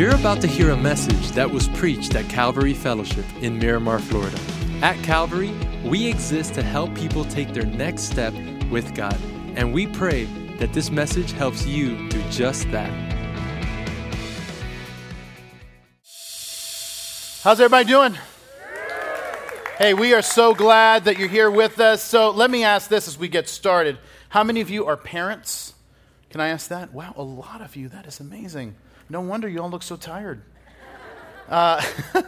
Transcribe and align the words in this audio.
You're 0.00 0.14
about 0.14 0.40
to 0.40 0.46
hear 0.46 0.70
a 0.70 0.78
message 0.78 1.32
that 1.32 1.50
was 1.50 1.68
preached 1.68 2.14
at 2.14 2.26
Calvary 2.30 2.72
Fellowship 2.72 3.26
in 3.42 3.58
Miramar, 3.58 3.98
Florida. 3.98 4.40
At 4.80 4.96
Calvary, 5.04 5.52
we 5.84 6.06
exist 6.06 6.54
to 6.54 6.62
help 6.62 6.94
people 6.94 7.26
take 7.26 7.52
their 7.52 7.66
next 7.66 8.04
step 8.04 8.32
with 8.70 8.94
God, 8.94 9.20
and 9.56 9.74
we 9.74 9.86
pray 9.86 10.24
that 10.56 10.72
this 10.72 10.90
message 10.90 11.32
helps 11.32 11.66
you 11.66 12.08
do 12.08 12.22
just 12.30 12.62
that. 12.70 12.88
How's 17.42 17.60
everybody 17.60 17.84
doing? 17.86 18.16
Hey, 19.76 19.92
we 19.92 20.14
are 20.14 20.22
so 20.22 20.54
glad 20.54 21.04
that 21.04 21.18
you're 21.18 21.28
here 21.28 21.50
with 21.50 21.78
us. 21.78 22.02
So 22.02 22.30
let 22.30 22.50
me 22.50 22.64
ask 22.64 22.88
this 22.88 23.06
as 23.06 23.18
we 23.18 23.28
get 23.28 23.50
started. 23.50 23.98
How 24.30 24.44
many 24.44 24.62
of 24.62 24.70
you 24.70 24.86
are 24.86 24.96
parents? 24.96 25.74
Can 26.30 26.40
I 26.40 26.48
ask 26.48 26.68
that? 26.68 26.94
Wow, 26.94 27.12
a 27.18 27.22
lot 27.22 27.60
of 27.60 27.76
you. 27.76 27.90
That 27.90 28.06
is 28.06 28.18
amazing. 28.18 28.76
No 29.10 29.20
wonder 29.20 29.48
you 29.48 29.60
all 29.60 29.68
look 29.68 29.82
so 29.82 29.96
tired. 29.96 30.40
Uh, 31.48 31.82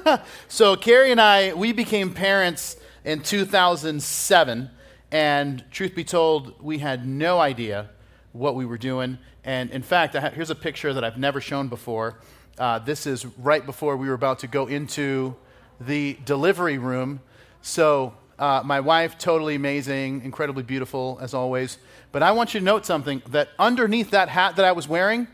so, 0.49 0.75
Carrie 0.75 1.13
and 1.13 1.21
I, 1.21 1.55
we 1.55 1.71
became 1.71 2.13
parents 2.13 2.77
in 3.05 3.21
2007. 3.21 4.69
And 5.13 5.65
truth 5.71 5.95
be 5.95 6.03
told, 6.03 6.61
we 6.61 6.79
had 6.79 7.07
no 7.07 7.39
idea 7.39 7.91
what 8.33 8.57
we 8.57 8.67
were 8.67 8.79
doing. 8.79 9.19
And 9.45 9.71
in 9.71 9.83
fact, 9.83 10.17
ha- 10.17 10.31
here's 10.31 10.51
a 10.51 10.57
picture 10.57 10.93
that 10.93 11.05
I've 11.05 11.19
never 11.19 11.41
shown 11.41 11.69
before. 11.69 12.19
Uh, 12.59 12.81
this 12.81 13.07
is 13.07 13.27
right 13.39 13.65
before 13.65 13.97
we 13.97 14.09
were 14.09 14.15
about 14.15 14.41
to 14.41 14.49
go 14.49 14.67
into 14.67 15.37
the 15.81 16.19
delivery 16.25 16.79
room. 16.79 17.21
So, 17.61 18.15
uh, 18.41 18.63
my 18.65 18.81
wife, 18.81 19.19
totally 19.19 19.55
amazing, 19.55 20.23
incredibly 20.25 20.65
beautiful 20.65 21.19
as 21.23 21.33
always. 21.33 21.79
But 22.11 22.25
I 22.25 22.33
want 22.33 22.55
you 22.55 22.61
to 22.61 22.67
note 22.67 22.87
something 22.87 23.23
that 23.29 23.51
underneath 23.57 24.11
that 24.11 24.29
hat 24.29 24.57
that 24.57 24.65
I 24.65 24.73
was 24.73 24.89
wearing 24.89 25.29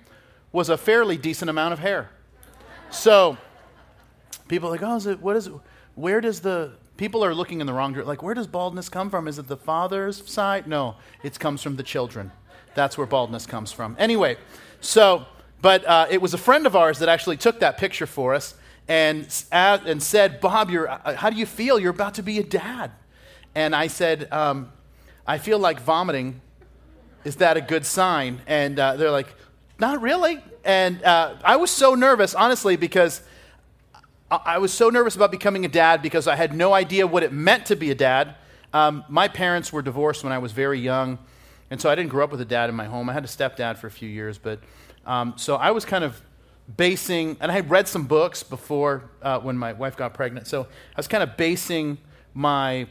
was 0.53 0.69
a 0.69 0.77
fairly 0.77 1.17
decent 1.17 1.51
amount 1.51 1.73
of 1.73 1.79
hair. 1.79 2.11
So 2.91 3.37
people 4.49 4.69
are 4.69 4.73
like, 4.73 4.83
oh, 4.83 4.97
is 4.97 5.07
it, 5.07 5.21
what 5.21 5.37
is 5.37 5.47
it? 5.47 5.53
Where 5.95 6.21
does 6.21 6.41
the, 6.41 6.73
people 6.99 7.25
are 7.25 7.35
looking 7.35 7.63
in 7.63 7.67
the 7.67 7.73
wrong 7.73 7.93
direction. 7.93 8.09
Like, 8.09 8.23
where 8.23 8.35
does 8.35 8.47
baldness 8.47 8.91
come 8.91 9.09
from? 9.09 9.27
Is 9.27 9.39
it 9.39 9.47
the 9.47 9.57
father's 9.57 10.29
side? 10.31 10.67
No, 10.67 10.97
it 11.23 11.39
comes 11.39 11.63
from 11.63 11.77
the 11.77 11.83
children. 11.83 12.31
That's 12.75 12.99
where 12.99 13.07
baldness 13.07 13.47
comes 13.47 13.73
from. 13.73 13.97
Anyway, 13.99 14.37
so, 14.81 15.25
but 15.63 15.87
uh, 15.87 16.07
it 16.11 16.21
was 16.21 16.35
a 16.35 16.39
friend 16.39 16.67
of 16.67 16.77
ours 16.77 16.99
that 16.99 17.09
actually 17.09 17.39
took 17.39 17.61
that 17.61 17.79
picture 17.79 18.07
for 18.07 18.35
us 18.35 18.55
and, 18.89 19.27
and 19.51 20.03
said, 20.03 20.41
Bob, 20.41 20.71
you're, 20.71 20.89
uh, 20.89 21.15
how 21.15 21.31
do 21.31 21.37
you 21.37 21.47
feel? 21.47 21.79
You're 21.79 21.93
about 21.93 22.15
to 22.15 22.23
be 22.23 22.39
a 22.39 22.45
dad. 22.45 22.91
And 23.55 23.75
I 23.75 23.87
said, 23.87 24.31
um, 24.33 24.71
I 25.27 25.39
feel 25.39 25.59
like 25.59 25.81
vomiting. 25.81 26.41
Is 27.25 27.37
that 27.37 27.57
a 27.57 27.61
good 27.61 27.87
sign? 27.87 28.41
And 28.47 28.79
uh, 28.79 28.97
they're 28.97 29.11
like, 29.11 29.29
not 29.79 30.01
really. 30.01 30.43
And 30.65 31.03
uh, 31.03 31.37
I 31.45 31.57
was 31.57 31.71
so 31.71 31.95
nervous, 31.95 32.35
honestly, 32.35 32.77
because 32.77 33.23
I 34.31 34.59
was 34.59 34.73
so 34.73 34.91
nervous 34.91 35.17
about 35.17 35.31
becoming 35.31 35.65
a 35.65 35.69
dad 35.69 36.03
because 36.03 36.27
I 36.27 36.37
had 36.37 36.55
no 36.55 36.75
idea 36.75 37.07
what 37.07 37.23
it 37.23 37.33
meant 37.33 37.67
to 37.67 37.77
be 37.77 37.91
a 37.91 37.95
dad. 37.95 38.35
Um, 38.75 39.05
my 39.09 39.27
parents 39.27 39.73
were 39.73 39.81
divorced 39.81 40.23
when 40.23 40.33
I 40.33 40.39
was 40.39 40.53
very 40.53 40.79
young, 40.79 41.19
and 41.71 41.81
so 41.81 41.89
I 41.89 41.95
didn't 41.95 42.11
grow 42.11 42.25
up 42.25 42.31
with 42.31 42.41
a 42.43 42.45
dad 42.45 42.69
in 42.69 42.77
my 42.77 42.85
home. 42.85 43.09
I 43.09 43.15
had 43.15 43.25
a 43.25 43.29
stepdad 43.29 43.79
for 43.79 43.87
a 43.87 43.91
few 43.91 44.09
years, 44.09 44.37
but 44.37 44.61
um, 45.07 45.33
so 45.37 45.57
I 45.57 45.71
was 45.71 45.87
kind 45.87 46.05
of 46.05 46.21
basing, 46.77 47.39
and 47.41 47.51
I 47.51 47.55
had 47.55 47.71
read 47.71 47.89
some 47.89 48.07
books 48.07 48.43
before 48.43 49.05
uh, 49.23 49.39
when 49.41 49.57
my 49.57 49.73
wife 49.73 49.97
got 49.97 50.13
pregnant. 50.13 50.47
So 50.47 50.65
I 50.65 50.99
was 50.99 51.09
kind 51.09 51.23
of 51.23 51.39
basing 51.39 51.97
my 52.35 52.87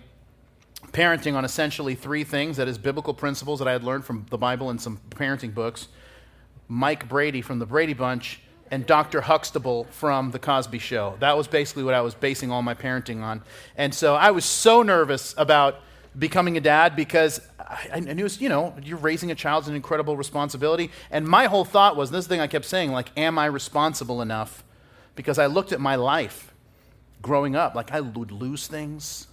parenting 0.91 1.35
on 1.35 1.45
essentially 1.45 1.93
three 1.93 2.23
things 2.23 2.57
that 2.57 2.67
is, 2.67 2.79
biblical 2.79 3.13
principles 3.13 3.59
that 3.59 3.67
I 3.67 3.73
had 3.73 3.83
learned 3.83 4.05
from 4.05 4.25
the 4.31 4.37
Bible 4.39 4.71
and 4.71 4.81
some 4.81 4.99
parenting 5.11 5.53
books, 5.53 5.89
Mike 6.67 7.07
Brady 7.07 7.41
from 7.41 7.59
the 7.59 7.65
Brady 7.65 7.93
Bunch, 7.93 8.41
and 8.71 8.85
Dr. 8.85 9.21
Huxtable 9.21 9.85
from 9.85 10.31
The 10.31 10.39
Cosby 10.39 10.79
Show. 10.79 11.15
That 11.19 11.37
was 11.37 11.47
basically 11.47 11.83
what 11.83 11.93
I 11.93 12.01
was 12.01 12.15
basing 12.15 12.51
all 12.51 12.61
my 12.61 12.73
parenting 12.73 13.21
on. 13.21 13.41
And 13.75 13.93
so 13.93 14.15
I 14.15 14.31
was 14.31 14.45
so 14.45 14.81
nervous 14.81 15.33
about 15.37 15.79
becoming 16.17 16.57
a 16.57 16.61
dad 16.61 16.95
because 16.95 17.39
I, 17.59 17.89
I 17.93 17.99
knew, 17.99 18.27
you 18.39 18.49
know, 18.49 18.75
you're 18.83 18.97
raising 18.97 19.31
a 19.31 19.35
child 19.35 19.63
is 19.63 19.69
an 19.69 19.75
incredible 19.75 20.17
responsibility. 20.17 20.91
And 21.11 21.27
my 21.27 21.45
whole 21.45 21.65
thought 21.65 21.95
was 21.95 22.11
this 22.11 22.27
thing 22.27 22.39
I 22.39 22.47
kept 22.47 22.65
saying, 22.65 22.91
like, 22.91 23.09
am 23.17 23.37
I 23.37 23.45
responsible 23.45 24.21
enough? 24.21 24.63
Because 25.15 25.39
I 25.39 25.45
looked 25.45 25.71
at 25.71 25.79
my 25.79 25.95
life 25.95 26.53
growing 27.21 27.55
up, 27.55 27.73
like, 27.75 27.91
I 27.91 28.01
would 28.01 28.31
lose 28.31 28.67
things. 28.67 29.27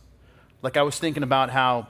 Like, 0.63 0.77
I 0.77 0.83
was 0.83 0.99
thinking 0.99 1.23
about 1.23 1.51
how 1.51 1.89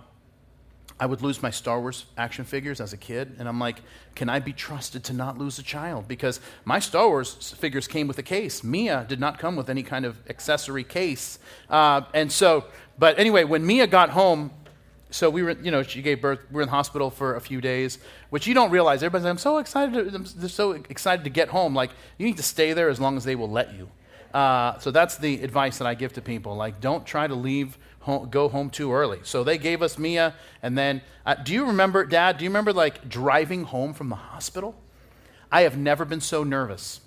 I 0.99 1.07
would 1.07 1.23
lose 1.23 1.43
my 1.43 1.51
Star 1.51 1.81
Wars 1.81 2.07
action 2.17 2.45
figures 2.45 2.81
as 2.81 2.93
a 2.93 2.97
kid, 2.97 3.35
and 3.39 3.49
I'm 3.49 3.59
like, 3.59 3.79
can 4.15 4.29
I 4.29 4.39
be 4.39 4.53
trusted 4.53 5.03
to 5.05 5.13
not 5.13 5.37
lose 5.39 5.59
a 5.59 5.63
child? 5.63 6.07
Because 6.07 6.41
my 6.65 6.79
Star 6.79 7.09
Wars 7.09 7.53
figures 7.59 7.89
came 7.89 8.07
with 8.07 8.19
a 8.19 8.23
case. 8.23 8.63
Mia 8.63 9.05
did 9.09 9.19
not 9.19 9.39
come 9.39 9.57
with 9.57 9.69
any 9.69 9.83
kind 9.83 10.05
of 10.05 10.19
accessory 10.31 10.85
case. 10.85 11.41
Uh, 11.69 12.03
and 12.15 12.31
so, 12.31 12.65
but 12.97 13.19
anyway, 13.19 13.43
when 13.43 13.67
Mia 13.67 13.89
got 13.89 14.11
home, 14.11 14.53
so 15.11 15.31
we 15.31 15.43
were, 15.43 15.53
you 15.53 15.71
know, 15.71 15.83
she 15.83 16.03
gave 16.03 16.21
birth. 16.21 16.41
We 16.51 16.57
were 16.57 16.63
in 16.63 16.69
the 16.69 16.75
hospital 16.75 17.11
for 17.11 17.37
a 17.37 17.41
few 17.41 17.61
days, 17.61 17.99
which 18.31 18.47
you 18.47 18.55
don't 18.55 18.71
realize. 18.71 19.03
Everybody's 19.03 19.25
like, 19.25 19.31
I'm 19.31 19.39
so 19.39 19.59
excited. 19.59 20.11
To, 20.11 20.17
I'm 20.17 20.49
so 20.49 20.73
excited 20.73 21.25
to 21.25 21.31
get 21.31 21.49
home. 21.49 21.75
Like, 21.75 21.91
you 22.19 22.27
need 22.27 22.37
to 22.37 22.43
stay 22.43 22.73
there 22.73 22.89
as 22.89 23.01
long 23.01 23.17
as 23.17 23.25
they 23.25 23.37
will 23.37 23.51
let 23.51 23.75
you. 23.75 23.89
Uh, 24.33 24.77
so 24.81 24.91
that's 24.91 25.17
the 25.17 25.41
advice 25.45 25.79
that 25.79 25.87
I 25.87 25.95
give 25.95 26.15
to 26.15 26.21
people. 26.21 26.57
Like, 26.57 26.81
don't 26.81 27.07
try 27.07 27.29
to 27.29 27.35
leave 27.37 27.79
home, 28.05 28.29
go 28.29 28.49
home 28.49 28.69
too 28.69 28.93
early. 28.93 29.21
So 29.23 29.45
they 29.45 29.57
gave 29.57 29.81
us 29.81 29.99
Mia, 29.99 30.35
and 30.63 30.77
then 30.77 31.01
uh, 31.25 31.35
do 31.35 31.53
you 31.55 31.67
remember, 31.67 32.05
Dad? 32.05 32.37
Do 32.39 32.45
you 32.45 32.51
remember 32.51 32.73
like 32.73 33.09
driving 33.09 33.65
home 33.65 33.95
from 33.95 34.11
the 34.11 34.17
hospital? 34.17 34.75
I 35.51 35.63
have 35.63 35.77
never 35.79 36.05
been 36.05 36.21
so 36.21 36.45
nervous. 36.45 37.01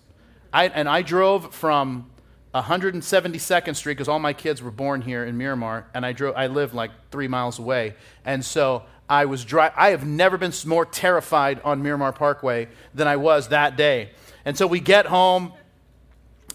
I, 0.51 0.67
and 0.69 0.89
I 0.89 1.03
drove 1.03 1.53
from 1.53 2.09
172nd 2.55 3.75
Street 3.75 3.93
because 3.93 4.07
all 4.07 4.19
my 4.19 4.33
kids 4.33 4.63
were 4.63 4.71
born 4.71 5.01
here 5.01 5.23
in 5.23 5.37
Miramar, 5.37 5.87
and 5.93 6.05
I 6.05 6.13
drove. 6.13 6.35
I 6.35 6.47
lived 6.47 6.73
like 6.73 6.91
three 7.11 7.27
miles 7.27 7.59
away, 7.59 7.95
and 8.25 8.43
so 8.43 8.83
I 9.07 9.25
was 9.25 9.45
dri- 9.45 9.69
I 9.75 9.89
have 9.89 10.05
never 10.05 10.37
been 10.37 10.53
more 10.65 10.85
terrified 10.85 11.61
on 11.63 11.83
Miramar 11.83 12.11
Parkway 12.11 12.69
than 12.95 13.07
I 13.07 13.17
was 13.17 13.49
that 13.49 13.77
day. 13.77 14.11
And 14.45 14.57
so 14.57 14.65
we 14.65 14.79
get 14.79 15.05
home, 15.05 15.53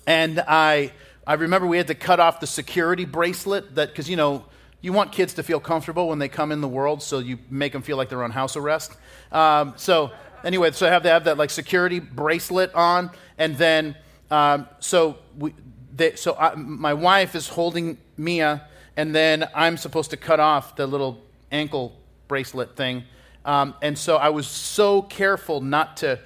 and 0.05 0.41
I 0.41 0.93
I 1.27 1.35
remember 1.35 1.67
we 1.67 1.77
had 1.77 1.87
to 1.87 1.95
cut 1.95 2.19
off 2.19 2.41
the 2.41 2.47
security 2.47 3.05
bracelet 3.05 3.77
that, 3.77 3.89
because, 3.89 4.09
you 4.11 4.17
know, 4.17 4.45
you 4.81 4.93
want 4.93 5.13
kids 5.13 5.35
to 5.35 5.43
feel 5.43 5.61
comfortable 5.61 6.09
when 6.09 6.19
they 6.19 6.29
come 6.29 6.51
in 6.51 6.61
the 6.61 6.69
world, 6.69 7.03
so 7.03 7.21
you 7.21 7.39
make 7.49 7.73
them 7.73 7.83
feel 7.83 7.97
like 7.97 8.09
they're 8.09 8.25
on 8.25 8.33
house 8.33 8.57
arrest. 8.57 8.97
Um, 9.31 9.75
so, 9.77 10.11
anyway, 10.43 10.73
so 10.73 10.87
I 10.87 10.91
have 10.91 11.05
to 11.05 11.09
have 11.09 11.25
that, 11.25 11.39
like, 11.39 11.51
security 11.51 12.01
bracelet 12.01 12.75
on. 12.75 13.11
And 13.39 13.57
then, 13.57 13.97
um, 14.31 14.67
so, 14.81 15.19
we, 15.39 15.55
they, 15.95 16.17
so 16.17 16.35
I, 16.35 16.57
my 16.57 16.95
wife 16.95 17.37
is 17.37 17.47
holding 17.47 17.99
Mia, 18.17 18.67
and 18.97 19.15
then 19.15 19.49
I'm 19.55 19.77
supposed 19.77 20.11
to 20.11 20.17
cut 20.17 20.41
off 20.41 20.75
the 20.75 20.87
little 20.87 21.23
ankle 21.53 21.97
bracelet 22.27 22.77
thing. 22.77 23.05
Um, 23.45 23.75
and 23.83 23.97
so 23.97 24.17
I 24.17 24.31
was 24.31 24.47
so 24.47 25.03
careful 25.03 25.61
not 25.61 25.99
to 25.99 26.19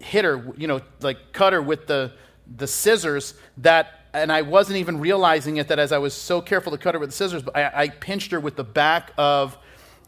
hit 0.00 0.24
her, 0.24 0.52
you 0.56 0.66
know, 0.66 0.80
like 1.00 1.32
cut 1.32 1.52
her 1.52 1.62
with 1.62 1.86
the, 1.86 2.12
the 2.56 2.66
scissors 2.66 3.34
that 3.58 4.03
and 4.14 4.30
I 4.30 4.42
wasn't 4.42 4.78
even 4.78 5.00
realizing 5.00 5.56
it 5.56 5.68
that 5.68 5.78
as 5.78 5.92
I 5.92 5.98
was 5.98 6.14
so 6.14 6.40
careful 6.40 6.72
to 6.72 6.78
cut 6.78 6.94
her 6.94 7.00
with 7.00 7.10
the 7.10 7.16
scissors, 7.16 7.42
but 7.42 7.56
I, 7.56 7.70
I, 7.74 7.88
pinched 7.88 8.30
her 8.30 8.38
with 8.38 8.54
the 8.54 8.64
back 8.64 9.12
of 9.18 9.58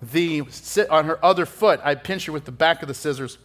the, 0.01 0.43
on 0.89 1.07
her 1.07 1.23
other 1.25 1.45
foot, 1.45 1.81
I 1.83 1.97
pinched 1.97 2.27
her 2.27 2.33
with 2.33 2.45
the 2.45 2.53
back 2.53 2.83
of 2.83 2.89
the 2.89 2.95
scissors. 2.95 3.39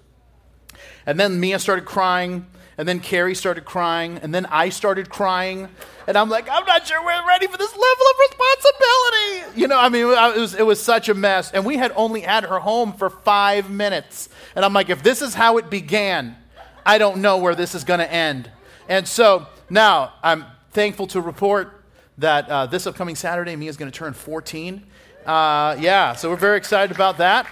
And 1.06 1.20
then 1.20 1.40
Mia 1.40 1.58
started 1.60 1.86
crying, 1.86 2.46
and 2.78 2.88
then 2.88 3.00
Carrie 3.00 3.36
started 3.36 3.66
crying, 3.66 4.20
and 4.22 4.34
then 4.34 4.46
I 4.46 4.70
started 4.70 5.10
crying. 5.10 5.68
And 6.08 6.18
I'm 6.18 6.30
like, 6.30 6.48
I'm 6.50 6.66
not 6.66 6.88
sure 6.88 7.04
we're 7.04 7.28
ready 7.28 7.48
for 7.48 7.58
this 7.58 7.72
level 7.72 7.84
of 7.84 8.16
responsibility. 8.30 9.62
You 9.62 9.68
know, 9.68 9.80
I 9.80 9.90
mean, 9.90 10.04
it 10.04 10.40
was, 10.40 10.54
it 10.56 10.66
was 10.66 10.82
such 10.82 11.10
a 11.10 11.14
mess. 11.14 11.52
And 11.52 11.66
we 11.66 11.78
had 11.78 11.92
only 11.96 12.22
had 12.22 12.44
her 12.44 12.60
home 12.60 12.94
for 12.94 13.10
five 13.10 13.70
minutes. 13.70 14.30
And 14.56 14.64
I'm 14.64 14.74
like, 14.74 14.90
if 14.90 15.04
this 15.04 15.22
is 15.22 15.34
how 15.34 15.58
it 15.58 15.70
began, 15.70 16.38
I 16.86 16.98
don't 16.98 17.22
know 17.22 17.38
where 17.38 17.56
this 17.56 17.76
is 17.76 17.84
going 17.84 18.00
to 18.00 18.12
end. 18.12 18.50
And 18.88 19.08
so 19.08 19.48
now, 19.70 20.14
I'm 20.22 20.46
thankful 20.72 21.06
to 21.08 21.20
report 21.20 21.84
that 22.18 22.50
uh, 22.50 22.66
this 22.66 22.88
upcoming 22.88 23.16
Saturday, 23.16 23.56
Mia 23.56 23.70
is 23.70 23.78
going 23.78 23.92
to 23.92 23.98
turn 23.98 24.14
14. 24.14 24.84
Uh, 25.26 25.76
yeah, 25.80 26.14
so 26.14 26.30
we're 26.30 26.38
very 26.38 26.58
excited 26.58 26.96
about 26.96 27.18
that. 27.18 27.46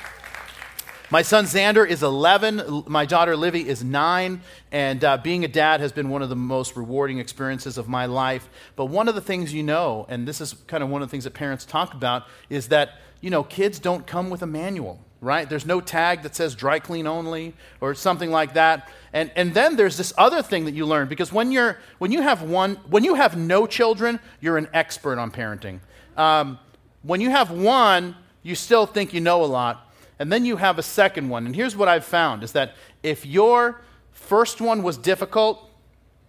My 1.12 1.22
son 1.22 1.46
Xander 1.46 1.88
is 1.88 2.02
11. 2.04 2.84
My 2.88 3.06
daughter 3.06 3.36
Livy 3.36 3.68
is 3.68 3.84
9. 3.84 4.42
And 4.72 5.04
uh, 5.04 5.18
being 5.18 5.44
a 5.44 5.48
dad 5.48 5.82
has 5.82 5.92
been 5.92 6.10
one 6.10 6.22
of 6.22 6.30
the 6.30 6.36
most 6.36 6.78
rewarding 6.78 7.20
experiences 7.20 7.78
of 7.78 7.90
my 7.90 8.06
life. 8.06 8.48
But 8.76 8.86
one 8.86 9.08
of 9.08 9.16
the 9.16 9.22
things 9.22 9.54
you 9.54 9.64
know, 9.64 10.06
and 10.08 10.28
this 10.28 10.40
is 10.40 10.54
kind 10.68 10.84
of 10.84 10.90
one 10.90 11.02
of 11.02 11.10
the 11.10 11.12
things 11.12 11.24
that 11.26 11.34
parents 11.34 11.66
talk 11.66 11.94
about, 11.94 12.26
is 12.50 12.70
that, 12.70 13.00
you 13.22 13.32
know, 13.32 13.44
kids 13.44 13.80
don't 13.80 14.08
come 14.08 14.30
with 14.30 14.44
a 14.44 14.48
manual 14.48 15.00
right? 15.22 15.50
There's 15.50 15.66
no 15.66 15.82
tag 15.82 16.22
that 16.24 16.36
says 16.36 16.56
dry 16.56 16.80
clean 16.80 17.08
only 17.08 17.54
or 17.82 17.94
something 17.94 18.32
like 18.32 18.54
that. 18.54 18.90
And, 19.12 19.32
and 19.36 19.54
then 19.54 19.76
there's 19.76 19.98
this 19.98 20.14
other 20.18 20.42
thing 20.42 20.66
that 20.66 20.74
you 20.74 20.86
learn 20.86 21.08
because 21.08 21.34
when, 21.34 21.52
you're, 21.52 21.78
when, 21.98 22.12
you 22.12 22.22
have 22.22 22.42
one, 22.42 22.76
when 22.90 23.04
you 23.04 23.16
have 23.16 23.38
no 23.38 23.68
children, 23.68 24.20
you're 24.40 24.58
an 24.58 24.70
expert 24.74 25.18
on 25.18 25.32
parenting. 25.32 25.80
Um, 26.16 26.60
when 27.02 27.22
you 27.22 27.30
have 27.30 27.52
one, 27.52 28.16
you 28.44 28.56
still 28.56 28.86
think 28.86 29.14
you 29.14 29.20
know 29.20 29.44
a 29.44 29.48
lot. 29.48 29.92
And 30.20 30.32
then 30.32 30.46
you 30.46 30.58
have 30.58 30.78
a 30.78 30.84
second 30.84 31.30
one. 31.30 31.46
And 31.46 31.56
here's 31.56 31.76
what 31.76 31.88
I've 31.88 32.06
found 32.06 32.44
is 32.44 32.52
that 32.54 32.76
if 33.04 33.26
your 33.26 33.82
first 34.12 34.62
one 34.62 34.84
was 34.84 34.98
difficult, 34.98 35.70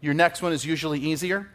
your 0.00 0.14
next 0.14 0.42
one 0.42 0.52
is 0.52 0.64
usually 0.64 0.98
easier. 0.98 1.48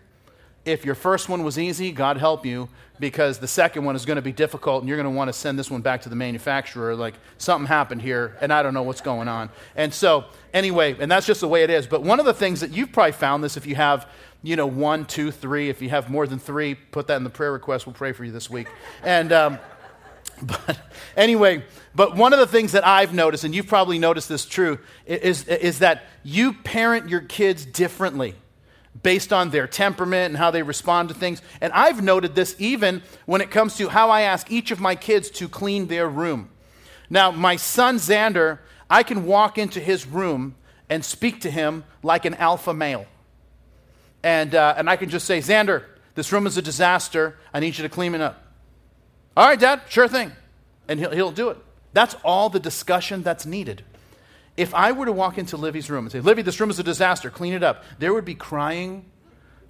If 0.66 0.84
your 0.84 0.96
first 0.96 1.30
one 1.30 1.44
was 1.44 1.58
easy, 1.60 1.92
God 1.92 2.18
help 2.18 2.46
you, 2.46 2.70
because 3.00 3.40
the 3.40 3.48
second 3.48 3.84
one 3.84 3.96
is 3.96 4.06
going 4.06 4.16
to 4.16 4.22
be 4.22 4.32
difficult 4.32 4.82
and 4.82 4.90
you're 4.90 4.98
going 4.98 5.12
to 5.12 5.16
want 5.16 5.30
to 5.30 5.34
send 5.34 5.60
this 5.60 5.70
one 5.70 5.82
back 5.82 6.02
to 6.04 6.10
the 6.10 6.16
manufacturer. 6.16 6.96
Like, 6.96 7.16
something 7.38 7.68
happened 7.68 8.02
here 8.02 8.38
and 8.42 8.52
I 8.54 8.64
don't 8.64 8.74
know 8.74 8.84
what's 8.84 9.02
going 9.02 9.28
on. 9.28 9.50
And 9.76 9.94
so, 9.94 10.26
anyway, 10.54 10.96
and 11.00 11.12
that's 11.12 11.26
just 11.26 11.42
the 11.42 11.48
way 11.48 11.64
it 11.64 11.70
is. 11.70 11.88
But 11.88 12.04
one 12.04 12.20
of 12.20 12.26
the 12.26 12.34
things 12.34 12.62
that 12.62 12.72
you've 12.72 12.92
probably 12.92 13.12
found 13.14 13.44
this 13.44 13.58
if 13.58 13.66
you 13.66 13.76
have, 13.76 14.10
you 14.44 14.56
know, 14.56 14.68
one, 14.68 15.06
two, 15.06 15.32
three, 15.32 15.70
if 15.70 15.82
you 15.82 15.90
have 15.90 16.10
more 16.10 16.28
than 16.28 16.40
three, 16.40 16.76
put 16.76 17.08
that 17.08 17.18
in 17.18 17.24
the 17.24 17.30
prayer 17.30 17.52
request. 17.52 17.86
We'll 17.86 17.94
pray 17.94 18.12
for 18.12 18.24
you 18.24 18.32
this 18.32 18.50
week. 18.50 18.68
And, 19.04 19.32
um, 19.32 19.60
but 20.42 20.80
anyway, 21.16 21.64
but 21.94 22.16
one 22.16 22.34
of 22.34 22.40
the 22.40 22.48
things 22.48 22.74
that 22.74 22.86
I've 22.86 23.14
noticed, 23.14 23.44
and 23.44 23.56
you've 23.56 23.68
probably 23.68 24.00
noticed 24.00 24.30
this 24.30 24.46
true, 24.46 24.80
is, 25.06 25.48
is 25.48 25.80
that 25.80 26.04
you 26.24 26.54
parent 26.54 27.10
your 27.10 27.22
kids 27.22 27.66
differently 27.66 28.36
based 29.04 29.34
on 29.34 29.50
their 29.50 29.68
temperament 29.68 30.32
and 30.32 30.38
how 30.38 30.52
they 30.52 30.64
respond 30.64 31.10
to 31.10 31.16
things. 31.16 31.42
And 31.62 31.74
I've 31.74 32.02
noted 32.02 32.36
this 32.36 32.56
even 32.60 33.04
when 33.26 33.42
it 33.42 33.52
comes 33.52 33.76
to 33.78 33.90
how 33.90 34.10
I 34.10 34.22
ask 34.22 34.52
each 34.52 34.72
of 34.72 34.80
my 34.80 34.96
kids 34.96 35.30
to 35.32 35.50
clean 35.50 35.88
their 35.88 36.08
room. 36.08 36.50
Now, 37.10 37.32
my 37.32 37.56
son 37.56 37.98
Xander, 37.98 38.60
I 38.90 39.04
can 39.04 39.26
walk 39.26 39.58
into 39.58 39.80
his 39.80 40.08
room 40.08 40.56
and 40.90 41.04
speak 41.04 41.42
to 41.42 41.52
him 41.52 41.84
like 42.04 42.26
an 42.26 42.36
alpha 42.36 42.74
male. 42.74 43.06
And, 44.24 44.56
uh, 44.56 44.76
and 44.78 44.90
I 44.90 44.96
can 44.96 45.10
just 45.10 45.26
say, 45.26 45.40
Xander, 45.40 45.84
this 46.16 46.32
room 46.32 46.48
is 46.48 46.58
a 46.58 46.62
disaster. 46.62 47.38
I 47.54 47.60
need 47.60 47.78
you 47.78 47.84
to 47.84 47.90
clean 47.90 48.16
it 48.16 48.22
up. 48.22 48.44
All 49.38 49.46
right, 49.46 49.60
Dad, 49.60 49.82
sure 49.90 50.08
thing. 50.08 50.32
And 50.88 51.00
he'll, 51.00 51.12
he'll 51.12 51.32
do 51.32 51.50
it. 51.50 51.58
That's 51.94 52.16
all 52.24 52.50
the 52.50 52.60
discussion 52.60 53.22
that's 53.22 53.46
needed. 53.46 53.84
If 54.58 54.74
I 54.74 54.94
were 54.94 55.06
to 55.06 55.12
walk 55.12 55.38
into 55.38 55.58
Livy's 55.58 55.90
room 55.90 56.06
and 56.06 56.12
say, 56.12 56.22
Livy, 56.22 56.42
this 56.42 56.60
room 56.60 56.70
is 56.70 56.80
a 56.80 56.84
disaster, 56.84 57.30
clean 57.30 57.54
it 57.54 57.64
up, 57.64 57.84
there 58.00 58.14
would 58.14 58.26
be 58.26 58.36
crying 58.36 59.06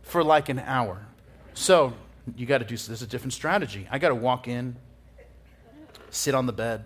for 0.04 0.24
like 0.24 0.50
an 0.50 0.60
hour. 0.60 1.08
So 1.54 1.94
you 2.36 2.46
got 2.46 2.60
to 2.60 2.66
do, 2.66 2.76
this, 2.76 2.88
there's 2.88 3.02
a 3.02 3.08
different 3.08 3.34
strategy. 3.34 3.88
I 3.90 3.98
got 3.98 4.10
to 4.10 4.16
walk 4.16 4.48
in, 4.48 4.76
sit 6.12 6.36
on 6.36 6.46
the 6.46 6.54
bed, 6.54 6.86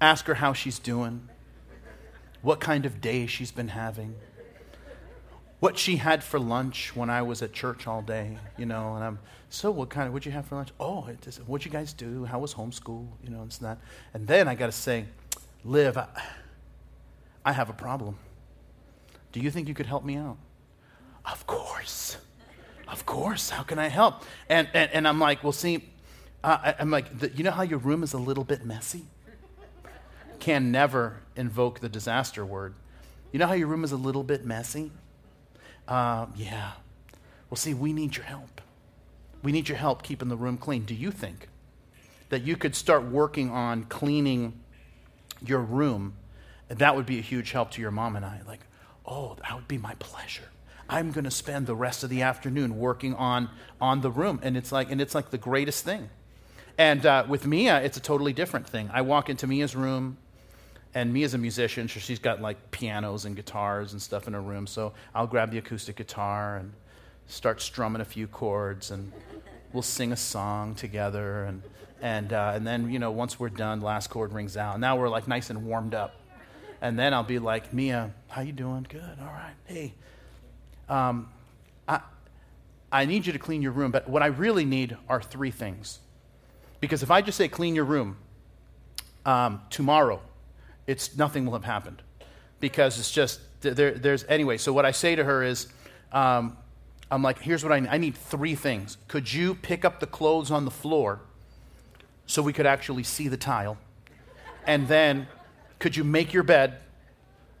ask 0.00 0.26
her 0.26 0.34
how 0.34 0.52
she's 0.52 0.78
doing, 0.78 1.28
what 2.42 2.60
kind 2.60 2.86
of 2.86 3.00
day 3.00 3.26
she's 3.26 3.50
been 3.50 3.68
having, 3.68 4.14
what 5.58 5.78
she 5.78 5.96
had 5.96 6.22
for 6.22 6.38
lunch 6.38 6.94
when 6.94 7.08
I 7.10 7.22
was 7.22 7.42
at 7.42 7.52
church 7.52 7.86
all 7.86 8.02
day, 8.02 8.38
you 8.56 8.66
know, 8.66 8.94
and 8.94 9.04
I'm, 9.04 9.18
so 9.48 9.70
what 9.70 9.88
kind 9.88 10.06
of, 10.06 10.12
what'd 10.12 10.26
you 10.26 10.32
have 10.32 10.46
for 10.46 10.56
lunch? 10.56 10.70
Oh, 10.78 11.08
what'd 11.46 11.64
you 11.64 11.70
guys 11.72 11.92
do? 11.92 12.24
How 12.26 12.38
was 12.38 12.54
homeschool? 12.54 13.08
You 13.22 13.30
know, 13.30 13.42
it's 13.44 13.58
that. 13.58 13.78
And 14.12 14.26
then 14.26 14.46
I 14.46 14.54
got 14.54 14.66
to 14.66 14.72
say, 14.72 15.06
Liv, 15.64 15.96
I, 15.96 16.06
I 17.44 17.52
have 17.52 17.68
a 17.68 17.74
problem. 17.74 18.16
Do 19.32 19.40
you 19.40 19.50
think 19.50 19.68
you 19.68 19.74
could 19.74 19.86
help 19.86 20.04
me 20.04 20.16
out? 20.16 20.36
Of 21.24 21.46
course. 21.46 22.16
Of 22.88 23.04
course. 23.06 23.50
How 23.50 23.62
can 23.62 23.78
I 23.78 23.88
help? 23.88 24.22
And, 24.48 24.68
and, 24.74 24.90
and 24.92 25.08
I'm 25.08 25.18
like, 25.18 25.42
well, 25.42 25.52
see, 25.52 25.90
uh, 26.42 26.72
I'm 26.78 26.90
like, 26.90 27.18
the, 27.18 27.30
you 27.30 27.42
know 27.44 27.50
how 27.50 27.62
your 27.62 27.78
room 27.78 28.02
is 28.02 28.12
a 28.12 28.18
little 28.18 28.44
bit 28.44 28.64
messy? 28.64 29.04
Can 30.38 30.70
never 30.70 31.20
invoke 31.36 31.80
the 31.80 31.88
disaster 31.88 32.44
word. 32.44 32.74
You 33.32 33.38
know 33.38 33.46
how 33.46 33.54
your 33.54 33.66
room 33.66 33.82
is 33.82 33.92
a 33.92 33.96
little 33.96 34.22
bit 34.22 34.44
messy? 34.44 34.92
Uh, 35.88 36.26
yeah. 36.36 36.72
Well, 37.50 37.56
see, 37.56 37.74
we 37.74 37.92
need 37.92 38.16
your 38.16 38.26
help. 38.26 38.60
We 39.42 39.52
need 39.52 39.68
your 39.68 39.78
help 39.78 40.02
keeping 40.02 40.28
the 40.28 40.36
room 40.36 40.56
clean. 40.56 40.84
Do 40.84 40.94
you 40.94 41.10
think 41.10 41.48
that 42.28 42.42
you 42.42 42.56
could 42.56 42.74
start 42.74 43.04
working 43.04 43.50
on 43.50 43.84
cleaning 43.84 44.60
your 45.44 45.60
room 45.60 46.14
that 46.68 46.96
would 46.96 47.06
be 47.06 47.18
a 47.18 47.22
huge 47.22 47.52
help 47.52 47.70
to 47.72 47.80
your 47.80 47.90
mom 47.90 48.16
and 48.16 48.24
I. 48.24 48.40
Like, 48.46 48.60
oh, 49.06 49.36
that 49.42 49.54
would 49.54 49.68
be 49.68 49.78
my 49.78 49.94
pleasure. 49.98 50.48
I'm 50.88 51.12
going 51.12 51.24
to 51.24 51.30
spend 51.30 51.66
the 51.66 51.74
rest 51.74 52.04
of 52.04 52.10
the 52.10 52.22
afternoon 52.22 52.78
working 52.78 53.14
on 53.14 53.50
on 53.80 54.00
the 54.00 54.10
room, 54.10 54.40
and 54.42 54.56
it's 54.56 54.70
like 54.70 54.90
and 54.90 55.00
it's 55.00 55.14
like 55.14 55.30
the 55.30 55.38
greatest 55.38 55.84
thing. 55.84 56.10
And 56.76 57.06
uh, 57.06 57.24
with 57.28 57.46
Mia, 57.46 57.80
it's 57.82 57.96
a 57.96 58.00
totally 58.00 58.32
different 58.32 58.66
thing. 58.66 58.90
I 58.92 59.02
walk 59.02 59.30
into 59.30 59.46
Mia's 59.46 59.76
room, 59.76 60.18
and 60.94 61.12
Mia's 61.12 61.32
a 61.34 61.38
musician, 61.38 61.88
so 61.88 62.00
she's 62.00 62.18
got 62.18 62.42
like 62.42 62.70
pianos 62.70 63.24
and 63.24 63.34
guitars 63.36 63.92
and 63.92 64.02
stuff 64.02 64.26
in 64.26 64.34
her 64.34 64.42
room. 64.42 64.66
So 64.66 64.92
I'll 65.14 65.26
grab 65.26 65.50
the 65.50 65.58
acoustic 65.58 65.96
guitar 65.96 66.56
and 66.56 66.72
start 67.26 67.62
strumming 67.62 68.02
a 68.02 68.04
few 68.04 68.26
chords, 68.26 68.90
and 68.90 69.10
we'll 69.72 69.82
sing 69.82 70.12
a 70.12 70.16
song 70.16 70.74
together. 70.74 71.44
And 71.44 71.62
and 72.02 72.32
uh, 72.32 72.52
and 72.54 72.66
then 72.66 72.90
you 72.90 72.98
know 72.98 73.10
once 73.10 73.40
we're 73.40 73.48
done, 73.48 73.80
last 73.80 74.10
chord 74.10 74.32
rings 74.32 74.56
out. 74.56 74.78
Now 74.78 74.96
we're 74.96 75.08
like 75.08 75.26
nice 75.26 75.48
and 75.48 75.64
warmed 75.64 75.94
up 75.94 76.16
and 76.84 76.98
then 76.98 77.14
I'll 77.14 77.22
be 77.22 77.38
like, 77.38 77.72
Mia, 77.72 78.12
how 78.28 78.42
you 78.42 78.52
doing? 78.52 78.86
Good. 78.86 79.16
All 79.18 79.32
right. 79.32 79.54
Hey, 79.64 79.94
um, 80.86 81.30
I, 81.88 82.00
I 82.92 83.06
need 83.06 83.24
you 83.24 83.32
to 83.32 83.38
clean 83.38 83.62
your 83.62 83.72
room, 83.72 83.90
but 83.90 84.06
what 84.06 84.22
I 84.22 84.26
really 84.26 84.66
need 84.66 84.94
are 85.08 85.22
three 85.22 85.50
things. 85.50 86.00
Because 86.80 87.02
if 87.02 87.10
I 87.10 87.22
just 87.22 87.38
say 87.38 87.48
clean 87.48 87.74
your 87.74 87.86
room 87.86 88.18
um, 89.24 89.62
tomorrow, 89.70 90.20
it's 90.86 91.16
nothing 91.16 91.46
will 91.46 91.54
have 91.54 91.64
happened. 91.64 92.02
Because 92.60 92.98
it's 92.98 93.10
just 93.10 93.40
there, 93.62 93.92
there's 93.92 94.24
anyway. 94.24 94.58
So 94.58 94.70
what 94.74 94.84
I 94.84 94.90
say 94.90 95.16
to 95.16 95.24
her 95.24 95.42
is, 95.42 95.68
um, 96.12 96.54
I'm 97.10 97.22
like, 97.22 97.38
here's 97.38 97.64
what 97.64 97.72
I 97.72 97.80
need. 97.80 97.88
I 97.88 97.96
need 97.96 98.14
three 98.14 98.54
things. 98.54 98.98
Could 99.08 99.32
you 99.32 99.54
pick 99.54 99.86
up 99.86 100.00
the 100.00 100.06
clothes 100.06 100.50
on 100.50 100.66
the 100.66 100.70
floor 100.70 101.22
so 102.26 102.42
we 102.42 102.52
could 102.52 102.66
actually 102.66 103.04
see 103.04 103.28
the 103.28 103.38
tile? 103.38 103.78
And 104.66 104.86
then 104.86 105.28
could 105.78 105.96
you 105.96 106.04
make 106.04 106.32
your 106.32 106.42
bed 106.42 106.78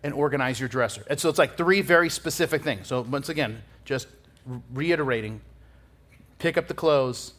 and 0.02 0.14
organize 0.14 0.60
your 0.60 0.68
dresser? 0.68 1.04
And 1.08 1.18
so 1.18 1.28
it's 1.28 1.38
like 1.38 1.56
three 1.56 1.80
very 1.80 2.10
specific 2.10 2.62
things. 2.62 2.88
So 2.88 3.02
once 3.02 3.28
again, 3.28 3.62
just 3.84 4.08
reiterating 4.72 5.40
pick 6.38 6.58
up 6.58 6.68
the 6.68 6.74
clothes, 6.74 7.32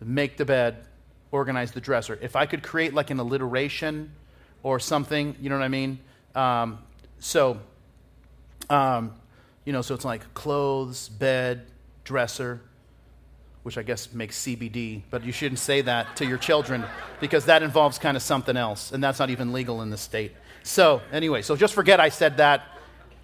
make 0.00 0.36
the 0.36 0.44
bed, 0.44 0.86
organize 1.30 1.72
the 1.72 1.80
dresser. 1.80 2.18
If 2.20 2.36
I 2.36 2.44
could 2.44 2.62
create 2.62 2.92
like 2.92 3.10
an 3.10 3.18
alliteration 3.18 4.12
or 4.62 4.78
something, 4.78 5.34
you 5.40 5.48
know 5.48 5.56
what 5.56 5.64
I 5.64 5.68
mean? 5.68 5.98
Um, 6.34 6.78
so, 7.18 7.58
um, 8.68 9.14
you 9.64 9.72
know, 9.72 9.80
so 9.80 9.94
it's 9.94 10.04
like 10.04 10.34
clothes, 10.34 11.08
bed, 11.08 11.66
dresser, 12.04 12.60
which 13.62 13.78
I 13.78 13.82
guess 13.82 14.12
makes 14.12 14.38
CBD, 14.42 15.02
but 15.10 15.24
you 15.24 15.32
shouldn't 15.32 15.60
say 15.60 15.82
that 15.82 16.16
to 16.16 16.26
your 16.26 16.38
children 16.38 16.84
because 17.20 17.44
that 17.44 17.62
involves 17.62 17.98
kind 17.98 18.16
of 18.16 18.22
something 18.22 18.56
else, 18.56 18.92
and 18.92 19.02
that's 19.02 19.18
not 19.18 19.30
even 19.30 19.52
legal 19.52 19.82
in 19.82 19.90
the 19.90 19.96
state. 19.96 20.32
So, 20.64 21.00
anyway, 21.12 21.42
so 21.42 21.56
just 21.56 21.74
forget 21.74 22.00
I 22.00 22.08
said 22.08 22.38
that. 22.38 22.62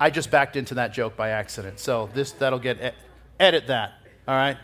I 0.01 0.11
just 0.11 0.31
backed 0.31 0.55
into 0.55 0.75
that 0.75 0.93
joke 0.93 1.17
by 1.17 1.31
accident. 1.31 1.81
So, 1.81 2.09
this 2.15 2.33
that'll 2.33 2.61
get 2.61 2.95
edit 3.41 3.67
that, 3.67 3.95
all 4.27 4.35
right? 4.35 4.57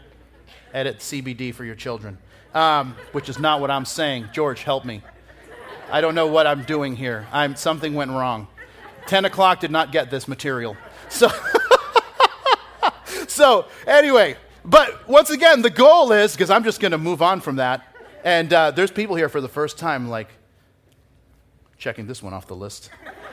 Edit 0.73 0.99
CBD 0.99 1.53
for 1.53 1.65
your 1.65 1.75
children, 1.75 2.19
um, 2.55 2.97
which 3.13 3.29
is 3.29 3.39
not 3.39 3.61
what 3.61 3.71
I'm 3.71 3.85
saying. 3.85 4.29
George, 4.33 4.63
help 4.63 4.85
me. 4.85 5.03
I 5.91 6.01
don't 6.01 6.15
know 6.15 6.27
what 6.27 6.47
I'm 6.47 6.63
doing 6.63 6.97
here. 6.97 7.27
I'm, 7.33 7.57
something 7.57 7.95
went 7.95 8.11
wrong. 8.11 8.49
10 9.07 9.25
o'clock 9.25 9.61
did 9.61 9.71
not 9.71 9.93
get 9.93 10.11
this 10.11 10.27
material. 10.27 10.77
So, 11.09 11.31
so 13.29 13.67
anyway, 13.87 14.37
but 14.65 15.07
once 15.09 15.31
again, 15.31 15.63
the 15.63 15.71
goal 15.71 16.13
is 16.13 16.33
because 16.33 16.51
I'm 16.51 16.65
just 16.65 16.81
going 16.81 16.93
to 16.93 16.99
move 16.99 17.21
on 17.21 17.41
from 17.41 17.57
that. 17.57 17.87
And 18.25 18.53
uh, 18.53 18.71
there's 18.71 18.91
people 18.91 19.17
here 19.17 19.29
for 19.29 19.41
the 19.41 19.49
first 19.49 19.79
time, 19.79 20.09
like 20.09 20.29
checking 21.77 22.07
this 22.07 22.23
one 22.23 22.33
off 22.33 22.47
the 22.47 22.57
list 22.57 22.91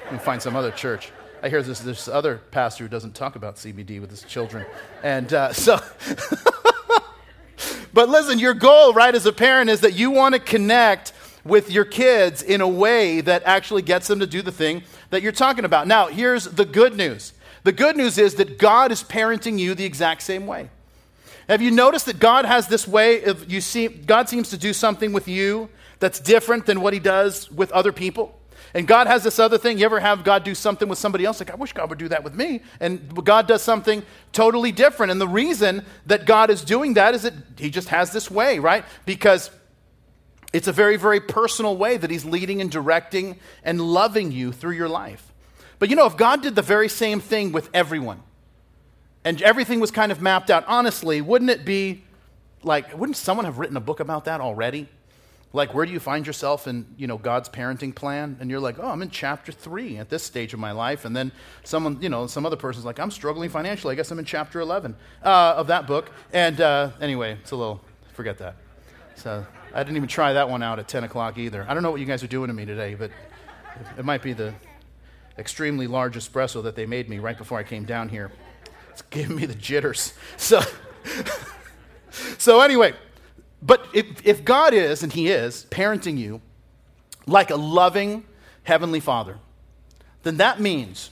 and 0.10 0.22
find 0.22 0.42
some 0.42 0.56
other 0.56 0.72
church. 0.72 1.12
I 1.42 1.50
hear 1.50 1.64
this 1.64 1.80
this 1.80 2.08
other 2.08 2.42
pastor 2.52 2.84
who 2.84 2.90
doesn't 2.90 3.16
talk 3.16 3.36
about 3.36 3.56
CBD 3.56 4.02
with 4.02 4.10
his 4.10 4.24
children, 4.24 4.66
and 5.02 5.34
uh, 5.34 5.54
so. 5.54 5.80
but 7.94 8.10
listen, 8.10 8.38
your 8.38 8.54
goal, 8.54 8.94
right, 8.94 9.16
as 9.16 9.26
a 9.26 9.34
parent, 9.34 9.70
is 9.70 9.80
that 9.82 9.94
you 9.94 10.12
want 10.12 10.36
to 10.36 10.40
connect 10.40 11.14
with 11.44 11.72
your 11.72 11.86
kids 11.86 12.44
in 12.44 12.62
a 12.62 12.68
way 12.68 13.22
that 13.22 13.42
actually 13.46 13.82
gets 13.82 14.08
them 14.08 14.20
to 14.20 14.28
do 14.28 14.42
the 14.42 14.52
thing 14.52 14.84
that 15.10 15.22
you're 15.22 15.32
talking 15.32 15.66
about. 15.66 15.88
Now, 15.88 16.08
here's 16.08 16.46
the 16.46 16.66
good 16.66 16.96
news. 16.96 17.34
The 17.64 17.72
good 17.72 17.96
news 17.96 18.18
is 18.18 18.36
that 18.36 18.60
God 18.60 18.92
is 18.92 19.04
parenting 19.04 19.58
you 19.58 19.74
the 19.74 19.86
exact 19.86 20.22
same 20.22 20.46
way. 20.46 20.70
Have 21.50 21.62
you 21.62 21.71
noticed 21.71 22.05
that 22.05 22.19
God 22.19 22.45
has 22.45 22.67
this 22.67 22.88
way 22.88 23.24
of 23.24 23.51
you 23.51 23.62
see 23.62 23.88
God 23.88 24.29
seems 24.29 24.50
to 24.50 24.57
do 24.57 24.74
something 24.74 25.13
with 25.13 25.27
you 25.27 25.69
that's 26.00 26.19
different 26.19 26.65
than 26.65 26.81
what 26.81 26.93
he 26.93 27.00
does 27.00 27.51
with 27.51 27.71
other 27.71 27.91
people? 27.91 28.38
And 28.74 28.88
God 28.88 29.07
has 29.07 29.24
this 29.24 29.38
other 29.38 29.57
thing. 29.57 29.77
You 29.77 29.86
ever 29.86 30.00
have 30.00 30.24
God 30.24 30.43
do 30.43 30.55
something 30.55 30.88
with 30.88 30.98
somebody 30.98 31.25
else? 31.25 31.39
Like, 31.39 31.51
I 31.51 31.55
wish 31.55 31.74
God 31.74 31.89
would 31.89 32.00
do 32.00 32.07
that 32.07 32.24
with 32.24 32.33
me. 32.33 32.62
And 32.79 33.13
God 33.25 33.48
does 33.48 33.62
something 33.62 34.03
totally 34.31 34.71
different. 34.71 35.12
And 35.12 35.19
the 35.19 35.27
reason 35.27 35.86
that 36.05 36.25
God 36.25 36.50
is 36.50 36.63
doing 36.63 36.93
that 36.93 37.13
is 37.13 37.24
that 37.24 37.33
He 37.57 37.69
just 37.69 37.89
has 37.89 38.12
this 38.12 38.31
way, 38.31 38.60
right? 38.60 38.86
Because 39.05 39.51
it's 40.53 40.67
a 40.67 40.71
very, 40.71 40.95
very 40.95 41.19
personal 41.19 41.75
way 41.75 41.98
that 41.98 42.10
He's 42.10 42.24
leading 42.24 42.62
and 42.62 42.71
directing 42.71 43.38
and 43.63 43.81
loving 43.81 44.31
you 44.31 44.53
through 44.53 44.75
your 44.75 44.89
life. 44.89 45.33
But 45.79 45.89
you 45.89 45.95
know, 45.95 46.05
if 46.05 46.15
God 46.15 46.41
did 46.41 46.55
the 46.55 46.62
very 46.62 46.88
same 46.88 47.19
thing 47.19 47.51
with 47.51 47.69
everyone, 47.74 48.21
and 49.24 49.42
everything 49.42 49.80
was 49.80 49.92
kind 49.92 50.12
of 50.12 50.22
mapped 50.22 50.50
out, 50.50 50.66
honestly, 50.68 51.22
wouldn't 51.22 51.51
it 51.51 51.66
be 51.66 52.04
like, 52.63 52.98
wouldn't 52.98 53.18
someone 53.18 53.46
have 53.46 53.60
written 53.60 53.78
a 53.78 53.82
book 53.82 54.00
about 54.00 54.25
that 54.25 54.42
already? 54.42 54.88
Like, 55.54 55.74
where 55.74 55.86
do 55.86 55.92
you 55.92 56.00
find 56.00 56.25
yourself 56.25 56.66
in, 56.66 56.86
you 56.98 57.08
know, 57.08 57.18
God's 57.18 57.50
parenting 57.50 57.94
plan? 57.94 58.38
And 58.40 58.50
you're 58.50 58.62
like, 58.62 58.80
oh, 58.80 58.88
I'm 58.88 59.01
in 59.01 59.10
chapter 59.10 59.51
three 59.51 59.98
at 59.98 60.10
this 60.10 60.24
stage 60.24 60.54
of 60.54 60.60
my 60.60 60.72
life. 60.72 61.04
And 61.04 61.13
then 61.13 61.32
someone, 61.63 62.01
you 62.01 62.08
know, 62.08 62.25
some 62.28 62.46
other 62.46 62.56
person's 62.56 62.86
like, 62.86 63.00
I'm 63.00 63.12
struggling 63.12 63.50
financially. 63.50 63.92
I 63.92 63.96
guess 63.96 64.12
I'm 64.12 64.20
in 64.20 64.25
chapter 64.25 64.62
11 64.62 64.96
uh, 65.24 65.54
of 65.58 65.68
that 65.68 65.88
book. 65.88 66.12
And 66.32 66.62
uh, 66.62 66.92
anyway, 67.01 67.38
it's 67.42 67.51
a 67.51 67.58
little, 67.58 67.82
forget 68.13 68.38
that. 68.38 68.56
So 69.16 69.46
I 69.74 69.84
didn't 69.84 69.98
even 69.98 70.08
try 70.08 70.34
that 70.34 70.50
one 70.50 70.63
out 70.63 70.80
at 70.80 70.88
10 70.88 71.04
o'clock 71.04 71.38
either. 71.38 71.66
I 71.68 71.74
don't 71.74 71.84
know 71.84 71.92
what 71.92 72.00
you 72.00 72.06
guys 72.06 72.24
are 72.24 72.28
doing 72.28 72.48
to 72.48 72.54
me 72.54 72.66
today, 72.66 72.96
but 72.96 73.12
it 73.98 74.06
might 74.06 74.22
be 74.22 74.32
the 74.32 74.54
extremely 75.38 75.86
large 75.86 76.16
espresso 76.16 76.63
that 76.63 76.75
they 76.75 76.86
made 76.86 77.10
me 77.10 77.20
right 77.20 77.38
before 77.38 77.60
I 77.60 77.63
came 77.63 77.84
down 77.84 78.08
here. 78.08 78.32
It's 79.01 79.10
giving 79.10 79.36
me 79.36 79.46
the 79.46 79.55
jitters. 79.55 80.13
So, 80.38 80.62
so 82.38 82.62
anyway, 82.62 82.93
but 83.62 83.88
if, 83.93 84.25
if 84.25 84.43
God 84.43 84.74
is, 84.74 85.03
and 85.03 85.12
He 85.13 85.29
is, 85.29 85.65
parenting 85.70 86.17
you 86.17 86.41
like 87.27 87.50
a 87.50 87.55
loving 87.55 88.25
Heavenly 88.63 89.00
Father, 89.00 89.38
then 90.24 90.38
that 90.38 90.60
means 90.60 91.12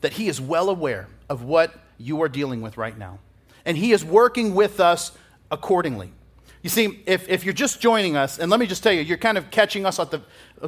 that 0.00 0.14
He 0.14 0.28
is 0.28 0.40
well 0.40 0.68
aware 0.68 1.08
of 1.28 1.42
what 1.42 1.74
you 1.98 2.22
are 2.22 2.28
dealing 2.28 2.60
with 2.60 2.76
right 2.76 2.96
now. 2.96 3.18
And 3.64 3.76
He 3.76 3.92
is 3.92 4.04
working 4.04 4.54
with 4.54 4.78
us 4.78 5.12
accordingly. 5.50 6.12
You 6.66 6.70
see, 6.70 6.98
if, 7.06 7.28
if 7.28 7.44
you're 7.44 7.54
just 7.54 7.80
joining 7.80 8.16
us, 8.16 8.40
and 8.40 8.50
let 8.50 8.58
me 8.58 8.66
just 8.66 8.82
tell 8.82 8.92
you, 8.92 9.00
you're 9.02 9.18
kind 9.18 9.38
of 9.38 9.52
catching 9.52 9.86
us 9.86 10.00
at 10.00 10.10
the, 10.10 10.18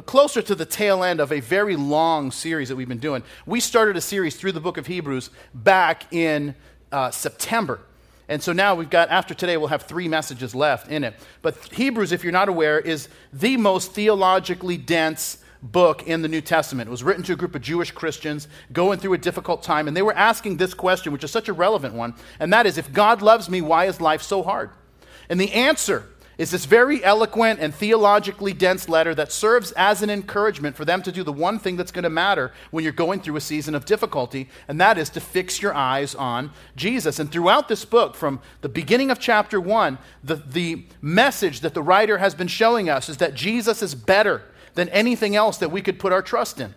closer 0.03 0.41
to 0.41 0.55
the 0.55 0.65
tail 0.65 1.03
end 1.03 1.19
of 1.19 1.33
a 1.33 1.41
very 1.41 1.75
long 1.75 2.31
series 2.31 2.69
that 2.69 2.77
we've 2.77 2.87
been 2.87 2.99
doing. 2.99 3.21
We 3.45 3.59
started 3.59 3.97
a 3.97 4.01
series 4.01 4.37
through 4.37 4.53
the 4.53 4.61
book 4.61 4.77
of 4.77 4.87
Hebrews 4.87 5.29
back 5.53 6.05
in 6.13 6.55
uh, 6.93 7.11
September. 7.11 7.81
And 8.29 8.41
so 8.41 8.53
now 8.53 8.75
we've 8.75 8.89
got, 8.89 9.09
after 9.09 9.33
today, 9.33 9.57
we'll 9.57 9.67
have 9.67 9.83
three 9.83 10.07
messages 10.07 10.55
left 10.55 10.89
in 10.89 11.03
it. 11.03 11.15
But 11.41 11.57
Hebrews, 11.73 12.13
if 12.13 12.23
you're 12.23 12.31
not 12.31 12.47
aware, 12.47 12.79
is 12.79 13.09
the 13.33 13.57
most 13.57 13.91
theologically 13.91 14.77
dense 14.77 15.39
book 15.61 16.07
in 16.07 16.21
the 16.21 16.29
New 16.29 16.39
Testament. 16.39 16.87
It 16.87 16.91
was 16.91 17.03
written 17.03 17.23
to 17.23 17.33
a 17.33 17.35
group 17.35 17.55
of 17.55 17.61
Jewish 17.61 17.91
Christians 17.91 18.47
going 18.71 18.99
through 18.99 19.15
a 19.15 19.17
difficult 19.17 19.63
time, 19.63 19.89
and 19.89 19.97
they 19.97 20.01
were 20.01 20.15
asking 20.15 20.55
this 20.55 20.73
question, 20.73 21.11
which 21.11 21.25
is 21.25 21.31
such 21.31 21.49
a 21.49 21.53
relevant 21.53 21.93
one, 21.93 22.15
and 22.39 22.53
that 22.53 22.65
is 22.65 22.77
if 22.77 22.93
God 22.93 23.21
loves 23.21 23.49
me, 23.49 23.59
why 23.59 23.83
is 23.83 23.99
life 23.99 24.21
so 24.21 24.43
hard? 24.43 24.69
And 25.29 25.39
the 25.39 25.53
answer 25.53 26.05
is 26.39 26.51
this 26.51 26.63
very 26.63 27.03
eloquent 27.03 27.59
and 27.59 27.75
theologically 27.75 28.53
dense 28.53 28.87
letter 28.87 29.13
that 29.13 29.29
serves 29.29 29.73
as 29.73 30.01
an 30.01 30.09
encouragement 30.09 30.73
for 30.73 30.85
them 30.85 31.01
to 31.01 31.11
do 31.11 31.21
the 31.21 31.33
one 31.33 31.59
thing 31.59 31.75
that's 31.75 31.91
going 31.91 32.03
to 32.03 32.09
matter 32.09 32.53
when 32.71 32.81
you're 32.81 32.93
going 32.93 33.19
through 33.19 33.35
a 33.35 33.41
season 33.41 33.75
of 33.75 33.83
difficulty, 33.83 34.47
and 34.69 34.79
that 34.79 34.97
is 34.97 35.09
to 35.09 35.19
fix 35.19 35.61
your 35.61 35.73
eyes 35.73 36.15
on 36.15 36.51
Jesus. 36.77 37.19
And 37.19 37.29
throughout 37.29 37.67
this 37.67 37.83
book, 37.83 38.15
from 38.15 38.39
the 38.61 38.69
beginning 38.69 39.11
of 39.11 39.19
chapter 39.19 39.59
one, 39.59 39.97
the, 40.23 40.35
the 40.35 40.85
message 41.01 41.59
that 41.59 41.73
the 41.73 41.83
writer 41.83 42.19
has 42.19 42.33
been 42.33 42.47
showing 42.47 42.89
us 42.89 43.09
is 43.09 43.17
that 43.17 43.33
Jesus 43.33 43.81
is 43.81 43.93
better 43.93 44.41
than 44.75 44.87
anything 44.89 45.35
else 45.35 45.57
that 45.57 45.71
we 45.71 45.81
could 45.81 45.99
put 45.99 46.13
our 46.13 46.21
trust 46.21 46.61
in. 46.61 46.73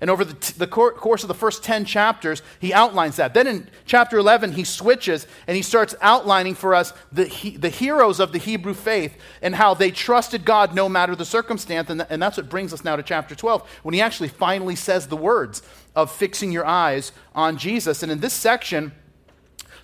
And 0.00 0.10
over 0.10 0.24
the, 0.24 0.34
t- 0.34 0.54
the 0.56 0.66
cor- 0.66 0.92
course 0.92 1.22
of 1.22 1.28
the 1.28 1.34
first 1.34 1.62
10 1.64 1.84
chapters, 1.84 2.42
he 2.58 2.72
outlines 2.72 3.16
that. 3.16 3.34
Then 3.34 3.46
in 3.46 3.68
chapter 3.86 4.18
11, 4.18 4.52
he 4.52 4.64
switches 4.64 5.26
and 5.46 5.56
he 5.56 5.62
starts 5.62 5.94
outlining 6.00 6.54
for 6.54 6.74
us 6.74 6.92
the, 7.12 7.26
he- 7.26 7.56
the 7.56 7.68
heroes 7.68 8.20
of 8.20 8.32
the 8.32 8.38
Hebrew 8.38 8.74
faith 8.74 9.16
and 9.40 9.54
how 9.54 9.74
they 9.74 9.90
trusted 9.90 10.44
God 10.44 10.74
no 10.74 10.88
matter 10.88 11.14
the 11.14 11.24
circumstance. 11.24 11.90
And, 11.90 12.00
th- 12.00 12.08
and 12.10 12.20
that's 12.20 12.36
what 12.36 12.48
brings 12.48 12.72
us 12.72 12.84
now 12.84 12.96
to 12.96 13.02
chapter 13.02 13.34
12, 13.34 13.68
when 13.82 13.94
he 13.94 14.00
actually 14.00 14.28
finally 14.28 14.76
says 14.76 15.06
the 15.06 15.16
words 15.16 15.62
of 15.94 16.10
fixing 16.10 16.52
your 16.52 16.66
eyes 16.66 17.12
on 17.34 17.56
Jesus. 17.56 18.02
And 18.02 18.10
in 18.10 18.20
this 18.20 18.34
section, 18.34 18.92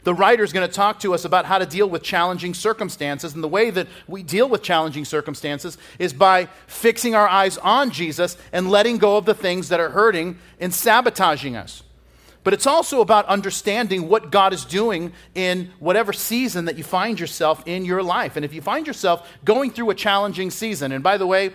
the 0.05 0.15
writer 0.15 0.43
is 0.43 0.53
going 0.53 0.67
to 0.67 0.75
talk 0.75 1.01
to 1.01 1.15
us 1.15 1.25
about 1.25 1.45
how 1.45 1.59
to 1.59 1.67
deal 1.67 1.89
with 1.89 2.03
challenging 2.03 2.55
circumstances. 2.55 3.35
And 3.35 3.45
the 3.45 3.49
way 3.49 3.71
that 3.71 3.87
we 4.07 4.23
deal 4.23 4.49
with 4.49 4.63
challenging 4.63 5.05
circumstances 5.05 5.77
is 5.99 6.13
by 6.13 6.47
fixing 6.67 7.15
our 7.15 7.29
eyes 7.29 7.59
on 7.59 7.91
Jesus 7.91 8.37
and 8.53 8.71
letting 8.71 8.99
go 8.99 9.17
of 9.17 9.27
the 9.27 9.35
things 9.35 9.69
that 9.69 9.81
are 9.81 9.91
hurting 9.91 10.39
and 10.59 10.73
sabotaging 10.73 11.57
us. 11.57 11.83
But 12.43 12.55
it's 12.55 12.67
also 12.67 13.03
about 13.03 13.27
understanding 13.27 14.09
what 14.09 14.31
God 14.31 14.55
is 14.55 14.65
doing 14.65 15.13
in 15.35 15.71
whatever 15.79 16.13
season 16.13 16.65
that 16.65 16.79
you 16.79 16.85
find 16.85 17.21
yourself 17.21 17.63
in 17.67 17.85
your 17.85 18.03
life. 18.03 18.37
And 18.37 18.45
if 18.45 18.55
you 18.55 18.63
find 18.63 18.87
yourself 18.87 19.29
going 19.45 19.71
through 19.71 19.91
a 19.91 19.95
challenging 19.95 20.51
season, 20.51 20.93
and 20.93 21.05
by 21.05 21.19
the 21.19 21.27
way, 21.27 21.53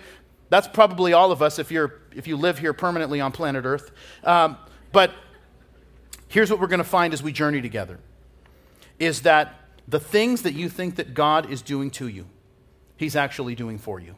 that's 0.48 0.68
probably 0.68 1.12
all 1.12 1.32
of 1.32 1.42
us 1.42 1.58
if, 1.58 1.72
you're, 1.72 1.94
if 2.14 2.28
you 2.28 2.36
live 2.36 2.58
here 2.58 2.72
permanently 2.72 3.20
on 3.20 3.32
planet 3.32 3.64
Earth. 3.64 3.90
Um, 4.22 4.56
but 4.92 5.12
here's 6.28 6.52
what 6.52 6.60
we're 6.60 6.68
going 6.68 6.78
to 6.78 6.84
find 6.84 7.12
as 7.12 7.20
we 7.20 7.32
journey 7.32 7.60
together 7.60 7.98
is 8.98 9.22
that 9.22 9.54
the 9.88 10.00
things 10.00 10.42
that 10.42 10.54
you 10.54 10.68
think 10.68 10.96
that 10.96 11.14
God 11.14 11.50
is 11.50 11.62
doing 11.62 11.90
to 11.92 12.08
you, 12.08 12.26
He's 12.96 13.16
actually 13.16 13.54
doing 13.54 13.78
for 13.78 14.00
you. 14.00 14.16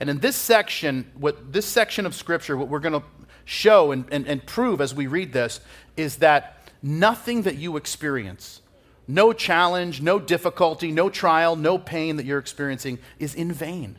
And 0.00 0.08
in 0.08 0.18
this 0.18 0.36
section, 0.36 1.10
what 1.18 1.52
this 1.52 1.66
section 1.66 2.06
of 2.06 2.14
Scripture, 2.14 2.56
what 2.56 2.68
we're 2.68 2.78
going 2.78 3.00
to 3.00 3.06
show 3.44 3.92
and, 3.92 4.04
and, 4.12 4.26
and 4.26 4.44
prove 4.46 4.80
as 4.80 4.94
we 4.94 5.06
read 5.06 5.32
this 5.32 5.60
is 5.96 6.16
that 6.16 6.70
nothing 6.82 7.42
that 7.42 7.56
you 7.56 7.76
experience, 7.76 8.60
no 9.08 9.32
challenge, 9.32 10.00
no 10.00 10.18
difficulty, 10.18 10.92
no 10.92 11.08
trial, 11.08 11.56
no 11.56 11.78
pain 11.78 12.16
that 12.16 12.26
you're 12.26 12.38
experiencing 12.38 12.98
is 13.18 13.34
in 13.34 13.52
vain. 13.52 13.98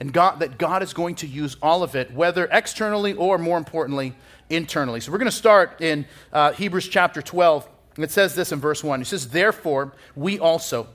And 0.00 0.14
God, 0.14 0.40
that 0.40 0.56
God 0.56 0.82
is 0.82 0.94
going 0.94 1.16
to 1.16 1.26
use 1.26 1.56
all 1.60 1.82
of 1.82 1.94
it, 1.94 2.10
whether 2.12 2.48
externally 2.50 3.12
or 3.12 3.36
more 3.36 3.58
importantly, 3.58 4.14
internally. 4.48 5.00
So 5.00 5.12
we're 5.12 5.18
going 5.18 5.26
to 5.26 5.36
start 5.36 5.82
in 5.82 6.06
uh, 6.32 6.52
Hebrews 6.52 6.88
chapter 6.88 7.20
12 7.20 7.68
it 7.96 8.10
says 8.10 8.34
this 8.34 8.52
in 8.52 8.60
verse 8.60 8.82
1. 8.82 9.02
It 9.02 9.06
says, 9.06 9.28
Therefore, 9.28 9.92
we 10.14 10.38
also, 10.38 10.88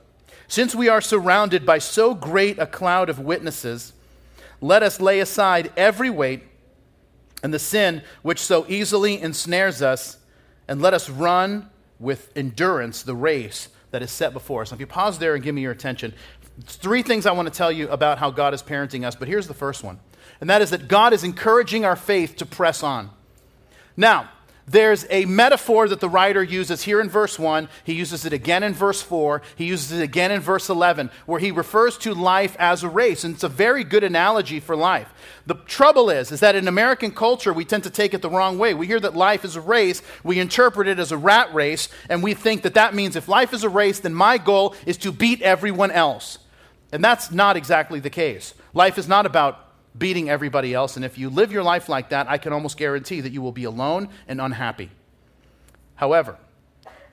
since 0.48 0.74
we 0.74 0.90
are 0.90 1.02
surrounded 1.02 1.66
by 1.66 1.80
so 1.80 2.14
great 2.14 2.58
a 2.60 2.66
cloud 2.66 3.10
of 3.10 3.20
witnesses, 3.20 3.94
let 4.62 4.84
us 4.84 5.02
lay 5.02 5.20
aside 5.20 5.72
every 5.76 6.10
weight 6.10 6.44
and 7.44 7.54
the 7.54 7.60
sin 7.60 8.02
which 8.24 8.40
so 8.40 8.66
easily 8.68 9.22
ensnares 9.22 9.82
us, 9.82 10.18
and 10.68 10.82
let 10.82 10.96
us 10.96 11.12
run 11.12 11.70
with 12.00 12.32
endurance 12.36 13.04
the 13.04 13.16
race 13.16 13.70
that 13.92 14.02
is 14.02 14.10
set 14.10 14.34
before 14.34 14.64
us. 14.64 14.72
Now, 14.72 14.76
if 14.76 14.80
you 14.80 14.88
pause 14.88 15.20
there 15.20 15.36
and 15.36 15.44
give 15.44 15.54
me 15.54 15.62
your 15.62 15.72
attention, 15.72 16.14
three 16.64 17.04
things 17.04 17.28
I 17.28 17.34
want 17.34 17.48
to 17.48 17.56
tell 17.56 17.72
you 17.72 17.88
about 17.90 18.18
how 18.18 18.32
God 18.32 18.56
is 18.56 18.64
parenting 18.64 19.06
us, 19.06 19.16
but 19.16 19.28
here's 19.28 19.48
the 19.48 19.54
first 19.54 19.84
one, 19.84 20.00
and 20.42 20.50
that 20.50 20.64
is 20.64 20.72
that 20.72 20.88
God 20.88 21.14
is 21.14 21.24
encouraging 21.24 21.86
our 21.86 21.96
faith 21.96 22.36
to 22.38 22.48
press 22.48 22.82
on. 22.82 23.12
Now, 23.96 24.30
there's 24.68 25.06
a 25.12 25.26
metaphor 25.26 25.88
that 25.88 26.00
the 26.00 26.10
writer 26.10 26.42
uses 26.42 26.84
here 26.84 27.00
in 27.00 27.08
verse 27.08 27.38
1. 27.38 27.70
He 27.84 27.94
uses 27.94 28.26
it 28.26 28.34
again 28.34 28.64
in 28.64 28.74
verse 28.74 29.00
4. 29.00 29.44
He 29.56 29.66
uses 29.66 29.92
it 29.92 30.02
again 30.02 30.32
in 30.32 30.42
verse 30.42 30.70
11, 30.70 31.12
where 31.28 31.40
he 31.40 31.52
refers 31.52 32.00
to 32.00 32.16
life 32.16 32.56
as 32.58 32.82
a 32.82 32.90
race. 32.90 33.24
And 33.24 33.36
it's 33.36 33.44
a 33.44 33.50
very 33.50 33.84
good 33.84 34.04
analogy 34.04 34.60
for 34.60 34.76
life. 34.76 35.14
The 35.46 35.54
trouble 35.54 36.10
is, 36.10 36.32
is 36.32 36.40
that 36.40 36.56
in 36.56 36.68
American 36.68 37.12
culture, 37.12 37.54
we 37.54 37.64
tend 37.64 37.84
to 37.84 37.92
take 37.92 38.16
it 38.16 38.24
the 38.24 38.30
wrong 38.30 38.58
way. 38.58 38.74
We 38.74 38.88
hear 38.88 39.00
that 39.02 39.16
life 39.16 39.46
is 39.46 39.56
a 39.56 39.62
race, 39.62 40.02
we 40.24 40.40
interpret 40.40 40.88
it 40.88 40.98
as 40.98 41.12
a 41.12 41.18
rat 41.18 41.54
race, 41.54 41.88
and 42.10 42.24
we 42.24 42.34
think 42.34 42.64
that 42.64 42.74
that 42.74 42.96
means 42.96 43.16
if 43.16 43.28
life 43.28 43.54
is 43.54 43.64
a 43.64 43.70
race, 43.70 44.00
then 44.00 44.16
my 44.16 44.40
goal 44.40 44.74
is 44.88 44.98
to 44.98 45.12
beat 45.12 45.44
everyone 45.44 45.92
else. 45.92 46.40
And 46.92 47.04
that's 47.04 47.32
not 47.32 47.56
exactly 47.56 48.00
the 48.00 48.10
case. 48.10 48.56
Life 48.74 48.98
is 48.98 49.08
not 49.08 49.28
about 49.28 49.65
beating 49.98 50.30
everybody 50.30 50.74
else. 50.74 50.96
And 50.96 51.06
if 51.06 51.18
you 51.18 51.30
live 51.30 51.52
your 51.52 51.64
life 51.64 51.90
like 51.90 52.10
that, 52.10 52.30
I 52.30 52.38
can 52.38 52.54
almost 52.54 52.78
guarantee 52.78 53.22
that 53.22 53.32
you 53.32 53.42
will 53.42 53.52
be 53.52 53.64
alone 53.64 54.10
and 54.28 54.42
unhappy. 54.42 54.90
However, 55.96 56.38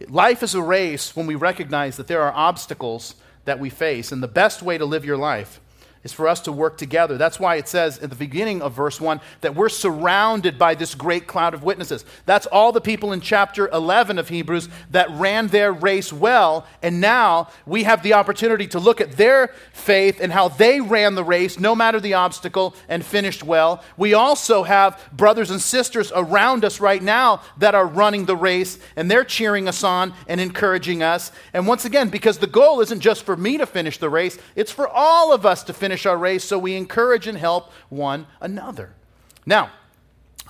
life 0.08 0.42
is 0.42 0.54
a 0.54 0.62
race 0.62 1.14
when 1.14 1.26
we 1.26 1.34
recognize 1.34 1.96
that 1.96 2.08
there 2.08 2.22
are 2.22 2.32
obstacles 2.32 3.14
that 3.44 3.58
we 3.58 3.70
face. 3.70 4.12
And 4.12 4.22
the 4.22 4.28
best 4.28 4.62
way 4.62 4.78
to 4.78 4.84
live 4.84 5.04
your 5.04 5.16
life 5.16 5.60
is 6.04 6.12
for 6.12 6.26
us 6.26 6.40
to 6.40 6.52
work 6.52 6.76
together. 6.76 7.16
That's 7.16 7.38
why 7.38 7.56
it 7.56 7.68
says 7.68 7.98
at 8.00 8.10
the 8.10 8.16
beginning 8.16 8.60
of 8.60 8.72
verse 8.72 9.00
1 9.00 9.20
that 9.40 9.54
we're 9.54 9.68
surrounded 9.68 10.58
by 10.58 10.74
this 10.74 10.94
great 10.94 11.26
cloud 11.26 11.54
of 11.54 11.62
witnesses. 11.62 12.04
That's 12.26 12.46
all 12.46 12.72
the 12.72 12.80
people 12.80 13.12
in 13.12 13.20
chapter 13.20 13.68
11 13.68 14.18
of 14.18 14.28
Hebrews 14.28 14.68
that 14.90 15.10
ran 15.10 15.48
their 15.48 15.72
race 15.72 16.12
well. 16.12 16.66
And 16.82 17.00
now 17.00 17.48
we 17.66 17.84
have 17.84 18.02
the 18.02 18.14
opportunity 18.14 18.66
to 18.68 18.80
look 18.80 19.00
at 19.00 19.12
their 19.12 19.48
faith 19.72 20.20
and 20.20 20.32
how 20.32 20.48
they 20.48 20.80
ran 20.80 21.14
the 21.14 21.24
race, 21.24 21.58
no 21.58 21.74
matter 21.74 22.00
the 22.00 22.14
obstacle, 22.14 22.74
and 22.88 23.04
finished 23.04 23.44
well. 23.44 23.82
We 23.96 24.14
also 24.14 24.64
have 24.64 25.00
brothers 25.12 25.50
and 25.50 25.60
sisters 25.60 26.12
around 26.14 26.64
us 26.64 26.80
right 26.80 27.02
now 27.02 27.42
that 27.58 27.74
are 27.74 27.86
running 27.86 28.24
the 28.24 28.36
race, 28.36 28.78
and 28.96 29.10
they're 29.10 29.24
cheering 29.24 29.68
us 29.68 29.84
on 29.84 30.14
and 30.26 30.40
encouraging 30.40 31.02
us. 31.02 31.30
And 31.52 31.66
once 31.66 31.84
again, 31.84 32.08
because 32.08 32.38
the 32.38 32.46
goal 32.46 32.80
isn't 32.80 33.00
just 33.00 33.24
for 33.24 33.36
me 33.36 33.58
to 33.58 33.66
finish 33.66 33.98
the 33.98 34.10
race, 34.10 34.38
it's 34.56 34.72
for 34.72 34.88
all 34.88 35.32
of 35.32 35.46
us 35.46 35.62
to 35.64 35.72
finish 35.72 35.91
finish 35.92 36.06
our 36.06 36.16
race, 36.16 36.42
so 36.42 36.58
we 36.58 36.74
encourage 36.74 37.26
and 37.26 37.36
help 37.36 37.70
one 37.90 38.26
another. 38.40 38.94
Now, 39.44 39.70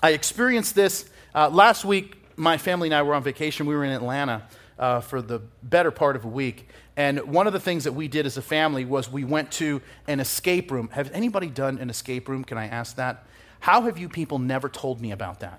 I 0.00 0.10
experienced 0.10 0.76
this 0.76 1.10
uh, 1.34 1.48
last 1.48 1.84
week. 1.84 2.16
My 2.36 2.58
family 2.58 2.86
and 2.86 2.94
I 2.94 3.02
were 3.02 3.12
on 3.12 3.24
vacation. 3.24 3.66
We 3.66 3.74
were 3.74 3.82
in 3.82 3.90
Atlanta 3.90 4.46
uh, 4.78 5.00
for 5.00 5.20
the 5.20 5.40
better 5.64 5.90
part 5.90 6.14
of 6.14 6.24
a 6.24 6.28
week. 6.28 6.68
And 6.96 7.18
one 7.22 7.48
of 7.48 7.52
the 7.52 7.58
things 7.58 7.82
that 7.82 7.92
we 7.92 8.06
did 8.06 8.24
as 8.24 8.36
a 8.36 8.42
family 8.42 8.84
was 8.84 9.10
we 9.10 9.24
went 9.24 9.50
to 9.52 9.82
an 10.06 10.20
escape 10.20 10.70
room. 10.70 10.88
Have 10.92 11.10
anybody 11.12 11.48
done 11.48 11.78
an 11.78 11.90
escape 11.90 12.28
room? 12.28 12.44
Can 12.44 12.56
I 12.56 12.68
ask 12.68 12.94
that? 12.94 13.24
How 13.58 13.82
have 13.82 13.98
you 13.98 14.08
people 14.08 14.38
never 14.38 14.68
told 14.68 15.00
me 15.00 15.10
about 15.10 15.40
that? 15.40 15.58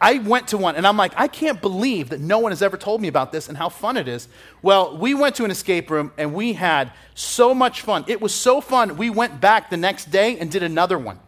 I 0.00 0.18
went 0.18 0.48
to 0.48 0.58
one 0.58 0.76
and 0.76 0.86
I'm 0.86 0.96
like, 0.96 1.12
I 1.16 1.28
can't 1.28 1.60
believe 1.60 2.10
that 2.10 2.20
no 2.20 2.38
one 2.38 2.52
has 2.52 2.62
ever 2.62 2.76
told 2.76 3.00
me 3.00 3.08
about 3.08 3.32
this 3.32 3.48
and 3.48 3.56
how 3.56 3.68
fun 3.68 3.96
it 3.96 4.08
is. 4.08 4.28
Well, 4.62 4.96
we 4.96 5.14
went 5.14 5.34
to 5.36 5.44
an 5.44 5.50
escape 5.50 5.90
room 5.90 6.12
and 6.16 6.34
we 6.34 6.52
had 6.52 6.92
so 7.14 7.54
much 7.54 7.82
fun. 7.82 8.04
It 8.06 8.20
was 8.20 8.34
so 8.34 8.60
fun, 8.60 8.96
we 8.96 9.10
went 9.10 9.40
back 9.40 9.70
the 9.70 9.76
next 9.76 10.10
day 10.10 10.38
and 10.38 10.50
did 10.50 10.62
another 10.62 10.98
one. 10.98 11.18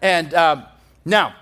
And 0.00 0.32
um, 0.34 0.64
now, 1.04 1.34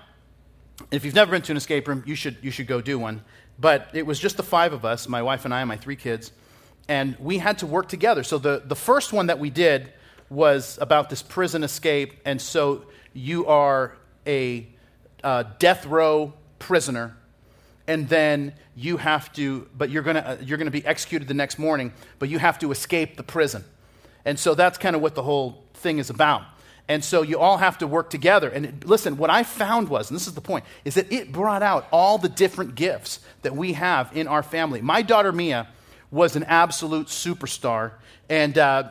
if 0.91 1.05
you've 1.05 1.15
never 1.15 1.31
been 1.31 1.41
to 1.43 1.53
an 1.53 1.57
escape 1.57 1.87
room, 1.87 2.03
you 2.05 2.15
should, 2.15 2.37
you 2.41 2.51
should 2.51 2.67
go 2.67 2.81
do 2.81 2.99
one. 2.99 3.23
But 3.57 3.89
it 3.93 4.05
was 4.05 4.19
just 4.19 4.37
the 4.37 4.43
five 4.43 4.73
of 4.73 4.83
us, 4.83 5.07
my 5.07 5.21
wife 5.21 5.45
and 5.45 5.53
I 5.53 5.61
and 5.61 5.69
my 5.69 5.77
three 5.77 5.95
kids, 5.95 6.31
and 6.87 7.15
we 7.19 7.37
had 7.37 7.59
to 7.59 7.67
work 7.67 7.87
together. 7.87 8.23
So 8.23 8.37
the, 8.37 8.61
the 8.65 8.75
first 8.75 9.13
one 9.13 9.27
that 9.27 9.39
we 9.39 9.49
did 9.49 9.93
was 10.29 10.77
about 10.81 11.09
this 11.09 11.21
prison 11.21 11.63
escape. 11.63 12.13
And 12.25 12.41
so 12.41 12.85
you 13.13 13.45
are 13.47 13.95
a 14.27 14.67
uh, 15.23 15.43
death 15.59 15.85
row 15.85 16.33
prisoner, 16.65 17.15
and 17.87 18.09
then 18.09 18.53
you 18.75 18.97
have 18.97 19.31
to, 19.33 19.69
but 19.77 19.91
you're 19.91 20.01
going 20.01 20.15
to 20.15 20.27
uh, 20.27 20.37
you're 20.41 20.57
going 20.57 20.65
to 20.65 20.71
be 20.71 20.83
executed 20.85 21.27
the 21.27 21.35
next 21.35 21.59
morning, 21.59 21.93
but 22.17 22.27
you 22.27 22.39
have 22.39 22.57
to 22.59 22.71
escape 22.71 23.17
the 23.17 23.23
prison. 23.23 23.63
And 24.25 24.39
so 24.39 24.55
that's 24.55 24.79
kind 24.79 24.95
of 24.95 25.01
what 25.03 25.13
the 25.13 25.21
whole 25.21 25.63
thing 25.75 25.99
is 25.99 26.09
about. 26.09 26.41
And 26.87 27.03
so 27.03 27.21
you 27.21 27.39
all 27.39 27.57
have 27.57 27.77
to 27.79 27.87
work 27.87 28.09
together. 28.09 28.49
And 28.49 28.83
listen, 28.83 29.17
what 29.17 29.29
I 29.29 29.43
found 29.43 29.89
was, 29.89 30.09
and 30.09 30.15
this 30.15 30.25
is 30.25 30.33
the 30.33 30.41
point, 30.41 30.65
is 30.83 30.95
that 30.95 31.11
it 31.11 31.31
brought 31.31 31.61
out 31.61 31.87
all 31.91 32.17
the 32.17 32.29
different 32.29 32.73
gifts 32.73 33.19
that 33.43 33.55
we 33.55 33.73
have 33.73 34.15
in 34.17 34.27
our 34.27 34.41
family. 34.41 34.81
My 34.81 35.03
daughter 35.03 35.31
Mia 35.31 35.67
was 36.09 36.35
an 36.35 36.43
absolute 36.45 37.07
superstar. 37.07 37.91
And 38.29 38.57
uh, 38.57 38.89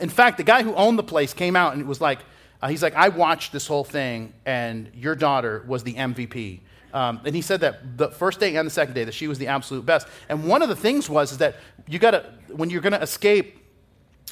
in 0.00 0.08
fact, 0.08 0.38
the 0.38 0.44
guy 0.44 0.62
who 0.62 0.74
owned 0.74 0.98
the 0.98 1.02
place 1.02 1.34
came 1.34 1.56
out 1.56 1.74
and 1.74 1.82
it 1.82 1.86
was 1.86 2.00
like, 2.00 2.20
uh, 2.62 2.68
he's 2.68 2.82
like, 2.82 2.94
I 2.94 3.08
watched 3.08 3.52
this 3.52 3.66
whole 3.66 3.82
thing, 3.82 4.32
and 4.46 4.88
your 4.94 5.16
daughter 5.16 5.64
was 5.66 5.82
the 5.82 5.94
MVP. 5.94 6.60
Um, 6.92 7.20
and 7.24 7.34
he 7.34 7.42
said 7.42 7.60
that 7.60 7.96
the 7.96 8.10
first 8.10 8.38
day 8.38 8.56
and 8.56 8.66
the 8.66 8.70
second 8.70 8.94
day 8.94 9.04
that 9.04 9.14
she 9.14 9.28
was 9.28 9.38
the 9.38 9.46
absolute 9.46 9.86
best. 9.86 10.06
And 10.28 10.46
one 10.46 10.62
of 10.62 10.68
the 10.68 10.76
things 10.76 11.08
was 11.08 11.32
is 11.32 11.38
that 11.38 11.56
you 11.88 11.98
got 11.98 12.12
to 12.12 12.30
when 12.48 12.70
you're 12.70 12.82
going 12.82 12.92
to 12.92 13.02
escape 13.02 13.58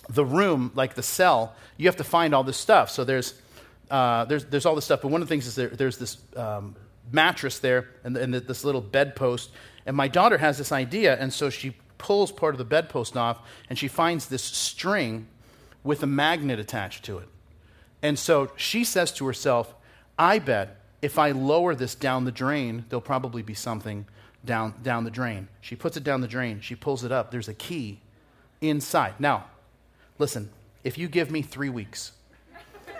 the 0.08 0.24
room, 0.24 0.72
like 0.74 0.94
the 0.94 1.02
cell, 1.02 1.54
you 1.76 1.86
have 1.86 1.96
to 1.96 2.04
find 2.04 2.34
all 2.34 2.44
this 2.44 2.56
stuff. 2.56 2.90
So 2.90 3.04
there's 3.04 3.40
uh, 3.90 4.24
there's 4.26 4.44
there's 4.44 4.66
all 4.66 4.74
this 4.74 4.84
stuff. 4.84 5.02
But 5.02 5.08
one 5.08 5.22
of 5.22 5.28
the 5.28 5.32
things 5.32 5.46
is 5.46 5.54
there, 5.54 5.68
there's 5.68 5.98
this 5.98 6.18
um, 6.36 6.76
mattress 7.10 7.58
there 7.58 7.88
and, 8.04 8.16
and 8.16 8.34
this 8.34 8.64
little 8.64 8.80
bedpost. 8.80 9.50
And 9.86 9.96
my 9.96 10.08
daughter 10.08 10.38
has 10.38 10.58
this 10.58 10.72
idea, 10.72 11.16
and 11.16 11.32
so 11.32 11.50
she 11.50 11.74
pulls 11.98 12.32
part 12.32 12.54
of 12.54 12.58
the 12.58 12.64
bedpost 12.64 13.16
off, 13.16 13.38
and 13.68 13.78
she 13.78 13.88
finds 13.88 14.28
this 14.28 14.42
string 14.42 15.26
with 15.82 16.02
a 16.02 16.06
magnet 16.06 16.58
attached 16.58 17.04
to 17.06 17.18
it. 17.18 17.28
And 18.02 18.18
so 18.18 18.50
she 18.56 18.84
says 18.84 19.12
to 19.12 19.26
herself, 19.26 19.74
I 20.18 20.38
bet 20.38 20.79
if 21.02 21.19
I 21.19 21.30
lower 21.30 21.75
this 21.75 21.95
down 21.95 22.25
the 22.25 22.33
drain, 22.33 22.85
there'll 22.88 23.00
probably 23.00 23.42
be 23.42 23.54
something 23.54 24.07
down, 24.45 24.75
down 24.83 25.04
the 25.04 25.11
drain. 25.11 25.49
She 25.61 25.76
puts 25.76 25.97
it 25.97 26.04
down 26.04 26.21
the 26.21 26.28
drain. 26.28 26.61
She 26.61 26.75
pulls 26.75 27.04
it 27.04 27.12
up. 27.12 27.30
There's 27.30 27.49
a 27.49 27.54
key 27.54 28.00
inside. 28.61 29.14
Now, 29.19 29.47
listen, 30.19 30.50
if 30.85 30.99
you 30.99 31.09
give 31.09 31.30
me 31.30 31.42
three 31.42 31.69
weeks 31.69 32.12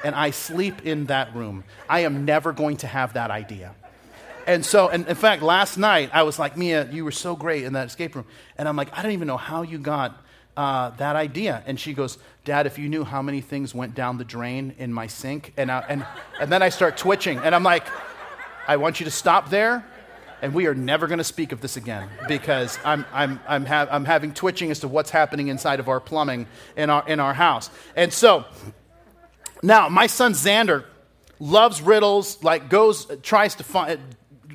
and 0.03 0.15
I 0.15 0.31
sleep 0.31 0.87
in 0.87 1.07
that 1.07 1.35
room, 1.35 1.65
I 1.89 2.01
am 2.01 2.25
never 2.25 2.53
going 2.53 2.79
to 2.79 2.87
have 2.87 3.15
that 3.15 3.31
idea. 3.31 3.75
And 4.47 4.65
so, 4.65 4.89
and 4.89 5.07
in 5.07 5.15
fact, 5.15 5.43
last 5.43 5.77
night 5.77 6.11
I 6.13 6.23
was 6.23 6.39
like, 6.39 6.57
Mia, 6.57 6.91
you 6.91 7.05
were 7.05 7.13
so 7.13 7.37
great 7.37 7.65
in 7.65 7.75
that 7.75 7.87
escape 7.87 8.15
room. 8.15 8.25
And 8.57 8.67
I'm 8.69 8.77
like, 8.77 8.97
I 8.97 9.03
don't 9.03 9.13
even 9.13 9.29
know 9.29 9.37
how 9.37 9.63
you 9.63 9.79
got 9.79 10.25
uh, 10.57 10.91
that 10.91 11.17
idea. 11.17 11.63
And 11.67 11.79
she 11.79 11.93
goes, 11.93 12.19
Dad, 12.45 12.67
if 12.67 12.79
you 12.79 12.89
knew 12.89 13.05
how 13.05 13.21
many 13.21 13.41
things 13.41 13.75
went 13.75 13.95
down 13.95 14.19
the 14.19 14.25
drain 14.25 14.75
in 14.79 14.93
my 14.93 15.07
sink. 15.07 15.53
And, 15.57 15.71
I, 15.71 15.85
and, 15.89 16.07
and 16.41 16.51
then 16.51 16.63
I 16.63 16.71
start 16.71 16.97
twitching. 16.97 17.39
And 17.39 17.55
I'm 17.55 17.63
like, 17.63 17.87
I 18.67 18.77
want 18.77 19.01
you 19.01 19.05
to 19.05 19.11
stop 19.11 19.51
there. 19.51 19.85
And 20.43 20.55
we 20.55 20.67
are 20.67 20.75
never 20.75 21.07
going 21.07 21.19
to 21.19 21.25
speak 21.25 21.53
of 21.53 21.61
this 21.61 21.77
again 21.77 22.09
because 22.27 22.79
I'm, 22.83 23.05
I'm, 23.13 23.41
I'm, 23.47 23.67
ha- 23.67 23.89
I'm 23.91 24.07
having 24.07 24.33
twitching 24.33 24.71
as 24.71 24.81
to 24.81 24.89
what's 24.89 25.11
happening 25.11 25.49
inside 25.49 25.81
of 25.81 25.89
our 25.89 26.01
plumbing 26.01 26.47
in 26.77 26.89
our, 26.89 27.07
in 27.07 27.21
our 27.21 27.35
house. 27.35 27.69
And 27.95 28.11
so 28.11 28.47
now 29.63 29.91
my 29.91 30.07
son 30.07 30.33
Xander 30.33 30.85
loves 31.39 31.83
riddles, 31.83 32.43
like 32.43 32.71
goes, 32.71 33.07
tries 33.23 33.55
to 33.57 33.65
find, 33.65 34.01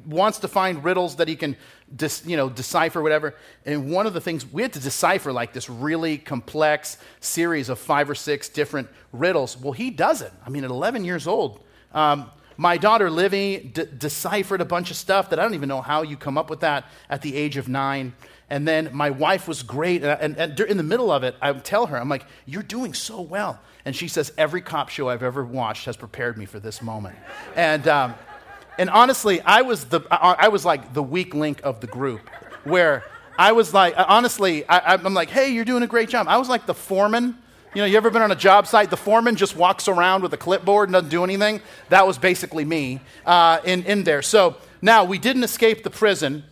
wants 0.08 0.40
to 0.40 0.48
find 0.48 0.84
riddles 0.84 1.18
that 1.18 1.28
he 1.28 1.36
can 1.36 1.56
dis, 1.94 2.24
you 2.26 2.38
know, 2.38 2.50
decipher 2.50 3.02
whatever. 3.02 3.36
And 3.66 3.92
one 3.92 4.08
of 4.08 4.14
the 4.14 4.22
things 4.22 4.46
we 4.52 4.62
had 4.62 4.74
to 4.74 4.80
decipher 4.80 5.32
like 5.32 5.54
this 5.54 5.70
really 5.70 6.18
complex 6.18 6.98
series 7.20 7.70
of 7.70 7.80
five 7.80 8.10
or 8.10 8.16
six 8.16 8.50
different 8.50 8.88
riddles. 9.12 9.60
Well, 9.60 9.74
he 9.74 9.90
does 9.90 10.22
it. 10.22 10.32
I 10.46 10.50
mean, 10.50 10.64
at 10.64 10.72
11 10.72 11.04
years 11.04 11.28
old. 11.28 11.64
Um, 11.94 12.30
my 12.58 12.78
daughter 12.78 13.10
Livy 13.10 13.58
d- 13.58 13.86
deciphered 13.98 14.62
a 14.62 14.66
bunch 14.66 14.90
of 14.90 14.98
stuff 14.98 15.30
that 15.30 15.40
I 15.40 15.44
don't 15.44 15.56
even 15.56 15.70
know 15.70 15.82
how 15.82 16.04
you 16.04 16.16
come 16.16 16.38
up 16.38 16.50
with 16.50 16.62
that 16.62 16.86
at 17.10 17.22
the 17.22 17.36
age 17.36 17.58
of 17.58 17.68
nine. 17.68 18.14
And 18.50 18.68
then 18.68 18.90
my 18.94 19.10
wife 19.10 19.48
was 19.48 19.64
great. 19.64 20.04
And, 20.04 20.22
and, 20.22 20.38
and 20.38 20.60
in 20.62 20.78
the 20.78 20.84
middle 20.84 21.12
of 21.12 21.24
it, 21.24 21.36
I 21.42 21.52
tell 21.54 21.88
her, 21.88 21.98
I'm 21.98 22.10
like, 22.10 22.26
You're 22.46 22.64
doing 22.64 22.94
so 22.94 23.22
well. 23.22 23.60
And 23.84 23.96
she 23.96 24.08
says, 24.08 24.32
Every 24.38 24.62
cop 24.62 24.90
show 24.90 25.10
I've 25.10 25.24
ever 25.24 25.44
watched 25.44 25.86
has 25.86 25.98
prepared 25.98 26.38
me 26.38 26.46
for 26.46 26.60
this 26.60 26.82
moment. 26.82 27.18
And, 27.56 27.88
um, 27.88 28.16
and 28.78 28.90
honestly, 28.90 29.42
I 29.42 29.62
was, 29.62 29.86
the, 29.86 30.02
I 30.12 30.48
was 30.48 30.66
like 30.66 30.94
the 30.94 31.04
weak 31.04 31.34
link 31.34 31.62
of 31.64 31.80
the 31.80 31.88
group 31.88 32.30
where 32.64 33.04
I 33.38 33.52
was 33.52 33.74
like, 33.74 33.94
honestly, 33.98 34.68
I, 34.68 34.94
I'm 34.94 35.14
like, 35.14 35.30
hey, 35.30 35.50
you're 35.50 35.66
doing 35.66 35.84
a 35.84 35.88
great 35.88 36.10
job. 36.10 36.28
I 36.28 36.38
was 36.38 36.50
like 36.50 36.66
the 36.66 36.74
foreman. 36.74 37.38
You 37.74 37.82
know, 37.82 37.86
you 37.86 37.98
ever 37.98 38.10
been 38.10 38.22
on 38.22 38.32
a 38.32 38.36
job 38.38 38.68
site? 38.68 38.90
The 38.90 38.98
foreman 38.98 39.36
just 39.36 39.56
walks 39.58 39.88
around 39.90 40.24
with 40.24 40.34
a 40.34 40.38
clipboard 40.38 40.88
and 40.88 40.94
doesn't 40.94 41.10
do 41.10 41.24
anything. 41.24 41.60
That 41.90 42.08
was 42.08 42.18
basically 42.18 42.64
me 42.64 43.02
uh, 43.26 43.60
in, 43.66 43.84
in 43.84 44.04
there. 44.04 44.22
So 44.22 44.56
now 44.82 45.04
we 45.04 45.18
didn't 45.18 45.44
escape 45.44 45.84
the 45.84 45.90
prison. 45.90 46.44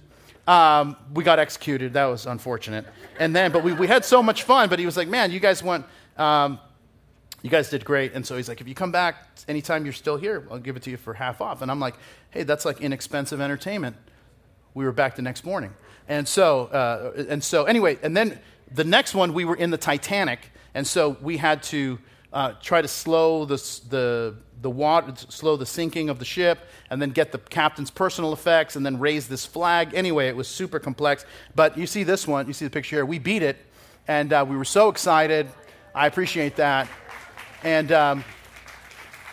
Um, 0.45 0.97
we 1.13 1.23
got 1.23 1.39
executed. 1.39 1.93
That 1.93 2.05
was 2.05 2.25
unfortunate. 2.25 2.85
And 3.19 3.33
then, 3.33 3.53
but 3.53 3.63
we, 3.63 3.71
we 3.71 3.87
had 3.87 4.03
so 4.03 4.21
much 4.21 4.43
fun. 4.43 4.67
But 4.67 4.79
he 4.79 4.85
was 4.85 4.97
like, 4.97 5.07
man, 5.07 5.31
you 5.31 5.39
guys 5.39 5.63
went, 5.63 5.85
um, 6.17 6.59
you 7.43 7.49
guys 7.49 7.69
did 7.69 7.85
great. 7.85 8.13
And 8.13 8.25
so 8.25 8.35
he's 8.35 8.47
like, 8.47 8.61
if 8.61 8.67
you 8.67 8.73
come 8.73 8.91
back 8.91 9.27
anytime 9.47 9.85
you're 9.85 9.93
still 9.93 10.17
here, 10.17 10.47
I'll 10.49 10.57
give 10.57 10.75
it 10.75 10.83
to 10.83 10.89
you 10.89 10.97
for 10.97 11.13
half 11.13 11.41
off. 11.41 11.61
And 11.61 11.69
I'm 11.69 11.79
like, 11.79 11.95
hey, 12.31 12.43
that's 12.43 12.65
like 12.65 12.81
inexpensive 12.81 13.39
entertainment. 13.39 13.97
We 14.73 14.85
were 14.85 14.93
back 14.93 15.15
the 15.15 15.21
next 15.21 15.45
morning. 15.45 15.73
And 16.07 16.27
so, 16.27 16.65
uh, 16.67 17.25
and 17.29 17.43
so 17.43 17.65
anyway, 17.65 17.99
and 18.01 18.17
then 18.17 18.39
the 18.73 18.85
next 18.85 19.13
one, 19.13 19.33
we 19.33 19.45
were 19.45 19.55
in 19.55 19.69
the 19.69 19.77
Titanic. 19.77 20.39
And 20.73 20.87
so 20.87 21.17
we 21.21 21.37
had 21.37 21.61
to 21.63 21.99
uh, 22.31 22.53
try 22.61 22.81
to 22.81 22.87
slow 22.87 23.45
the, 23.45 23.57
the, 23.89 24.35
the 24.61 24.69
water, 24.69 25.13
slow 25.29 25.57
the 25.57 25.65
sinking 25.65 26.09
of 26.09 26.19
the 26.19 26.25
ship, 26.25 26.59
and 26.89 27.01
then 27.01 27.09
get 27.09 27.33
the 27.33 27.37
captain's 27.37 27.91
personal 27.91 28.31
effects, 28.31 28.77
and 28.77 28.85
then 28.85 28.99
raise 28.99 29.27
this 29.27 29.45
flag. 29.45 29.93
Anyway, 29.93 30.29
it 30.29 30.35
was 30.35 30.47
super 30.47 30.79
complex. 30.79 31.25
But 31.55 31.77
you 31.77 31.87
see 31.87 32.03
this 32.03 32.25
one, 32.25 32.47
you 32.47 32.53
see 32.53 32.65
the 32.65 32.71
picture 32.71 32.95
here. 32.95 33.05
We 33.05 33.19
beat 33.19 33.43
it, 33.43 33.57
and 34.07 34.31
uh, 34.31 34.45
we 34.47 34.55
were 34.55 34.65
so 34.65 34.87
excited. 34.87 35.49
I 35.93 36.07
appreciate 36.07 36.55
that. 36.55 36.87
And 37.63 37.91
um, 37.91 38.23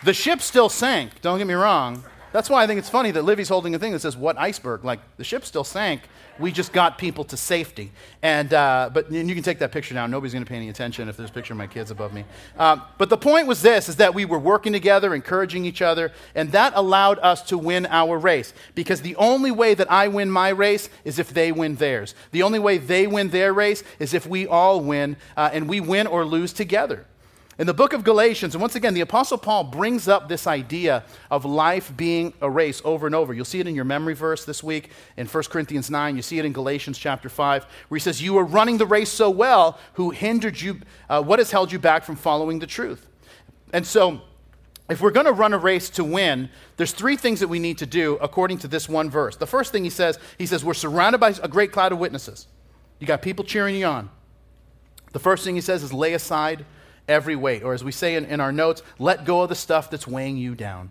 the 0.03 0.13
ship 0.13 0.41
still 0.41 0.69
sank, 0.69 1.21
don't 1.21 1.37
get 1.37 1.47
me 1.47 1.53
wrong. 1.53 2.03
That's 2.31 2.49
why 2.49 2.63
I 2.63 2.67
think 2.67 2.79
it's 2.79 2.89
funny 2.89 3.11
that 3.11 3.23
Livy's 3.23 3.49
holding 3.49 3.75
a 3.75 3.79
thing 3.79 3.91
that 3.91 3.99
says, 3.99 4.15
What 4.15 4.37
iceberg? 4.37 4.85
Like, 4.85 4.99
the 5.17 5.23
ship 5.23 5.43
still 5.43 5.65
sank. 5.65 6.01
We 6.39 6.51
just 6.51 6.71
got 6.71 6.97
people 6.97 7.25
to 7.25 7.35
safety. 7.35 7.91
And, 8.21 8.53
uh, 8.53 8.89
but 8.93 9.09
and 9.09 9.27
you 9.27 9.35
can 9.35 9.43
take 9.43 9.59
that 9.59 9.73
picture 9.73 9.93
now. 9.93 10.07
Nobody's 10.07 10.31
going 10.31 10.45
to 10.45 10.49
pay 10.49 10.55
any 10.55 10.69
attention 10.69 11.09
if 11.09 11.17
there's 11.17 11.29
a 11.29 11.33
picture 11.33 11.53
of 11.53 11.57
my 11.57 11.67
kids 11.67 11.91
above 11.91 12.13
me. 12.13 12.23
Um, 12.57 12.81
but 12.97 13.09
the 13.09 13.17
point 13.17 13.47
was 13.47 13.61
this, 13.61 13.89
is 13.89 13.97
that 13.97 14.15
we 14.15 14.23
were 14.23 14.39
working 14.39 14.71
together, 14.71 15.13
encouraging 15.13 15.65
each 15.65 15.81
other, 15.81 16.13
and 16.33 16.51
that 16.53 16.71
allowed 16.75 17.19
us 17.19 17.41
to 17.43 17.57
win 17.57 17.85
our 17.87 18.17
race. 18.17 18.53
Because 18.75 19.01
the 19.01 19.15
only 19.17 19.51
way 19.51 19.73
that 19.73 19.91
I 19.91 20.07
win 20.07 20.31
my 20.31 20.49
race 20.49 20.89
is 21.03 21.19
if 21.19 21.33
they 21.33 21.51
win 21.51 21.75
theirs. 21.75 22.15
The 22.31 22.43
only 22.43 22.59
way 22.59 22.77
they 22.77 23.07
win 23.07 23.29
their 23.29 23.53
race 23.53 23.83
is 23.99 24.13
if 24.13 24.25
we 24.25 24.47
all 24.47 24.79
win, 24.79 25.17
uh, 25.35 25.49
and 25.51 25.67
we 25.67 25.81
win 25.81 26.07
or 26.07 26.25
lose 26.25 26.53
together. 26.53 27.05
In 27.61 27.67
the 27.67 27.75
book 27.75 27.93
of 27.93 28.03
Galatians, 28.03 28.55
and 28.55 28.61
once 28.63 28.73
again, 28.73 28.95
the 28.95 29.01
Apostle 29.01 29.37
Paul 29.37 29.65
brings 29.65 30.07
up 30.07 30.27
this 30.27 30.47
idea 30.47 31.03
of 31.29 31.45
life 31.45 31.95
being 31.95 32.33
a 32.41 32.49
race 32.49 32.81
over 32.83 33.05
and 33.05 33.13
over. 33.13 33.35
You'll 33.35 33.45
see 33.45 33.59
it 33.59 33.67
in 33.67 33.75
your 33.75 33.85
memory 33.85 34.15
verse 34.15 34.45
this 34.45 34.63
week 34.63 34.89
in 35.15 35.27
1 35.27 35.43
Corinthians 35.43 35.91
9. 35.91 36.15
You 36.15 36.23
see 36.23 36.39
it 36.39 36.45
in 36.45 36.53
Galatians 36.53 36.97
chapter 36.97 37.29
5, 37.29 37.67
where 37.87 37.97
he 37.99 38.01
says, 38.01 38.19
You 38.19 38.35
are 38.39 38.43
running 38.43 38.79
the 38.79 38.87
race 38.87 39.11
so 39.11 39.29
well, 39.29 39.77
who 39.93 40.09
hindered 40.09 40.59
you, 40.59 40.79
uh, 41.07 41.21
what 41.21 41.37
has 41.37 41.51
held 41.51 41.71
you 41.71 41.77
back 41.77 42.03
from 42.03 42.15
following 42.15 42.57
the 42.57 42.65
truth? 42.65 43.05
And 43.71 43.85
so, 43.85 44.21
if 44.89 44.99
we're 44.99 45.11
going 45.11 45.27
to 45.27 45.31
run 45.31 45.53
a 45.53 45.59
race 45.59 45.91
to 45.91 46.03
win, 46.03 46.49
there's 46.77 46.93
three 46.93 47.15
things 47.15 47.41
that 47.41 47.47
we 47.47 47.59
need 47.59 47.77
to 47.77 47.85
do 47.85 48.17
according 48.21 48.57
to 48.57 48.67
this 48.67 48.89
one 48.89 49.07
verse. 49.07 49.35
The 49.35 49.45
first 49.45 49.71
thing 49.71 49.83
he 49.83 49.91
says, 49.91 50.17
he 50.39 50.47
says, 50.47 50.65
We're 50.65 50.73
surrounded 50.73 51.19
by 51.19 51.35
a 51.43 51.47
great 51.47 51.71
cloud 51.71 51.91
of 51.91 51.99
witnesses. 51.99 52.47
You 52.97 53.05
got 53.05 53.21
people 53.21 53.45
cheering 53.45 53.75
you 53.75 53.85
on. 53.85 54.09
The 55.13 55.19
first 55.19 55.43
thing 55.43 55.53
he 55.53 55.61
says 55.61 55.83
is, 55.83 55.93
Lay 55.93 56.15
aside 56.15 56.65
every 57.07 57.35
weight. 57.35 57.63
Or 57.63 57.73
as 57.73 57.83
we 57.83 57.91
say 57.91 58.15
in, 58.15 58.25
in 58.25 58.39
our 58.39 58.51
notes, 58.51 58.81
let 58.99 59.25
go 59.25 59.41
of 59.41 59.49
the 59.49 59.55
stuff 59.55 59.89
that's 59.89 60.07
weighing 60.07 60.37
you 60.37 60.55
down. 60.55 60.89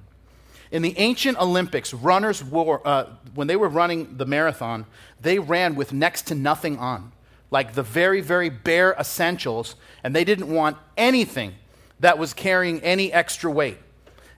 In 0.71 0.83
the 0.83 0.97
ancient 0.99 1.41
Olympics, 1.41 1.93
runners 1.93 2.45
wore, 2.45 2.81
uh, 2.87 3.07
when 3.35 3.49
they 3.49 3.57
were 3.57 3.69
running 3.69 4.17
the 4.17 4.27
marathon, 4.27 4.87
they 5.21 5.39
ran 5.39 5.75
with 5.75 5.93
next 5.93 6.29
to 6.29 6.35
nothing 6.35 6.79
on, 6.79 7.11
like 7.51 7.75
the 7.75 7.83
very, 7.83 8.21
very 8.21 8.51
bare 8.51 8.93
essentials, 8.93 9.75
and 10.05 10.15
they 10.15 10.23
didn't 10.23 10.49
want 10.49 10.77
anything 10.97 11.55
that 11.99 12.19
was 12.19 12.33
carrying 12.33 12.81
any 12.83 13.13
extra 13.13 13.51
weight. 13.51 13.79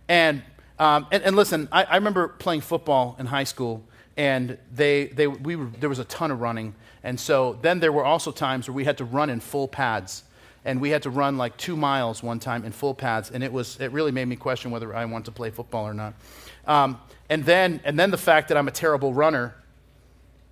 And, 0.08 0.42
um, 0.78 1.06
and, 1.12 1.22
and, 1.22 1.36
listen, 1.36 1.68
I, 1.70 1.84
I 1.84 1.96
remember 1.96 2.28
playing 2.28 2.62
football 2.62 3.14
in 3.18 3.26
high 3.26 3.44
school, 3.44 3.84
and 4.16 4.56
they, 4.74 5.06
they, 5.06 5.26
we 5.26 5.56
were, 5.56 5.66
there 5.80 5.88
was 5.88 5.98
a 5.98 6.04
ton 6.04 6.30
of 6.30 6.40
running. 6.40 6.74
And 7.02 7.18
so 7.20 7.58
then 7.62 7.80
there 7.80 7.92
were 7.92 8.04
also 8.04 8.32
times 8.32 8.68
where 8.68 8.74
we 8.74 8.84
had 8.84 8.98
to 8.98 9.04
run 9.04 9.30
in 9.30 9.40
full 9.40 9.68
pads. 9.68 10.24
And 10.64 10.80
we 10.80 10.90
had 10.90 11.02
to 11.02 11.10
run 11.10 11.38
like 11.38 11.56
two 11.56 11.76
miles 11.76 12.22
one 12.22 12.38
time 12.38 12.64
in 12.64 12.72
full 12.72 12.94
pads. 12.94 13.30
And 13.30 13.42
it, 13.42 13.52
was, 13.52 13.80
it 13.80 13.90
really 13.92 14.12
made 14.12 14.26
me 14.26 14.36
question 14.36 14.70
whether 14.70 14.94
I 14.94 15.04
wanted 15.04 15.26
to 15.26 15.32
play 15.32 15.50
football 15.50 15.86
or 15.86 15.94
not. 15.94 16.14
Um, 16.66 17.00
and, 17.28 17.44
then, 17.44 17.80
and 17.84 17.98
then 17.98 18.10
the 18.10 18.18
fact 18.18 18.48
that 18.48 18.56
I'm 18.56 18.68
a 18.68 18.72
terrible 18.72 19.12
runner 19.12 19.54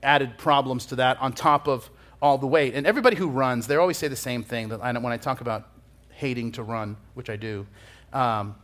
added 0.03 0.39
problems 0.39 0.87
to 0.87 0.97
that 0.97 1.21
on 1.21 1.33
top 1.33 1.69
of 1.69 1.89
all 2.23 2.39
the 2.39 2.47
weight. 2.47 2.75
And 2.75 2.87
everybody 2.87 3.17
who 3.17 3.29
runs, 3.29 3.67
they 3.67 3.77
always 3.77 3.99
say 3.99 4.09
the 4.09 4.17
same 4.17 4.43
thing 4.43 4.69
that 4.71 4.81
I, 4.83 4.93
when 4.93 5.13
I 5.13 5.17
talk 5.17 5.41
about 5.41 5.69
hating 6.11 6.53
to 6.53 6.63
run, 6.63 6.97
which 7.15 7.31
I 7.31 7.37
do. 7.37 7.67
Um, 8.13 8.57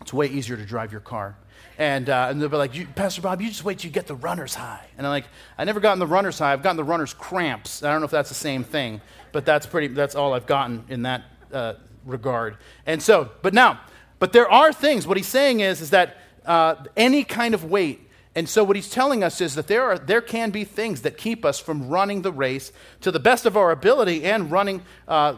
it's 0.00 0.12
way 0.12 0.26
easier 0.26 0.56
to 0.56 0.64
drive 0.64 0.92
your 0.92 1.00
car. 1.00 1.36
And, 1.78 2.08
uh, 2.08 2.28
and 2.30 2.40
they'll 2.40 2.48
be 2.48 2.56
like, 2.56 2.94
Pastor 2.94 3.20
Bob, 3.20 3.40
you 3.40 3.48
just 3.48 3.64
wait 3.64 3.78
till 3.78 3.88
you 3.88 3.92
get 3.92 4.06
the 4.06 4.14
runner's 4.14 4.54
high. 4.54 4.86
And 4.96 5.06
I'm 5.06 5.10
like, 5.10 5.26
I 5.58 5.64
never 5.64 5.80
gotten 5.80 5.98
the 5.98 6.06
runner's 6.06 6.38
high. 6.38 6.52
I've 6.52 6.62
gotten 6.62 6.76
the 6.76 6.84
runner's 6.84 7.12
cramps. 7.12 7.82
I 7.82 7.90
don't 7.90 8.00
know 8.00 8.06
if 8.06 8.10
that's 8.10 8.28
the 8.28 8.34
same 8.34 8.64
thing, 8.64 9.00
but 9.32 9.44
that's 9.44 9.66
pretty, 9.66 9.88
that's 9.88 10.14
all 10.14 10.34
I've 10.34 10.46
gotten 10.46 10.84
in 10.88 11.02
that 11.02 11.24
uh, 11.52 11.74
regard. 12.04 12.56
And 12.86 13.02
so, 13.02 13.30
but 13.42 13.54
now, 13.54 13.80
but 14.18 14.32
there 14.32 14.50
are 14.50 14.72
things, 14.72 15.06
what 15.06 15.16
he's 15.16 15.26
saying 15.26 15.60
is, 15.60 15.80
is 15.80 15.90
that 15.90 16.16
uh, 16.44 16.76
any 16.96 17.24
kind 17.24 17.54
of 17.54 17.64
weight, 17.64 18.00
and 18.34 18.48
so 18.48 18.64
what 18.64 18.76
he's 18.76 18.90
telling 18.90 19.24
us 19.24 19.40
is 19.40 19.54
that 19.54 19.66
there, 19.66 19.82
are, 19.82 19.98
there 19.98 20.20
can 20.20 20.50
be 20.50 20.64
things 20.64 21.02
that 21.02 21.16
keep 21.16 21.44
us 21.44 21.58
from 21.58 21.88
running 21.88 22.22
the 22.22 22.32
race 22.32 22.70
to 23.00 23.10
the 23.10 23.18
best 23.18 23.46
of 23.46 23.56
our 23.56 23.70
ability 23.70 24.24
and 24.24 24.50
running, 24.50 24.82
uh, 25.08 25.36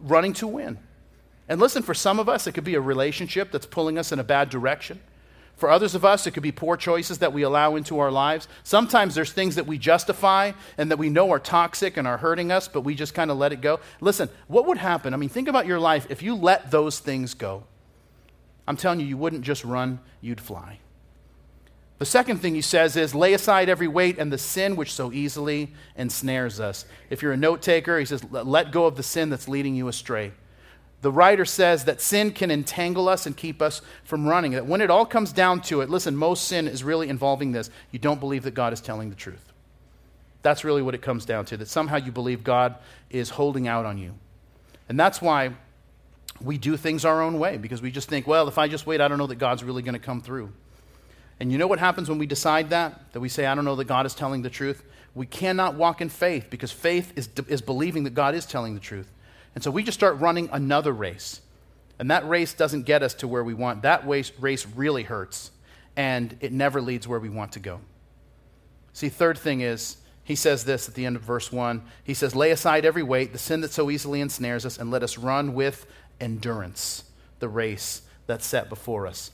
running 0.00 0.32
to 0.34 0.46
win. 0.46 0.78
And 1.48 1.60
listen, 1.60 1.82
for 1.82 1.94
some 1.94 2.18
of 2.18 2.28
us, 2.28 2.46
it 2.46 2.52
could 2.52 2.64
be 2.64 2.74
a 2.74 2.80
relationship 2.80 3.52
that's 3.52 3.66
pulling 3.66 3.98
us 3.98 4.12
in 4.12 4.18
a 4.18 4.24
bad 4.24 4.48
direction. 4.48 5.00
For 5.58 5.70
others 5.70 5.96
of 5.96 6.04
us, 6.04 6.26
it 6.26 6.30
could 6.30 6.42
be 6.44 6.52
poor 6.52 6.76
choices 6.76 7.18
that 7.18 7.32
we 7.32 7.42
allow 7.42 7.74
into 7.74 7.98
our 7.98 8.12
lives. 8.12 8.46
Sometimes 8.62 9.16
there's 9.16 9.32
things 9.32 9.56
that 9.56 9.66
we 9.66 9.76
justify 9.76 10.52
and 10.78 10.90
that 10.92 10.98
we 10.98 11.10
know 11.10 11.32
are 11.32 11.40
toxic 11.40 11.96
and 11.96 12.06
are 12.06 12.16
hurting 12.16 12.52
us, 12.52 12.68
but 12.68 12.82
we 12.82 12.94
just 12.94 13.12
kind 13.12 13.28
of 13.28 13.38
let 13.38 13.52
it 13.52 13.60
go. 13.60 13.80
Listen, 14.00 14.28
what 14.46 14.66
would 14.66 14.78
happen? 14.78 15.12
I 15.12 15.16
mean, 15.16 15.28
think 15.28 15.48
about 15.48 15.66
your 15.66 15.80
life 15.80 16.06
if 16.10 16.22
you 16.22 16.36
let 16.36 16.70
those 16.70 17.00
things 17.00 17.34
go. 17.34 17.64
I'm 18.68 18.76
telling 18.76 19.00
you, 19.00 19.06
you 19.06 19.16
wouldn't 19.16 19.42
just 19.42 19.64
run, 19.64 19.98
you'd 20.20 20.40
fly. 20.40 20.78
The 21.98 22.06
second 22.06 22.38
thing 22.38 22.54
he 22.54 22.60
says 22.60 22.96
is 22.96 23.12
lay 23.12 23.32
aside 23.32 23.68
every 23.68 23.88
weight 23.88 24.18
and 24.18 24.32
the 24.32 24.38
sin 24.38 24.76
which 24.76 24.92
so 24.92 25.10
easily 25.12 25.74
ensnares 25.96 26.60
us. 26.60 26.84
If 27.10 27.20
you're 27.20 27.32
a 27.32 27.36
note 27.36 27.62
taker, 27.62 27.98
he 27.98 28.04
says 28.04 28.22
let 28.30 28.70
go 28.70 28.86
of 28.86 28.94
the 28.94 29.02
sin 29.02 29.30
that's 29.30 29.48
leading 29.48 29.74
you 29.74 29.88
astray. 29.88 30.30
The 31.00 31.12
writer 31.12 31.44
says 31.44 31.84
that 31.84 32.00
sin 32.00 32.32
can 32.32 32.50
entangle 32.50 33.08
us 33.08 33.24
and 33.24 33.36
keep 33.36 33.62
us 33.62 33.82
from 34.04 34.26
running. 34.26 34.52
That 34.52 34.66
when 34.66 34.80
it 34.80 34.90
all 34.90 35.06
comes 35.06 35.32
down 35.32 35.60
to 35.62 35.80
it, 35.80 35.88
listen, 35.88 36.16
most 36.16 36.48
sin 36.48 36.66
is 36.66 36.82
really 36.82 37.08
involving 37.08 37.52
this. 37.52 37.70
You 37.92 37.98
don't 37.98 38.18
believe 38.18 38.42
that 38.42 38.54
God 38.54 38.72
is 38.72 38.80
telling 38.80 39.08
the 39.08 39.14
truth. 39.14 39.52
That's 40.42 40.64
really 40.64 40.82
what 40.82 40.94
it 40.94 41.02
comes 41.02 41.24
down 41.24 41.44
to, 41.46 41.56
that 41.56 41.68
somehow 41.68 41.96
you 41.96 42.12
believe 42.12 42.44
God 42.44 42.76
is 43.10 43.30
holding 43.30 43.68
out 43.68 43.84
on 43.84 43.98
you. 43.98 44.14
And 44.88 44.98
that's 44.98 45.20
why 45.20 45.50
we 46.40 46.58
do 46.58 46.76
things 46.76 47.04
our 47.04 47.20
own 47.20 47.38
way, 47.38 47.56
because 47.56 47.82
we 47.82 47.90
just 47.90 48.08
think, 48.08 48.26
well, 48.26 48.48
if 48.48 48.58
I 48.58 48.68
just 48.68 48.86
wait, 48.86 49.00
I 49.00 49.08
don't 49.08 49.18
know 49.18 49.26
that 49.26 49.36
God's 49.36 49.64
really 49.64 49.82
going 49.82 49.94
to 49.94 50.00
come 50.00 50.20
through. 50.20 50.52
And 51.40 51.52
you 51.52 51.58
know 51.58 51.66
what 51.66 51.78
happens 51.78 52.08
when 52.08 52.18
we 52.18 52.26
decide 52.26 52.70
that? 52.70 53.12
That 53.12 53.20
we 53.20 53.28
say, 53.28 53.46
I 53.46 53.54
don't 53.54 53.64
know 53.64 53.76
that 53.76 53.86
God 53.86 54.06
is 54.06 54.14
telling 54.14 54.42
the 54.42 54.50
truth? 54.50 54.84
We 55.14 55.26
cannot 55.26 55.74
walk 55.74 56.00
in 56.00 56.08
faith 56.08 56.46
because 56.50 56.72
faith 56.72 57.12
is, 57.16 57.28
is 57.48 57.60
believing 57.60 58.04
that 58.04 58.14
God 58.14 58.34
is 58.34 58.46
telling 58.46 58.74
the 58.74 58.80
truth. 58.80 59.10
And 59.54 59.64
so 59.64 59.70
we 59.70 59.82
just 59.82 59.98
start 59.98 60.18
running 60.20 60.48
another 60.52 60.92
race. 60.92 61.40
And 61.98 62.10
that 62.10 62.28
race 62.28 62.54
doesn't 62.54 62.82
get 62.82 63.02
us 63.02 63.14
to 63.14 63.28
where 63.28 63.42
we 63.42 63.54
want. 63.54 63.82
That 63.82 64.06
race, 64.06 64.66
really 64.66 65.02
hurts, 65.02 65.50
and 65.96 66.36
it 66.40 66.52
never 66.52 66.80
leads 66.80 67.08
where 67.08 67.18
we 67.18 67.28
want 67.28 67.52
to 67.52 67.60
go. 67.60 67.80
See, 68.92 69.08
third 69.08 69.38
thing 69.38 69.60
is, 69.60 69.96
he 70.22 70.34
says 70.34 70.64
this 70.64 70.88
at 70.88 70.94
the 70.94 71.06
end 71.06 71.16
of 71.16 71.22
verse 71.22 71.50
1. 71.50 71.82
He 72.04 72.14
says, 72.14 72.36
Lay 72.36 72.50
aside 72.50 72.84
every 72.84 73.02
weight, 73.02 73.32
the 73.32 73.38
sin 73.38 73.62
that 73.62 73.72
so 73.72 73.90
easily 73.90 74.20
ensnares 74.20 74.66
us, 74.66 74.78
and 74.78 74.90
let 74.90 75.02
us 75.02 75.18
run 75.18 75.54
with 75.54 75.86
endurance 76.20 77.04
the 77.38 77.48
race 77.48 78.02
that's 78.26 78.46
set 78.46 78.68
before 78.68 79.06
us. 79.06 79.30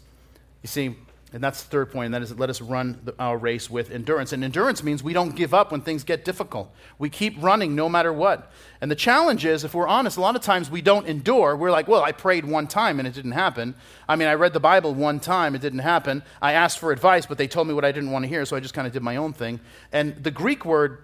You 0.62 0.68
see, 0.68 0.96
and 1.34 1.42
that's 1.42 1.64
the 1.64 1.68
third 1.68 1.90
point, 1.90 2.06
and 2.06 2.14
that 2.14 2.22
is 2.22 2.38
let 2.38 2.48
us 2.48 2.60
run 2.60 3.00
the, 3.02 3.12
our 3.18 3.36
race 3.36 3.68
with 3.68 3.90
endurance. 3.90 4.32
And 4.32 4.44
endurance 4.44 4.84
means 4.84 5.02
we 5.02 5.12
don't 5.12 5.34
give 5.34 5.52
up 5.52 5.72
when 5.72 5.80
things 5.80 6.04
get 6.04 6.24
difficult. 6.24 6.72
We 6.96 7.10
keep 7.10 7.34
running 7.42 7.74
no 7.74 7.88
matter 7.88 8.12
what. 8.12 8.52
And 8.80 8.88
the 8.88 8.94
challenge 8.94 9.44
is, 9.44 9.64
if 9.64 9.74
we're 9.74 9.88
honest, 9.88 10.16
a 10.16 10.20
lot 10.20 10.36
of 10.36 10.42
times 10.42 10.70
we 10.70 10.80
don't 10.80 11.08
endure. 11.08 11.56
We're 11.56 11.72
like, 11.72 11.88
well, 11.88 12.04
I 12.04 12.12
prayed 12.12 12.44
one 12.44 12.68
time 12.68 13.00
and 13.00 13.08
it 13.08 13.14
didn't 13.14 13.32
happen. 13.32 13.74
I 14.08 14.14
mean, 14.14 14.28
I 14.28 14.34
read 14.34 14.52
the 14.52 14.60
Bible 14.60 14.94
one 14.94 15.18
time, 15.18 15.56
it 15.56 15.60
didn't 15.60 15.80
happen. 15.80 16.22
I 16.40 16.52
asked 16.52 16.78
for 16.78 16.92
advice, 16.92 17.26
but 17.26 17.36
they 17.36 17.48
told 17.48 17.66
me 17.66 17.74
what 17.74 17.84
I 17.84 17.90
didn't 17.90 18.12
want 18.12 18.22
to 18.22 18.28
hear, 18.28 18.44
so 18.44 18.54
I 18.54 18.60
just 18.60 18.74
kind 18.74 18.86
of 18.86 18.92
did 18.92 19.02
my 19.02 19.16
own 19.16 19.32
thing. 19.32 19.58
And 19.90 20.22
the 20.22 20.30
Greek 20.30 20.64
word 20.64 20.98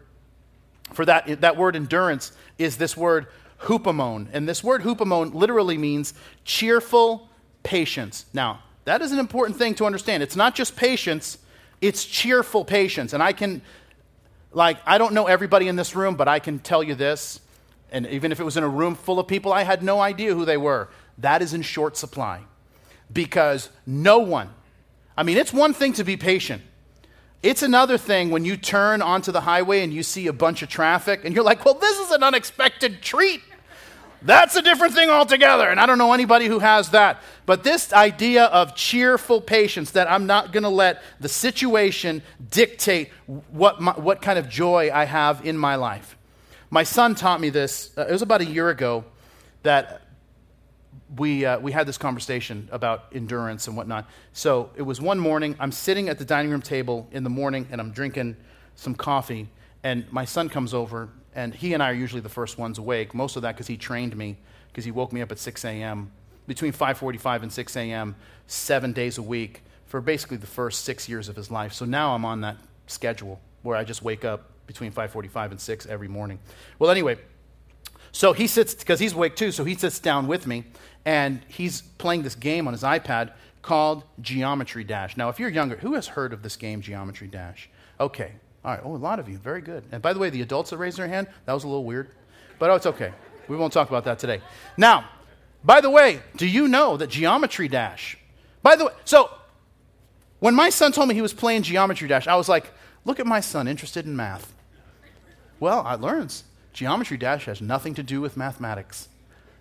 for 0.92 1.04
that, 1.06 1.40
that 1.40 1.56
word 1.56 1.74
endurance 1.74 2.30
is 2.56 2.76
this 2.76 2.96
word 2.96 3.26
hupomone. 3.62 4.28
And 4.32 4.48
this 4.48 4.62
word 4.62 4.82
hupomone 4.82 5.34
literally 5.34 5.76
means 5.76 6.14
cheerful 6.44 7.28
patience. 7.64 8.26
Now, 8.32 8.62
that 8.84 9.02
is 9.02 9.12
an 9.12 9.18
important 9.18 9.58
thing 9.58 9.74
to 9.76 9.84
understand. 9.84 10.22
It's 10.22 10.36
not 10.36 10.54
just 10.54 10.76
patience, 10.76 11.38
it's 11.80 12.04
cheerful 12.04 12.64
patience. 12.64 13.12
And 13.12 13.22
I 13.22 13.32
can, 13.32 13.62
like, 14.52 14.78
I 14.86 14.98
don't 14.98 15.14
know 15.14 15.26
everybody 15.26 15.68
in 15.68 15.76
this 15.76 15.94
room, 15.94 16.14
but 16.14 16.28
I 16.28 16.38
can 16.38 16.58
tell 16.58 16.82
you 16.82 16.94
this. 16.94 17.40
And 17.92 18.06
even 18.06 18.32
if 18.32 18.40
it 18.40 18.44
was 18.44 18.56
in 18.56 18.62
a 18.62 18.68
room 18.68 18.94
full 18.94 19.18
of 19.18 19.26
people, 19.26 19.52
I 19.52 19.64
had 19.64 19.82
no 19.82 20.00
idea 20.00 20.34
who 20.34 20.44
they 20.44 20.56
were. 20.56 20.88
That 21.18 21.42
is 21.42 21.54
in 21.54 21.62
short 21.62 21.96
supply. 21.96 22.42
Because 23.12 23.70
no 23.86 24.20
one, 24.20 24.50
I 25.16 25.24
mean, 25.24 25.36
it's 25.36 25.52
one 25.52 25.74
thing 25.74 25.92
to 25.94 26.04
be 26.04 26.16
patient. 26.16 26.62
It's 27.42 27.62
another 27.62 27.98
thing 27.98 28.30
when 28.30 28.44
you 28.44 28.56
turn 28.56 29.02
onto 29.02 29.32
the 29.32 29.40
highway 29.40 29.82
and 29.82 29.92
you 29.92 30.02
see 30.02 30.26
a 30.26 30.32
bunch 30.32 30.62
of 30.62 30.68
traffic 30.68 31.24
and 31.24 31.34
you're 31.34 31.44
like, 31.44 31.64
well, 31.64 31.74
this 31.74 31.98
is 31.98 32.10
an 32.10 32.22
unexpected 32.22 33.02
treat. 33.02 33.42
That's 34.22 34.54
a 34.56 34.62
different 34.62 34.94
thing 34.94 35.09
altogether. 35.09 35.68
And 35.68 35.80
I 35.80 35.87
don't 35.87 35.98
know 35.98 36.12
anybody 36.12 36.46
who 36.46 36.59
has 36.59 36.90
that. 36.90 37.22
But 37.46 37.64
this 37.64 37.92
idea 37.92 38.44
of 38.44 38.74
cheerful 38.74 39.40
patience, 39.40 39.92
that 39.92 40.11
I'm 40.11 40.26
not 40.26 40.52
going 40.52 40.62
to 40.62 40.68
let 40.68 41.02
the 41.20 41.28
situation 41.28 42.22
dictate 42.50 43.11
what, 43.50 43.80
my, 43.80 43.92
what 43.92 44.20
kind 44.20 44.38
of 44.38 44.48
joy 44.48 44.90
I 44.92 45.04
have 45.04 45.46
in 45.46 45.56
my 45.56 45.76
life. 45.76 46.16
My 46.70 46.83
son 46.83 47.14
taught 47.14 47.40
me 47.40 47.50
this. 47.50 47.90
Uh, 47.96 48.06
it 48.06 48.12
was 48.12 48.22
about 48.22 48.42
a 48.42 48.44
year 48.44 48.68
ago 48.68 49.04
that 49.62 50.02
we, 51.16 51.44
uh, 51.44 51.59
we 51.59 51.72
had 51.72 51.87
this 51.87 51.98
conversation 51.98 52.68
about 52.70 53.06
endurance 53.12 53.66
and 53.66 53.76
whatnot. 53.76 54.09
So 54.33 54.70
it 54.76 54.83
was 54.83 55.00
one 55.00 55.18
morning. 55.18 55.56
I'm 55.59 55.72
sitting 55.72 56.09
at 56.09 56.18
the 56.18 56.24
dining 56.24 56.50
room 56.50 56.62
table 56.62 57.09
in 57.11 57.24
the 57.24 57.30
morning 57.30 57.66
and 57.70 57.80
I'm 57.80 57.90
drinking 57.90 58.37
some 58.76 58.94
coffee. 58.94 59.48
And 59.83 60.11
my 60.12 60.24
son 60.24 60.48
comes 60.48 60.74
over 60.74 61.09
and 61.34 61.54
he 61.54 61.74
and 61.74 61.82
I 61.82 61.90
are 61.90 61.94
usually 61.94 62.20
the 62.20 62.28
first 62.28 62.58
ones 62.58 62.78
awake. 62.78 63.14
Most 63.14 63.36
of 63.36 63.42
that 63.42 63.54
because 63.54 63.66
he 63.66 63.76
trained 63.76 64.16
me, 64.16 64.36
because 64.68 64.84
he 64.84 64.90
woke 64.90 65.12
me 65.12 65.22
up 65.22 65.30
at 65.32 65.38
6 65.38 65.64
a.m. 65.64 66.10
between 66.46 66.72
5:45 66.72 67.42
and 67.42 67.52
6 67.52 67.76
a.m. 67.76 68.16
seven 68.46 68.92
days 68.92 69.18
a 69.18 69.22
week 69.22 69.62
for 69.86 70.00
basically 70.00 70.36
the 70.36 70.46
first 70.46 70.84
six 70.84 71.08
years 71.08 71.28
of 71.28 71.36
his 71.36 71.50
life. 71.50 71.72
So 71.72 71.84
now 71.84 72.14
I'm 72.14 72.24
on 72.24 72.40
that 72.42 72.56
schedule 72.86 73.40
where 73.62 73.76
I 73.76 73.84
just 73.84 74.02
wake 74.02 74.24
up 74.24 74.50
between 74.66 74.92
5:45 74.92 75.50
and 75.52 75.60
6 75.60 75.86
every 75.86 76.08
morning. 76.08 76.38
Well, 76.78 76.90
anyway, 76.90 77.18
so 78.12 78.32
he 78.32 78.46
sits 78.46 78.74
because 78.74 79.00
he's 79.00 79.12
awake 79.12 79.36
too. 79.36 79.52
So 79.52 79.64
he 79.64 79.74
sits 79.74 79.98
down 79.98 80.26
with 80.26 80.46
me, 80.46 80.64
and 81.04 81.40
he's 81.48 81.82
playing 81.82 82.22
this 82.22 82.34
game 82.34 82.66
on 82.66 82.72
his 82.72 82.82
iPad 82.82 83.32
called 83.62 84.04
Geometry 84.20 84.84
Dash. 84.84 85.16
Now, 85.16 85.28
if 85.28 85.38
you're 85.38 85.50
younger, 85.50 85.76
who 85.76 85.94
has 85.94 86.08
heard 86.08 86.32
of 86.32 86.42
this 86.42 86.56
game, 86.56 86.80
Geometry 86.80 87.28
Dash? 87.28 87.68
Okay, 87.98 88.32
all 88.64 88.72
right. 88.72 88.80
Oh, 88.84 88.94
a 88.94 88.96
lot 88.96 89.18
of 89.18 89.28
you. 89.28 89.38
Very 89.38 89.60
good. 89.60 89.84
And 89.90 90.02
by 90.02 90.12
the 90.12 90.18
way, 90.18 90.30
the 90.30 90.42
adults 90.42 90.70
that 90.70 90.78
raised 90.78 90.98
their 90.98 91.08
hand, 91.08 91.28
that 91.46 91.52
was 91.52 91.64
a 91.64 91.68
little 91.68 91.84
weird. 91.84 92.08
But 92.58 92.70
oh, 92.70 92.74
it's 92.74 92.86
okay. 92.86 93.12
We 93.48 93.56
won't 93.56 93.72
talk 93.72 93.88
about 93.88 94.04
that 94.04 94.18
today. 94.18 94.42
Now, 94.76 95.08
by 95.64 95.80
the 95.80 95.90
way, 95.90 96.20
do 96.36 96.46
you 96.46 96.68
know 96.68 96.96
that 96.96 97.08
Geometry 97.08 97.68
Dash, 97.68 98.18
by 98.62 98.76
the 98.76 98.86
way, 98.86 98.92
so 99.04 99.30
when 100.38 100.54
my 100.54 100.70
son 100.70 100.92
told 100.92 101.08
me 101.08 101.14
he 101.14 101.22
was 101.22 101.32
playing 101.32 101.62
Geometry 101.62 102.08
Dash, 102.08 102.26
I 102.26 102.36
was 102.36 102.48
like, 102.48 102.70
look 103.04 103.18
at 103.18 103.26
my 103.26 103.40
son 103.40 103.66
interested 103.66 104.06
in 104.06 104.14
math. 104.14 104.54
Well, 105.58 105.82
I 105.86 105.94
learned 105.94 106.42
Geometry 106.72 107.16
Dash 107.16 107.46
has 107.46 107.60
nothing 107.60 107.94
to 107.94 108.02
do 108.02 108.20
with 108.20 108.36
mathematics. 108.36 109.08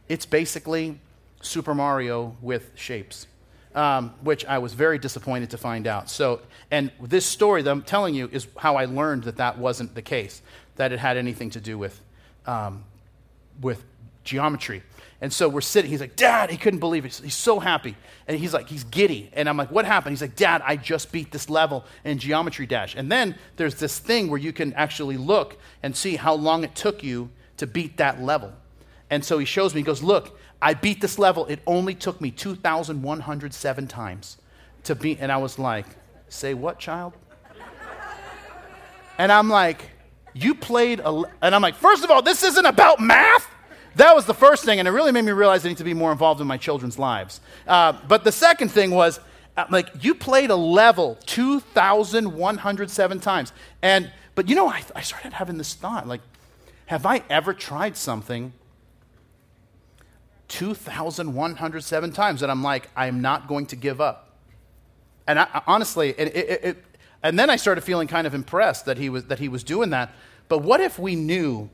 It's 0.07 0.25
basically 0.25 0.99
Super 1.41 1.73
Mario 1.73 2.35
with 2.41 2.71
shapes 2.75 3.27
um, 3.75 4.13
which 4.23 4.45
I 4.45 4.57
was 4.57 4.73
very 4.73 4.97
disappointed 4.97 5.51
to 5.51 5.57
find 5.57 5.87
out. 5.87 6.09
So, 6.09 6.41
and 6.71 6.91
this 7.01 7.25
story 7.25 7.61
that 7.61 7.69
I'm 7.69 7.83
telling 7.83 8.15
you 8.15 8.29
is 8.31 8.47
how 8.57 8.75
I 8.75 8.85
learned 8.85 9.23
that 9.23 9.37
that 9.37 9.57
wasn't 9.57 9.95
the 9.95 10.01
case, 10.01 10.41
that 10.75 10.91
it 10.91 10.99
had 10.99 11.17
anything 11.17 11.49
to 11.51 11.61
do 11.61 11.77
with, 11.77 11.99
um, 12.45 12.83
with 13.61 13.83
geometry. 14.23 14.83
And 15.21 15.33
so 15.33 15.49
we're 15.49 15.61
sitting, 15.61 15.91
he's 15.91 15.99
like, 15.99 16.15
Dad, 16.15 16.49
he 16.49 16.55
couldn't 16.55 16.79
believe 16.79 17.03
it. 17.03 17.19
He's 17.21 17.35
so 17.35 17.59
happy. 17.59 17.95
And 18.27 18.39
he's 18.39 18.53
like, 18.53 18.69
he's 18.69 18.85
giddy. 18.85 19.29
And 19.33 19.49
I'm 19.49 19.57
like, 19.57 19.69
what 19.69 19.85
happened? 19.85 20.13
He's 20.13 20.21
like, 20.21 20.35
Dad, 20.35 20.61
I 20.63 20.77
just 20.77 21.11
beat 21.11 21.31
this 21.31 21.49
level 21.49 21.83
in 22.05 22.19
Geometry 22.19 22.65
Dash. 22.65 22.95
And 22.95 23.11
then 23.11 23.35
there's 23.57 23.75
this 23.75 23.99
thing 23.99 24.29
where 24.29 24.39
you 24.39 24.53
can 24.53 24.73
actually 24.73 25.17
look 25.17 25.57
and 25.83 25.95
see 25.95 26.15
how 26.15 26.33
long 26.35 26.63
it 26.63 26.73
took 26.73 27.03
you 27.03 27.29
to 27.57 27.67
beat 27.67 27.97
that 27.97 28.21
level. 28.21 28.53
And 29.09 29.25
so 29.25 29.39
he 29.39 29.45
shows 29.45 29.73
me, 29.73 29.81
he 29.81 29.85
goes, 29.85 30.01
Look, 30.01 30.39
I 30.61 30.73
beat 30.73 31.01
this 31.01 31.17
level. 31.17 31.45
It 31.45 31.59
only 31.65 31.95
took 31.95 32.19
me 32.19 32.31
2,107 32.31 33.87
times 33.87 34.37
to 34.83 34.95
beat. 34.95 35.19
And 35.21 35.31
I 35.31 35.37
was 35.37 35.57
like, 35.57 35.85
say 36.27 36.53
what, 36.53 36.79
child? 36.79 37.13
And 39.17 39.31
I'm 39.31 39.49
like, 39.49 39.89
you 40.33 40.55
played, 40.55 40.99
a, 41.01 41.23
and 41.41 41.53
I'm 41.53 41.61
like, 41.61 41.75
first 41.75 42.03
of 42.03 42.11
all, 42.11 42.21
this 42.21 42.43
isn't 42.43 42.65
about 42.65 42.99
math. 42.99 43.47
That 43.95 44.15
was 44.15 44.25
the 44.25 44.33
first 44.33 44.63
thing, 44.63 44.79
and 44.79 44.87
it 44.87 44.91
really 44.91 45.11
made 45.11 45.25
me 45.25 45.33
realize 45.33 45.65
I 45.65 45.69
need 45.69 45.77
to 45.77 45.83
be 45.83 45.93
more 45.93 46.11
involved 46.13 46.39
in 46.39 46.47
my 46.47 46.55
children's 46.57 46.97
lives. 46.97 47.41
Uh, 47.67 47.93
but 48.07 48.23
the 48.23 48.31
second 48.31 48.69
thing 48.69 48.91
was, 48.91 49.19
uh, 49.57 49.65
like, 49.69 49.89
you 50.01 50.15
played 50.15 50.51
a 50.51 50.55
level 50.55 51.17
2,107 51.25 53.19
times. 53.19 53.51
And, 53.81 54.09
but 54.35 54.47
you 54.47 54.55
know, 54.55 54.69
I, 54.69 54.83
I 54.95 55.01
started 55.01 55.33
having 55.33 55.57
this 55.57 55.73
thought, 55.73 56.07
like, 56.07 56.21
have 56.85 57.05
I 57.05 57.23
ever 57.29 57.53
tried 57.53 57.97
something 57.97 58.53
2,107 60.49 62.11
times 62.11 62.41
And 62.41 62.51
I'm 62.51 62.63
like, 62.63 62.89
I'm 62.95 63.21
not 63.21 63.47
going 63.47 63.67
to 63.67 63.75
give 63.75 64.01
up? 64.01 64.37
And 65.27 65.39
I, 65.39 65.61
honestly, 65.67 66.09
it, 66.09 66.35
it, 66.35 66.63
it, 66.63 66.85
and 67.21 67.37
then 67.37 67.49
I 67.49 67.55
started 67.55 67.81
feeling 67.81 68.07
kind 68.07 68.25
of 68.25 68.33
impressed 68.33 68.85
that 68.85 68.97
he 68.97 69.09
was, 69.09 69.25
that 69.25 69.39
he 69.39 69.47
was 69.47 69.63
doing 69.63 69.91
that. 69.91 70.11
But 70.47 70.59
what 70.59 70.81
if 70.81 70.97
we 70.97 71.15
knew 71.15 71.69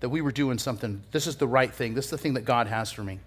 that 0.00 0.10
we 0.10 0.20
were 0.20 0.32
doing 0.32 0.58
something? 0.58 1.02
This 1.10 1.26
is 1.26 1.36
the 1.36 1.48
right 1.48 1.72
thing. 1.72 1.94
This 1.94 2.06
is 2.06 2.10
the 2.10 2.18
thing 2.18 2.34
that 2.34 2.44
God 2.44 2.66
has 2.66 2.92
for 2.92 3.02
me. 3.02 3.20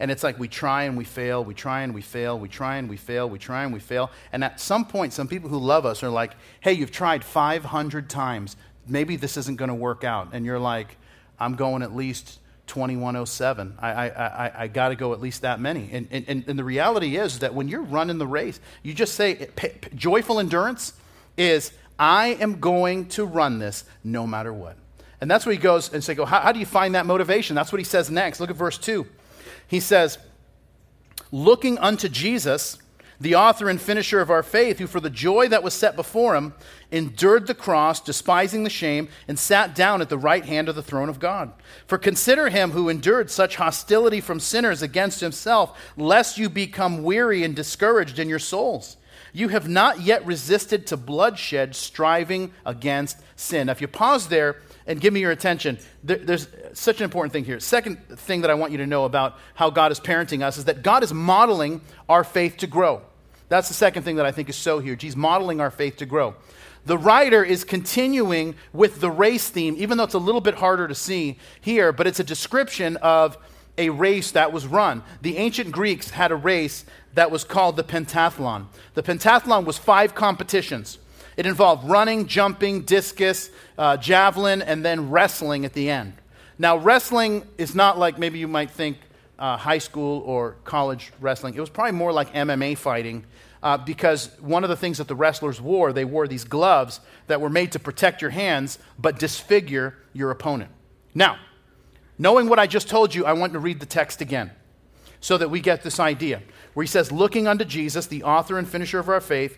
And 0.00 0.10
it's 0.10 0.22
like 0.22 0.38
we 0.38 0.46
try 0.46 0.84
and 0.84 0.96
we 0.96 1.04
fail, 1.04 1.44
we 1.44 1.54
try 1.54 1.82
and 1.82 1.92
we 1.94 2.02
fail, 2.02 2.38
we 2.38 2.48
try 2.48 2.76
and 2.76 2.88
we 2.88 2.96
fail, 2.96 3.28
we 3.28 3.38
try 3.38 3.64
and 3.64 3.72
we 3.72 3.80
fail. 3.80 4.10
And 4.32 4.44
at 4.44 4.60
some 4.60 4.84
point, 4.84 5.12
some 5.12 5.26
people 5.26 5.48
who 5.48 5.58
love 5.58 5.86
us 5.86 6.02
are 6.02 6.10
like, 6.10 6.34
hey, 6.60 6.72
you've 6.72 6.92
tried 6.92 7.24
500 7.24 8.08
times. 8.08 8.56
Maybe 8.86 9.16
this 9.16 9.36
isn't 9.36 9.56
going 9.56 9.68
to 9.68 9.74
work 9.74 10.04
out. 10.04 10.28
And 10.32 10.46
you're 10.46 10.58
like, 10.58 10.96
I'm 11.40 11.56
going 11.56 11.82
at 11.82 11.96
least 11.96 12.38
2107. 12.68 13.74
I, 13.80 13.90
I, 13.90 14.06
I, 14.08 14.52
I 14.62 14.68
got 14.68 14.90
to 14.90 14.96
go 14.96 15.12
at 15.12 15.20
least 15.20 15.42
that 15.42 15.58
many. 15.60 15.88
And, 15.90 16.06
and, 16.10 16.44
and 16.46 16.58
the 16.58 16.64
reality 16.64 17.16
is 17.16 17.40
that 17.40 17.54
when 17.54 17.66
you're 17.68 17.82
running 17.82 18.18
the 18.18 18.26
race, 18.26 18.60
you 18.82 18.94
just 18.94 19.14
say, 19.14 19.48
joyful 19.94 20.38
endurance 20.38 20.92
is, 21.36 21.72
I 21.98 22.28
am 22.40 22.60
going 22.60 23.08
to 23.10 23.24
run 23.24 23.58
this 23.58 23.84
no 24.04 24.26
matter 24.26 24.52
what. 24.52 24.76
And 25.20 25.30
that's 25.30 25.44
what 25.44 25.52
he 25.52 25.60
goes 25.60 25.92
and 25.92 26.04
say, 26.04 26.14
go, 26.14 26.24
how, 26.24 26.40
how 26.40 26.52
do 26.52 26.60
you 26.60 26.66
find 26.66 26.94
that 26.94 27.06
motivation? 27.06 27.56
That's 27.56 27.72
what 27.72 27.80
he 27.80 27.84
says 27.84 28.10
next. 28.10 28.38
Look 28.38 28.50
at 28.50 28.56
verse 28.56 28.78
2. 28.78 29.06
He 29.66 29.80
says, 29.80 30.18
looking 31.32 31.78
unto 31.78 32.08
Jesus, 32.08 32.78
the 33.20 33.34
author 33.34 33.68
and 33.68 33.80
finisher 33.80 34.20
of 34.20 34.30
our 34.30 34.42
faith, 34.42 34.78
who 34.78 34.86
for 34.86 35.00
the 35.00 35.10
joy 35.10 35.48
that 35.48 35.62
was 35.62 35.74
set 35.74 35.96
before 35.96 36.36
him 36.36 36.54
endured 36.90 37.46
the 37.46 37.54
cross, 37.54 38.00
despising 38.00 38.64
the 38.64 38.70
shame, 38.70 39.08
and 39.26 39.38
sat 39.38 39.74
down 39.74 40.00
at 40.00 40.08
the 40.08 40.18
right 40.18 40.44
hand 40.44 40.68
of 40.68 40.76
the 40.76 40.82
throne 40.82 41.08
of 41.08 41.18
God. 41.18 41.52
For 41.86 41.98
consider 41.98 42.48
him 42.48 42.70
who 42.70 42.88
endured 42.88 43.30
such 43.30 43.56
hostility 43.56 44.20
from 44.20 44.40
sinners 44.40 44.82
against 44.82 45.20
himself, 45.20 45.78
lest 45.96 46.38
you 46.38 46.48
become 46.48 47.02
weary 47.02 47.42
and 47.42 47.56
discouraged 47.56 48.18
in 48.18 48.28
your 48.28 48.38
souls. 48.38 48.96
You 49.32 49.48
have 49.48 49.68
not 49.68 50.00
yet 50.00 50.24
resisted 50.24 50.86
to 50.86 50.96
bloodshed, 50.96 51.76
striving 51.76 52.52
against 52.64 53.18
sin. 53.36 53.66
Now, 53.66 53.72
if 53.72 53.80
you 53.80 53.88
pause 53.88 54.28
there, 54.28 54.56
and 54.88 55.00
give 55.00 55.12
me 55.12 55.20
your 55.20 55.30
attention. 55.30 55.78
There, 56.02 56.16
there's 56.16 56.48
such 56.72 56.98
an 56.98 57.04
important 57.04 57.32
thing 57.32 57.44
here. 57.44 57.60
Second 57.60 57.98
thing 58.08 58.40
that 58.40 58.50
I 58.50 58.54
want 58.54 58.72
you 58.72 58.78
to 58.78 58.86
know 58.86 59.04
about 59.04 59.38
how 59.54 59.70
God 59.70 59.92
is 59.92 60.00
parenting 60.00 60.42
us 60.42 60.58
is 60.58 60.64
that 60.64 60.82
God 60.82 61.04
is 61.04 61.14
modeling 61.14 61.82
our 62.08 62.24
faith 62.24 62.56
to 62.58 62.66
grow. 62.66 63.02
That's 63.48 63.68
the 63.68 63.74
second 63.74 64.02
thing 64.02 64.16
that 64.16 64.26
I 64.26 64.32
think 64.32 64.48
is 64.48 64.56
so 64.56 64.80
huge. 64.80 65.02
He's 65.02 65.16
modeling 65.16 65.60
our 65.60 65.70
faith 65.70 65.96
to 65.98 66.06
grow. 66.06 66.34
The 66.86 66.98
writer 66.98 67.44
is 67.44 67.64
continuing 67.64 68.54
with 68.72 69.00
the 69.00 69.10
race 69.10 69.50
theme, 69.50 69.74
even 69.78 69.98
though 69.98 70.04
it's 70.04 70.14
a 70.14 70.18
little 70.18 70.40
bit 70.40 70.54
harder 70.54 70.88
to 70.88 70.94
see 70.94 71.38
here, 71.60 71.92
but 71.92 72.06
it's 72.06 72.20
a 72.20 72.24
description 72.24 72.96
of 72.96 73.36
a 73.76 73.90
race 73.90 74.32
that 74.32 74.52
was 74.52 74.66
run. 74.66 75.02
The 75.20 75.36
ancient 75.36 75.70
Greeks 75.70 76.10
had 76.10 76.32
a 76.32 76.36
race 76.36 76.84
that 77.14 77.30
was 77.30 77.44
called 77.44 77.76
the 77.76 77.84
pentathlon. 77.84 78.66
The 78.94 79.02
pentathlon 79.02 79.64
was 79.64 79.76
five 79.76 80.14
competitions. 80.14 80.98
It 81.38 81.46
involved 81.46 81.88
running, 81.88 82.26
jumping, 82.26 82.82
discus, 82.82 83.50
uh, 83.78 83.96
javelin, 83.96 84.60
and 84.60 84.84
then 84.84 85.08
wrestling 85.08 85.64
at 85.64 85.72
the 85.72 85.88
end. 85.88 86.14
Now, 86.58 86.76
wrestling 86.76 87.46
is 87.56 87.76
not 87.76 87.96
like 87.96 88.18
maybe 88.18 88.40
you 88.40 88.48
might 88.48 88.72
think 88.72 88.98
uh, 89.38 89.56
high 89.56 89.78
school 89.78 90.22
or 90.26 90.56
college 90.64 91.12
wrestling. 91.20 91.54
It 91.54 91.60
was 91.60 91.70
probably 91.70 91.92
more 91.92 92.12
like 92.12 92.34
MMA 92.34 92.76
fighting 92.76 93.24
uh, 93.62 93.78
because 93.78 94.30
one 94.40 94.64
of 94.64 94.68
the 94.68 94.74
things 94.74 94.98
that 94.98 95.06
the 95.06 95.14
wrestlers 95.14 95.60
wore, 95.60 95.92
they 95.92 96.04
wore 96.04 96.26
these 96.26 96.42
gloves 96.42 96.98
that 97.28 97.40
were 97.40 97.50
made 97.50 97.70
to 97.70 97.78
protect 97.78 98.20
your 98.20 98.32
hands 98.32 98.80
but 98.98 99.20
disfigure 99.20 99.94
your 100.12 100.32
opponent. 100.32 100.72
Now, 101.14 101.38
knowing 102.18 102.48
what 102.48 102.58
I 102.58 102.66
just 102.66 102.88
told 102.88 103.14
you, 103.14 103.24
I 103.24 103.32
want 103.34 103.52
to 103.52 103.60
read 103.60 103.78
the 103.78 103.86
text 103.86 104.20
again 104.20 104.50
so 105.20 105.38
that 105.38 105.50
we 105.50 105.60
get 105.60 105.84
this 105.84 106.00
idea. 106.00 106.42
Where 106.74 106.82
he 106.82 106.88
says, 106.88 107.12
Looking 107.12 107.46
unto 107.46 107.64
Jesus, 107.64 108.08
the 108.08 108.24
author 108.24 108.58
and 108.58 108.68
finisher 108.68 108.98
of 108.98 109.08
our 109.08 109.20
faith, 109.20 109.56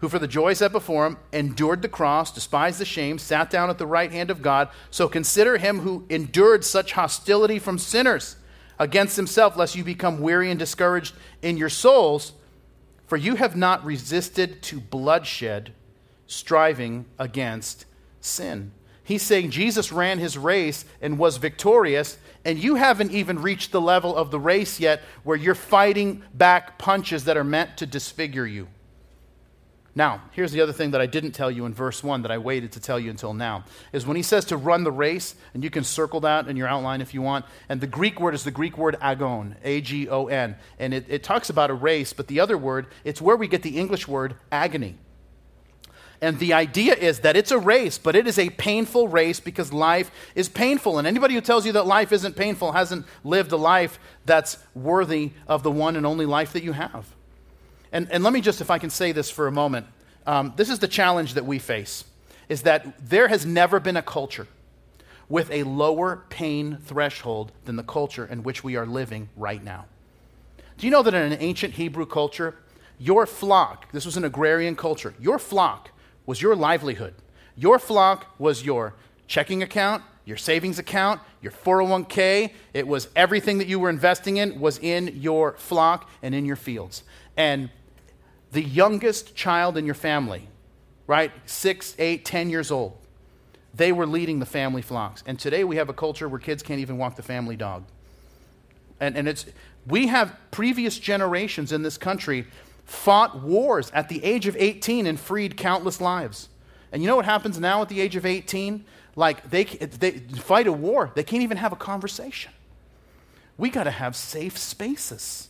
who 0.00 0.08
for 0.08 0.18
the 0.18 0.26
joy 0.26 0.54
set 0.54 0.72
before 0.72 1.06
him 1.06 1.18
endured 1.32 1.82
the 1.82 1.88
cross, 1.88 2.32
despised 2.32 2.80
the 2.80 2.84
shame, 2.84 3.18
sat 3.18 3.50
down 3.50 3.70
at 3.70 3.78
the 3.78 3.86
right 3.86 4.10
hand 4.10 4.30
of 4.30 4.42
God. 4.42 4.68
So 4.90 5.08
consider 5.08 5.58
him 5.58 5.80
who 5.80 6.06
endured 6.08 6.64
such 6.64 6.92
hostility 6.92 7.58
from 7.58 7.78
sinners 7.78 8.36
against 8.78 9.16
himself, 9.16 9.56
lest 9.56 9.76
you 9.76 9.84
become 9.84 10.20
weary 10.20 10.50
and 10.50 10.58
discouraged 10.58 11.14
in 11.42 11.58
your 11.58 11.68
souls. 11.68 12.32
For 13.06 13.18
you 13.18 13.34
have 13.34 13.56
not 13.56 13.84
resisted 13.84 14.62
to 14.62 14.80
bloodshed, 14.80 15.72
striving 16.26 17.04
against 17.18 17.84
sin. 18.20 18.72
He's 19.04 19.22
saying 19.22 19.50
Jesus 19.50 19.92
ran 19.92 20.18
his 20.18 20.38
race 20.38 20.84
and 21.02 21.18
was 21.18 21.36
victorious, 21.36 22.16
and 22.44 22.58
you 22.58 22.76
haven't 22.76 23.10
even 23.10 23.42
reached 23.42 23.72
the 23.72 23.80
level 23.80 24.16
of 24.16 24.30
the 24.30 24.40
race 24.40 24.80
yet 24.80 25.02
where 25.24 25.36
you're 25.36 25.54
fighting 25.54 26.22
back 26.32 26.78
punches 26.78 27.24
that 27.24 27.36
are 27.36 27.44
meant 27.44 27.76
to 27.78 27.86
disfigure 27.86 28.46
you. 28.46 28.68
Now, 29.94 30.22
here's 30.30 30.52
the 30.52 30.60
other 30.60 30.72
thing 30.72 30.92
that 30.92 31.00
I 31.00 31.06
didn't 31.06 31.32
tell 31.32 31.50
you 31.50 31.66
in 31.66 31.74
verse 31.74 32.04
1 32.04 32.22
that 32.22 32.30
I 32.30 32.38
waited 32.38 32.72
to 32.72 32.80
tell 32.80 32.98
you 32.98 33.10
until 33.10 33.34
now 33.34 33.64
is 33.92 34.06
when 34.06 34.16
he 34.16 34.22
says 34.22 34.44
to 34.46 34.56
run 34.56 34.84
the 34.84 34.92
race, 34.92 35.34
and 35.52 35.64
you 35.64 35.70
can 35.70 35.82
circle 35.82 36.20
that 36.20 36.46
in 36.46 36.56
your 36.56 36.68
outline 36.68 37.00
if 37.00 37.12
you 37.12 37.22
want, 37.22 37.44
and 37.68 37.80
the 37.80 37.88
Greek 37.88 38.20
word 38.20 38.34
is 38.34 38.44
the 38.44 38.52
Greek 38.52 38.78
word 38.78 38.96
agon, 39.00 39.56
A 39.64 39.80
G 39.80 40.08
O 40.08 40.26
N, 40.26 40.56
and 40.78 40.94
it, 40.94 41.06
it 41.08 41.24
talks 41.24 41.50
about 41.50 41.70
a 41.70 41.74
race, 41.74 42.12
but 42.12 42.28
the 42.28 42.38
other 42.38 42.56
word, 42.56 42.86
it's 43.02 43.20
where 43.20 43.36
we 43.36 43.48
get 43.48 43.62
the 43.62 43.78
English 43.78 44.06
word 44.06 44.36
agony. 44.52 44.96
And 46.22 46.38
the 46.38 46.52
idea 46.52 46.94
is 46.94 47.20
that 47.20 47.34
it's 47.34 47.50
a 47.50 47.58
race, 47.58 47.96
but 47.96 48.14
it 48.14 48.26
is 48.26 48.38
a 48.38 48.50
painful 48.50 49.08
race 49.08 49.40
because 49.40 49.72
life 49.72 50.10
is 50.34 50.50
painful. 50.50 50.98
And 50.98 51.06
anybody 51.06 51.34
who 51.34 51.40
tells 51.40 51.64
you 51.64 51.72
that 51.72 51.86
life 51.86 52.12
isn't 52.12 52.36
painful 52.36 52.72
hasn't 52.72 53.06
lived 53.24 53.52
a 53.52 53.56
life 53.56 53.98
that's 54.26 54.58
worthy 54.74 55.32
of 55.48 55.62
the 55.62 55.70
one 55.70 55.96
and 55.96 56.04
only 56.04 56.26
life 56.26 56.52
that 56.52 56.62
you 56.62 56.72
have. 56.72 57.06
And, 57.92 58.10
and 58.10 58.22
let 58.22 58.32
me 58.32 58.40
just, 58.40 58.60
if 58.60 58.70
I 58.70 58.78
can 58.78 58.90
say 58.90 59.12
this 59.12 59.30
for 59.30 59.46
a 59.46 59.52
moment, 59.52 59.86
um, 60.26 60.52
this 60.56 60.70
is 60.70 60.78
the 60.78 60.88
challenge 60.88 61.34
that 61.34 61.44
we 61.44 61.58
face, 61.58 62.04
is 62.48 62.62
that 62.62 63.08
there 63.08 63.28
has 63.28 63.44
never 63.44 63.80
been 63.80 63.96
a 63.96 64.02
culture 64.02 64.46
with 65.28 65.50
a 65.50 65.62
lower 65.62 66.24
pain 66.28 66.78
threshold 66.84 67.52
than 67.64 67.76
the 67.76 67.82
culture 67.82 68.26
in 68.26 68.42
which 68.42 68.64
we 68.64 68.76
are 68.76 68.86
living 68.86 69.28
right 69.36 69.62
now. 69.62 69.86
Do 70.76 70.86
you 70.86 70.90
know 70.90 71.02
that 71.02 71.14
in 71.14 71.32
an 71.32 71.38
ancient 71.40 71.74
Hebrew 71.74 72.06
culture, 72.06 72.56
your 72.98 73.26
flock, 73.26 73.90
this 73.92 74.04
was 74.04 74.16
an 74.16 74.24
agrarian 74.24 74.76
culture, 74.76 75.14
your 75.20 75.38
flock 75.38 75.90
was 76.26 76.42
your 76.42 76.54
livelihood. 76.54 77.14
Your 77.56 77.78
flock 77.78 78.26
was 78.38 78.64
your 78.64 78.94
checking 79.26 79.62
account, 79.62 80.02
your 80.24 80.36
savings 80.36 80.78
account, 80.78 81.20
your 81.42 81.52
401k. 81.52 82.52
It 82.72 82.86
was 82.86 83.08
everything 83.16 83.58
that 83.58 83.66
you 83.66 83.78
were 83.78 83.90
investing 83.90 84.36
in 84.36 84.60
was 84.60 84.78
in 84.78 85.20
your 85.20 85.54
flock 85.54 86.08
and 86.22 86.34
in 86.34 86.44
your 86.44 86.56
fields. 86.56 87.02
And 87.36 87.70
the 88.52 88.62
youngest 88.62 89.34
child 89.34 89.76
in 89.76 89.86
your 89.86 89.94
family, 89.94 90.48
right? 91.06 91.32
Six, 91.46 91.94
eight, 91.98 92.24
ten 92.24 92.50
years 92.50 92.70
old. 92.70 92.96
They 93.74 93.92
were 93.92 94.06
leading 94.06 94.40
the 94.40 94.46
family 94.46 94.82
flocks. 94.82 95.22
And 95.26 95.38
today 95.38 95.62
we 95.64 95.76
have 95.76 95.88
a 95.88 95.92
culture 95.92 96.28
where 96.28 96.40
kids 96.40 96.62
can't 96.62 96.80
even 96.80 96.98
walk 96.98 97.16
the 97.16 97.22
family 97.22 97.56
dog. 97.56 97.84
And, 98.98 99.16
and 99.16 99.28
it's, 99.28 99.46
we 99.86 100.08
have 100.08 100.36
previous 100.50 100.98
generations 100.98 101.72
in 101.72 101.82
this 101.82 101.96
country 101.96 102.46
fought 102.84 103.40
wars 103.40 103.90
at 103.94 104.08
the 104.08 104.22
age 104.24 104.48
of 104.48 104.56
18 104.58 105.06
and 105.06 105.18
freed 105.18 105.56
countless 105.56 106.00
lives. 106.00 106.48
And 106.92 107.02
you 107.02 107.08
know 107.08 107.16
what 107.16 107.24
happens 107.24 107.58
now 107.60 107.82
at 107.82 107.88
the 107.88 108.00
age 108.00 108.16
of 108.16 108.26
18? 108.26 108.84
Like 109.14 109.48
they, 109.50 109.64
they 109.64 110.10
fight 110.10 110.66
a 110.66 110.72
war, 110.72 111.12
they 111.14 111.22
can't 111.22 111.42
even 111.42 111.56
have 111.56 111.72
a 111.72 111.76
conversation. 111.76 112.52
We 113.56 113.70
got 113.70 113.84
to 113.84 113.90
have 113.90 114.16
safe 114.16 114.58
spaces 114.58 115.48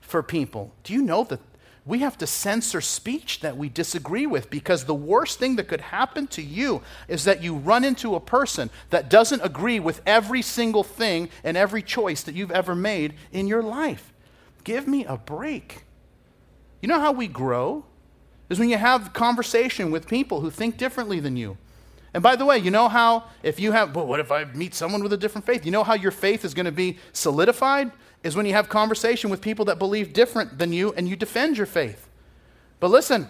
for 0.00 0.22
people. 0.22 0.72
Do 0.84 0.94
you 0.94 1.02
know 1.02 1.24
that 1.24 1.40
we 1.88 2.00
have 2.00 2.18
to 2.18 2.26
censor 2.26 2.82
speech 2.82 3.40
that 3.40 3.56
we 3.56 3.70
disagree 3.70 4.26
with 4.26 4.50
because 4.50 4.84
the 4.84 4.94
worst 4.94 5.38
thing 5.38 5.56
that 5.56 5.68
could 5.68 5.80
happen 5.80 6.26
to 6.26 6.42
you 6.42 6.82
is 7.08 7.24
that 7.24 7.42
you 7.42 7.54
run 7.54 7.82
into 7.82 8.14
a 8.14 8.20
person 8.20 8.68
that 8.90 9.08
doesn't 9.08 9.40
agree 9.42 9.80
with 9.80 10.02
every 10.04 10.42
single 10.42 10.84
thing 10.84 11.30
and 11.42 11.56
every 11.56 11.82
choice 11.82 12.22
that 12.22 12.34
you've 12.34 12.50
ever 12.50 12.74
made 12.74 13.14
in 13.32 13.46
your 13.46 13.62
life. 13.62 14.12
Give 14.64 14.86
me 14.86 15.06
a 15.06 15.16
break. 15.16 15.84
You 16.82 16.88
know 16.88 17.00
how 17.00 17.10
we 17.10 17.26
grow? 17.26 17.86
Is 18.50 18.58
when 18.58 18.68
you 18.68 18.76
have 18.76 19.14
conversation 19.14 19.90
with 19.90 20.06
people 20.06 20.42
who 20.42 20.50
think 20.50 20.76
differently 20.76 21.20
than 21.20 21.38
you. 21.38 21.56
And 22.12 22.22
by 22.22 22.36
the 22.36 22.44
way, 22.44 22.58
you 22.58 22.70
know 22.70 22.88
how 22.88 23.24
if 23.42 23.58
you 23.58 23.72
have, 23.72 23.96
well, 23.96 24.06
what 24.06 24.20
if 24.20 24.30
I 24.30 24.44
meet 24.44 24.74
someone 24.74 25.02
with 25.02 25.12
a 25.14 25.16
different 25.16 25.46
faith? 25.46 25.64
You 25.64 25.72
know 25.72 25.84
how 25.84 25.94
your 25.94 26.10
faith 26.10 26.44
is 26.44 26.52
going 26.52 26.66
to 26.66 26.72
be 26.72 26.98
solidified? 27.12 27.92
Is 28.22 28.36
when 28.36 28.46
you 28.46 28.52
have 28.52 28.68
conversation 28.68 29.30
with 29.30 29.40
people 29.40 29.64
that 29.66 29.78
believe 29.78 30.12
different 30.12 30.58
than 30.58 30.72
you 30.72 30.92
and 30.92 31.08
you 31.08 31.16
defend 31.16 31.56
your 31.56 31.66
faith. 31.66 32.08
But 32.80 32.90
listen, 32.90 33.28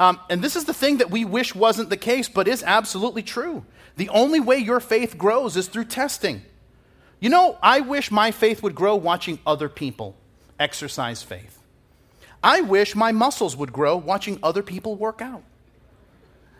Um, 0.00 0.18
and 0.28 0.42
this 0.42 0.56
is 0.56 0.64
the 0.64 0.74
thing 0.74 0.96
that 0.98 1.10
we 1.12 1.24
wish 1.24 1.54
wasn't 1.54 1.88
the 1.88 1.96
case, 1.96 2.28
but 2.28 2.48
is 2.48 2.64
absolutely 2.64 3.22
true. 3.22 3.64
The 3.96 4.08
only 4.08 4.40
way 4.40 4.56
your 4.56 4.80
faith 4.80 5.16
grows 5.16 5.56
is 5.56 5.68
through 5.68 5.84
testing. 5.84 6.42
You 7.20 7.30
know, 7.30 7.56
I 7.62 7.80
wish 7.80 8.10
my 8.10 8.32
faith 8.32 8.64
would 8.64 8.74
grow 8.74 8.96
watching 8.96 9.38
other 9.46 9.68
people 9.68 10.16
exercise 10.58 11.22
faith. 11.22 11.60
I 12.42 12.62
wish 12.62 12.96
my 12.96 13.12
muscles 13.12 13.56
would 13.56 13.72
grow 13.72 13.96
watching 13.96 14.40
other 14.42 14.62
people 14.62 14.96
work 14.96 15.20
out. 15.22 15.44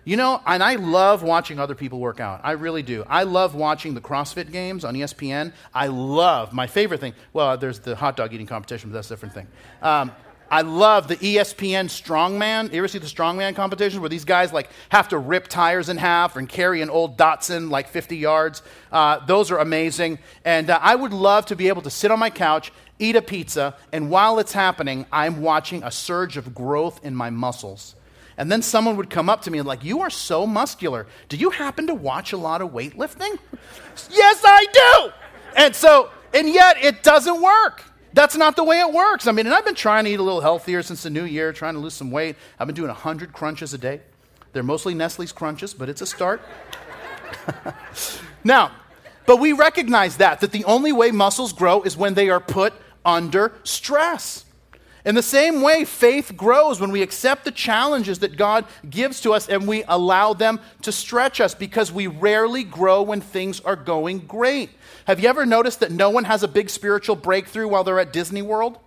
You 0.05 0.17
know, 0.17 0.41
and 0.47 0.65
I 0.65 0.75
love 0.75 1.23
watching 1.23 1.61
other 1.61 1.77
people 1.77 2.01
work 2.01 2.19
out. 2.19 2.41
I 2.43 2.53
really 2.53 2.83
do. 2.83 3.05
I 3.09 3.23
love 3.23 3.55
watching 3.55 3.95
the 3.95 4.01
CrossFit 4.01 4.51
games 4.51 4.85
on 4.85 4.95
ESPN. 4.95 5.53
I 5.73 5.87
love 5.87 6.53
my 6.53 6.67
favorite 6.67 6.99
thing. 6.99 7.15
Well, 7.33 7.57
there's 7.57 7.79
the 7.79 7.95
hot 7.95 8.17
dog 8.17 8.35
eating 8.35 8.47
competition, 8.47 8.91
but 8.91 8.95
that's 8.95 9.11
a 9.11 9.15
different 9.15 9.35
thing. 9.35 9.47
Um, 9.81 10.11
I 10.51 10.61
love 10.61 11.09
the 11.09 11.17
ESPN 11.17 11.87
strongman. 11.87 12.73
You 12.73 12.79
ever 12.79 12.89
see 12.89 12.99
the 12.99 13.07
strongman 13.07 13.55
competition 13.55 14.01
where 14.01 14.11
these 14.11 14.27
guys 14.27 14.53
like 14.53 14.69
have 14.91 15.09
to 15.09 15.19
rip 15.19 15.49
tires 15.49 15.89
in 15.89 15.97
half 15.97 16.37
and 16.37 16.47
carry 16.49 16.83
an 16.83 16.91
old 16.91 17.17
Datsun 17.17 17.71
like 17.71 17.89
50 17.89 18.17
yards? 18.17 18.61
Uh, 18.91 19.25
those 19.25 19.51
are 19.51 19.59
amazing. 19.59 20.19
And 20.45 20.69
uh, 20.69 20.79
I 20.83 20.95
would 20.95 21.15
love 21.15 21.47
to 21.47 21.57
be 21.57 21.69
able 21.69 21.81
to 21.83 21.91
sit 21.91 22.11
on 22.11 22.19
my 22.19 22.29
couch, 22.29 22.71
eat 22.99 23.17
a 23.17 23.23
pizza, 23.23 23.77
and 23.93 24.11
while 24.11 24.39
it's 24.39 24.53
happening, 24.53 25.07
I'm 25.11 25.41
watching 25.41 25.85
a 25.85 25.91
surge 25.91 26.37
of 26.37 26.55
growth 26.55 27.01
in 27.03 27.15
my 27.15 27.31
muscles. 27.31 27.95
And 28.37 28.51
then 28.51 28.63
someone 28.63 28.97
would 28.97 29.11
come 29.11 29.29
up 29.29 29.43
to 29.43 29.51
me 29.51 29.59
and 29.59 29.69
like, 29.69 29.85
"You 29.85 30.01
are 30.01 30.11
so 30.11 30.47
muscular. 30.47 31.07
Do 31.29 31.37
you 31.37 31.51
happen 31.51 31.87
to 31.87 31.95
watch 31.95 32.33
a 32.33 32.37
lot 32.37 32.61
of 32.61 32.71
weightlifting?" 32.71 33.39
yes, 34.11 34.43
I 34.45 34.67
do. 34.73 35.13
And 35.57 35.77
so, 35.77 36.11
and 36.33 36.49
yet 36.49 36.83
it 36.83 37.03
doesn't 37.03 37.41
work. 37.43 37.85
That's 38.15 38.37
not 38.37 38.57
the 38.57 38.65
way 38.65 38.81
it 38.81 38.93
works. 38.93 39.27
I 39.27 39.33
mean, 39.33 39.47
and 39.47 39.55
I've 39.55 39.65
been 39.65 39.75
trying 39.75 40.05
to 40.05 40.11
eat 40.11 40.21
a 40.21 40.23
little 40.23 40.41
healthier 40.41 40.83
since 40.83 41.03
the 41.03 41.11
new 41.11 41.25
year, 41.25 41.53
trying 41.53 41.75
to 41.75 41.81
lose 41.81 41.95
some 41.95 42.11
weight. 42.11 42.37
I've 42.59 42.67
been 42.67 42.77
doing 42.77 42.89
100 42.89 43.33
crunches 43.33 43.73
a 43.73 43.79
day. 43.79 44.01
They're 44.53 44.63
mostly 44.63 44.95
Nestle's 44.95 45.33
crunches, 45.33 45.73
but 45.73 45.89
it's 45.89 46.03
a 46.03 46.07
start. 46.07 46.43
now, 48.45 48.73
but 49.25 49.37
we 49.37 49.53
recognize 49.53 50.19
that, 50.19 50.41
that 50.41 50.53
the 50.53 50.65
only 50.65 50.93
way 50.93 51.11
muscles 51.11 51.53
grow 51.53 51.83
is 51.83 51.97
when 51.97 52.15
they 52.15 52.29
are 52.29 52.41
put 52.41 52.75
under 53.05 53.53
stress. 53.65 54.45
In 55.05 55.17
the 55.17 55.23
same 55.23 55.63
way, 55.63 55.85
faith 55.85 56.37
grows 56.37 56.81
when 56.81 56.93
we 56.93 57.03
accept 57.03 57.45
the 57.45 57.51
challenges 57.51 58.21
that 58.21 58.37
God 58.37 58.65
gives 58.89 59.21
to 59.23 59.33
us 59.33 59.49
and 59.49 59.67
we 59.67 59.83
allow 59.89 60.33
them 60.33 60.61
to 60.83 60.93
stretch 60.93 61.41
us 61.41 61.55
because 61.57 61.91
we 61.91 62.07
rarely 62.07 62.63
grow 62.63 63.03
when 63.03 63.21
things 63.21 63.61
are 63.61 63.75
going 63.75 64.21
great. 64.21 64.71
Have 65.07 65.19
you 65.19 65.29
ever 65.29 65.45
noticed 65.45 65.81
that 65.81 65.91
no 65.91 66.11
one 66.11 66.25
has 66.25 66.45
a 66.45 66.49
big 66.49 66.71
spiritual 66.71 67.17
breakthrough 67.17 67.67
while 67.67 67.83
they're 67.83 67.99
at 67.99 68.13
Disney 68.13 68.43
World? 68.43 68.79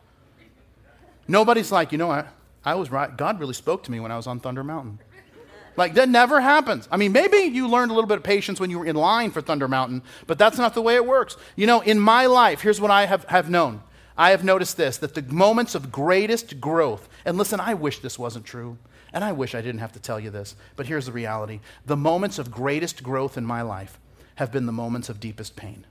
Nobody's 1.28 1.72
like, 1.72 1.92
you 1.92 1.98
know 1.98 2.08
what? 2.08 2.28
I 2.64 2.76
was 2.76 2.90
right. 2.90 3.16
God 3.16 3.40
really 3.40 3.54
spoke 3.54 3.84
to 3.84 3.92
me 3.92 4.00
when 4.00 4.12
I 4.12 4.16
was 4.16 4.26
on 4.26 4.40
Thunder 4.40 4.64
Mountain. 4.64 5.00
Like, 5.78 5.96
that 5.96 6.08
never 6.08 6.40
happens. 6.40 6.88
I 6.90 6.96
mean, 6.96 7.12
maybe 7.12 7.38
you 7.38 7.68
learned 7.68 7.92
a 7.92 7.94
little 7.94 8.08
bit 8.08 8.18
of 8.18 8.24
patience 8.24 8.62
when 8.62 8.70
you 8.70 8.80
were 8.80 8.86
in 8.86 8.96
line 8.96 9.32
for 9.32 9.42
Thunder 9.42 9.68
Mountain, 9.68 10.04
but 10.26 10.38
that's 10.38 10.58
not 10.58 10.74
the 10.74 10.82
way 10.82 10.96
it 10.96 11.06
works. 11.06 11.36
You 11.58 11.68
know, 11.68 11.82
in 11.82 12.00
my 12.00 12.28
life, 12.28 12.62
here's 12.62 12.80
what 12.80 12.92
I 12.92 13.06
have, 13.06 13.26
have 13.26 13.50
known 13.50 13.82
I 14.18 14.32
have 14.32 14.44
noticed 14.44 14.78
this 14.78 14.98
that 14.98 15.14
the 15.14 15.22
moments 15.22 15.76
of 15.76 15.92
greatest 15.92 16.62
growth, 16.62 17.10
and 17.26 17.38
listen, 17.38 17.60
I 17.60 17.74
wish 17.74 18.00
this 18.00 18.18
wasn't 18.18 18.46
true, 18.46 18.78
and 19.12 19.24
I 19.24 19.32
wish 19.32 19.56
I 19.56 19.62
didn't 19.62 19.80
have 19.80 19.94
to 19.94 20.00
tell 20.00 20.20
you 20.20 20.30
this, 20.30 20.56
but 20.76 20.88
here's 20.88 21.06
the 21.06 21.12
reality 21.12 21.60
the 21.86 21.98
moments 21.98 22.40
of 22.40 22.52
greatest 22.52 23.04
growth 23.04 23.38
in 23.38 23.46
my 23.46 23.62
life 23.62 24.00
have 24.36 24.52
been 24.52 24.66
the 24.66 24.72
moments 24.72 25.10
of 25.10 25.20
deepest 25.20 25.56
pain. 25.56 25.86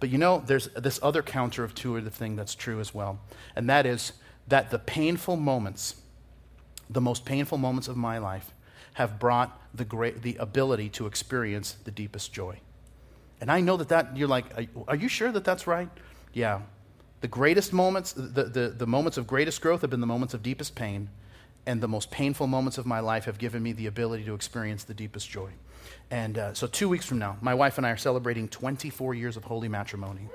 But 0.00 0.10
you 0.10 0.18
know, 0.18 0.42
there's 0.46 0.68
this 0.68 1.00
other 1.02 1.22
counterintuitive 1.22 2.12
thing 2.12 2.36
that's 2.36 2.54
true 2.54 2.80
as 2.80 2.94
well, 2.94 3.20
and 3.56 3.68
that 3.68 3.86
is 3.86 4.12
that 4.46 4.70
the 4.70 4.78
painful 4.78 5.36
moments, 5.36 5.96
the 6.88 7.00
most 7.00 7.24
painful 7.24 7.58
moments 7.58 7.88
of 7.88 7.96
my 7.96 8.18
life, 8.18 8.52
have 8.94 9.18
brought 9.18 9.60
the, 9.74 9.84
great, 9.84 10.22
the 10.22 10.36
ability 10.36 10.88
to 10.88 11.06
experience 11.06 11.76
the 11.84 11.90
deepest 11.90 12.32
joy. 12.32 12.58
And 13.40 13.50
I 13.50 13.60
know 13.60 13.76
that, 13.76 13.88
that 13.90 14.16
you're 14.16 14.28
like, 14.28 14.46
are 14.88 14.96
you 14.96 15.08
sure 15.08 15.30
that 15.30 15.44
that's 15.44 15.66
right? 15.66 15.88
Yeah, 16.32 16.62
the 17.20 17.28
greatest 17.28 17.72
moments, 17.72 18.12
the, 18.12 18.44
the, 18.44 18.68
the 18.76 18.86
moments 18.86 19.18
of 19.18 19.26
greatest 19.26 19.60
growth 19.60 19.80
have 19.80 19.90
been 19.90 20.00
the 20.00 20.06
moments 20.06 20.34
of 20.34 20.42
deepest 20.42 20.74
pain, 20.74 21.08
and 21.66 21.80
the 21.80 21.88
most 21.88 22.10
painful 22.10 22.46
moments 22.46 22.78
of 22.78 22.86
my 22.86 23.00
life 23.00 23.24
have 23.24 23.38
given 23.38 23.62
me 23.62 23.72
the 23.72 23.86
ability 23.86 24.24
to 24.24 24.34
experience 24.34 24.84
the 24.84 24.94
deepest 24.94 25.28
joy. 25.28 25.50
And 26.10 26.38
uh, 26.38 26.54
so, 26.54 26.66
two 26.66 26.88
weeks 26.88 27.04
from 27.04 27.18
now, 27.18 27.36
my 27.40 27.54
wife 27.54 27.76
and 27.76 27.86
I 27.86 27.90
are 27.90 27.96
celebrating 27.96 28.48
24 28.48 29.14
years 29.14 29.36
of 29.36 29.44
holy 29.44 29.68
matrimony. 29.68 30.28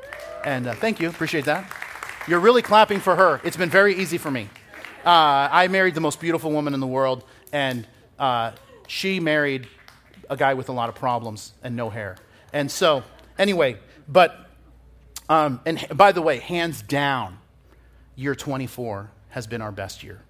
And 0.46 0.68
uh, 0.68 0.74
thank 0.76 1.00
you, 1.00 1.10
appreciate 1.10 1.46
that. 1.46 1.72
You're 2.28 2.40
really 2.40 2.62
clapping 2.62 3.00
for 3.00 3.16
her. 3.16 3.42
It's 3.44 3.58
been 3.58 3.70
very 3.70 3.96
easy 3.96 4.18
for 4.18 4.30
me. 4.30 4.50
Uh, 5.06 5.50
I 5.52 5.68
married 5.70 5.96
the 5.96 6.02
most 6.02 6.20
beautiful 6.20 6.52
woman 6.52 6.74
in 6.74 6.80
the 6.80 6.88
world, 6.88 7.24
and 7.52 7.88
uh, 8.20 8.52
she 8.88 9.20
married 9.20 9.68
a 10.30 10.38
guy 10.38 10.54
with 10.54 10.70
a 10.70 10.72
lot 10.72 10.90
of 10.90 10.96
problems 10.96 11.54
and 11.64 11.76
no 11.76 11.90
hair. 11.90 12.18
And 12.54 12.70
so, 12.70 13.04
anyway, 13.38 13.78
but 14.08 14.43
um, 15.30 15.62
and 15.66 15.86
by 15.94 16.12
the 16.12 16.22
way, 16.22 16.40
hands 16.40 16.82
down, 16.82 17.40
year 18.16 18.36
24 18.36 19.12
has 19.30 19.48
been 19.48 19.62
our 19.62 19.72
best 19.72 20.04
year. 20.04 20.22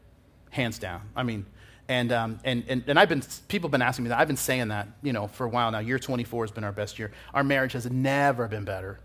Hands 0.51 0.77
down. 0.77 1.01
I 1.15 1.23
mean, 1.23 1.45
and, 1.89 2.11
um, 2.11 2.39
and, 2.43 2.63
and, 2.67 2.83
and 2.87 2.97
I've 2.97 3.09
been, 3.09 3.23
people 3.47 3.67
have 3.67 3.71
been 3.71 3.81
asking 3.81 4.03
me 4.03 4.09
that. 4.09 4.19
I've 4.19 4.27
been 4.27 4.37
saying 4.37 4.69
that, 4.69 4.87
you 5.01 5.11
know, 5.11 5.27
for 5.27 5.45
a 5.45 5.49
while 5.49 5.69
now. 5.71 5.79
Year 5.79 5.99
24 5.99 6.45
has 6.45 6.51
been 6.51 6.63
our 6.63 6.71
best 6.71 6.97
year. 6.97 7.11
Our 7.33 7.43
marriage 7.43 7.73
has 7.73 7.89
never 7.89 8.47
been 8.47 8.63
better. 8.63 8.99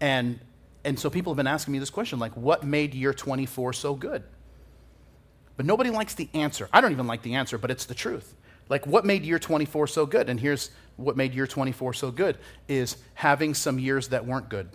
And, 0.00 0.40
and 0.84 0.98
so 0.98 1.10
people 1.10 1.32
have 1.32 1.36
been 1.36 1.46
asking 1.46 1.72
me 1.72 1.78
this 1.78 1.90
question, 1.90 2.18
like, 2.18 2.36
what 2.36 2.64
made 2.64 2.94
year 2.94 3.12
24 3.12 3.74
so 3.74 3.94
good? 3.94 4.22
But 5.56 5.66
nobody 5.66 5.90
likes 5.90 6.14
the 6.14 6.28
answer. 6.32 6.68
I 6.72 6.80
don't 6.80 6.92
even 6.92 7.06
like 7.06 7.22
the 7.22 7.34
answer, 7.34 7.58
but 7.58 7.70
it's 7.70 7.84
the 7.84 7.94
truth. 7.94 8.34
Like, 8.68 8.86
what 8.86 9.04
made 9.04 9.22
year 9.24 9.38
24 9.38 9.86
so 9.88 10.06
good? 10.06 10.30
And 10.30 10.40
here's 10.40 10.70
what 10.96 11.16
made 11.16 11.34
year 11.34 11.46
24 11.46 11.92
so 11.92 12.10
good 12.10 12.38
is 12.68 12.96
having 13.14 13.52
some 13.54 13.78
years 13.78 14.08
that 14.08 14.24
weren't 14.24 14.48
good. 14.48 14.70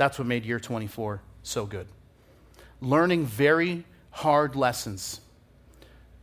That's 0.00 0.18
what 0.18 0.26
made 0.26 0.46
year 0.46 0.58
24 0.58 1.20
so 1.42 1.66
good. 1.66 1.86
Learning 2.80 3.26
very 3.26 3.84
hard 4.12 4.56
lessons. 4.56 5.20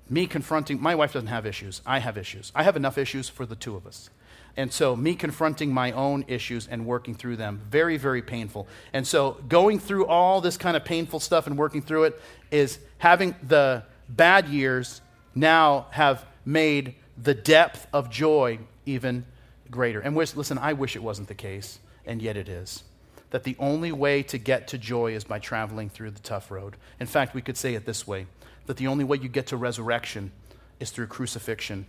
Me 0.09 0.25
confronting, 0.25 0.81
my 0.81 0.95
wife 0.95 1.13
doesn't 1.13 1.27
have 1.27 1.45
issues. 1.45 1.83
I 1.85 1.99
have 1.99 2.17
issues. 2.17 2.51
I 2.55 2.63
have 2.63 2.75
enough 2.75 2.97
issues 2.97 3.29
for 3.29 3.45
the 3.45 3.55
two 3.55 3.75
of 3.75 3.85
us. 3.85 4.09
And 4.55 4.73
so, 4.73 4.95
me 4.95 5.13
confronting 5.13 5.71
my 5.71 5.91
own 5.91 6.25
issues 6.27 6.65
and 6.65 6.87
working 6.87 7.13
through 7.13 7.35
them, 7.35 7.61
very, 7.69 7.97
very 7.97 8.23
painful. 8.23 8.67
And 8.93 9.05
so, 9.05 9.37
going 9.47 9.77
through 9.77 10.07
all 10.07 10.41
this 10.41 10.57
kind 10.57 10.75
of 10.75 10.83
painful 10.83 11.19
stuff 11.19 11.45
and 11.45 11.55
working 11.55 11.83
through 11.83 12.05
it 12.05 12.19
is 12.49 12.79
having 12.97 13.35
the 13.43 13.83
bad 14.09 14.47
years 14.47 15.01
now 15.35 15.85
have 15.91 16.25
made 16.45 16.95
the 17.15 17.35
depth 17.35 17.85
of 17.93 18.09
joy 18.09 18.57
even 18.87 19.27
greater. 19.69 19.99
And 19.99 20.15
listen, 20.15 20.57
I 20.57 20.73
wish 20.73 20.95
it 20.95 21.03
wasn't 21.03 21.27
the 21.27 21.35
case, 21.35 21.77
and 22.07 22.23
yet 22.23 22.37
it 22.37 22.49
is 22.49 22.83
that 23.31 23.43
the 23.43 23.55
only 23.59 23.91
way 23.91 24.23
to 24.23 24.37
get 24.37 24.67
to 24.69 24.77
joy 24.77 25.13
is 25.13 25.23
by 25.23 25.39
traveling 25.39 25.89
through 25.89 26.11
the 26.11 26.19
tough 26.19 26.49
road. 26.49 26.77
In 26.99 27.07
fact, 27.07 27.33
we 27.33 27.41
could 27.41 27.57
say 27.57 27.75
it 27.75 27.85
this 27.85 28.07
way 28.07 28.27
that 28.67 28.77
the 28.77 28.87
only 28.87 29.03
way 29.03 29.17
you 29.17 29.29
get 29.29 29.47
to 29.47 29.57
resurrection 29.57 30.31
is 30.79 30.91
through 30.91 31.07
crucifixion 31.07 31.85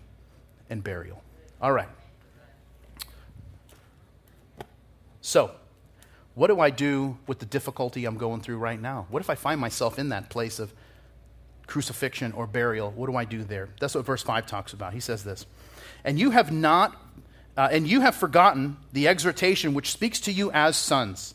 and 0.70 0.82
burial. 0.82 1.22
All 1.60 1.72
right. 1.72 1.88
So, 5.20 5.50
what 6.34 6.46
do 6.46 6.60
I 6.60 6.70
do 6.70 7.18
with 7.26 7.40
the 7.40 7.46
difficulty 7.46 8.04
I'm 8.04 8.16
going 8.16 8.40
through 8.40 8.58
right 8.58 8.80
now? 8.80 9.06
What 9.10 9.20
if 9.20 9.28
I 9.28 9.34
find 9.34 9.60
myself 9.60 9.98
in 9.98 10.08
that 10.10 10.30
place 10.30 10.58
of 10.60 10.72
crucifixion 11.66 12.32
or 12.32 12.46
burial? 12.46 12.92
What 12.92 13.10
do 13.10 13.16
I 13.16 13.24
do 13.24 13.42
there? 13.42 13.68
That's 13.80 13.94
what 13.94 14.06
verse 14.06 14.22
5 14.22 14.46
talks 14.46 14.72
about. 14.72 14.94
He 14.94 15.00
says 15.00 15.24
this 15.24 15.46
And 16.04 16.18
you 16.18 16.30
have 16.30 16.52
not 16.52 16.96
uh, 17.58 17.68
and 17.72 17.88
you 17.88 18.00
have 18.02 18.14
forgotten 18.14 18.76
the 18.92 19.08
exhortation 19.08 19.74
which 19.74 19.90
speaks 19.90 20.20
to 20.20 20.32
you 20.32 20.48
as 20.52 20.76
sons. 20.76 21.34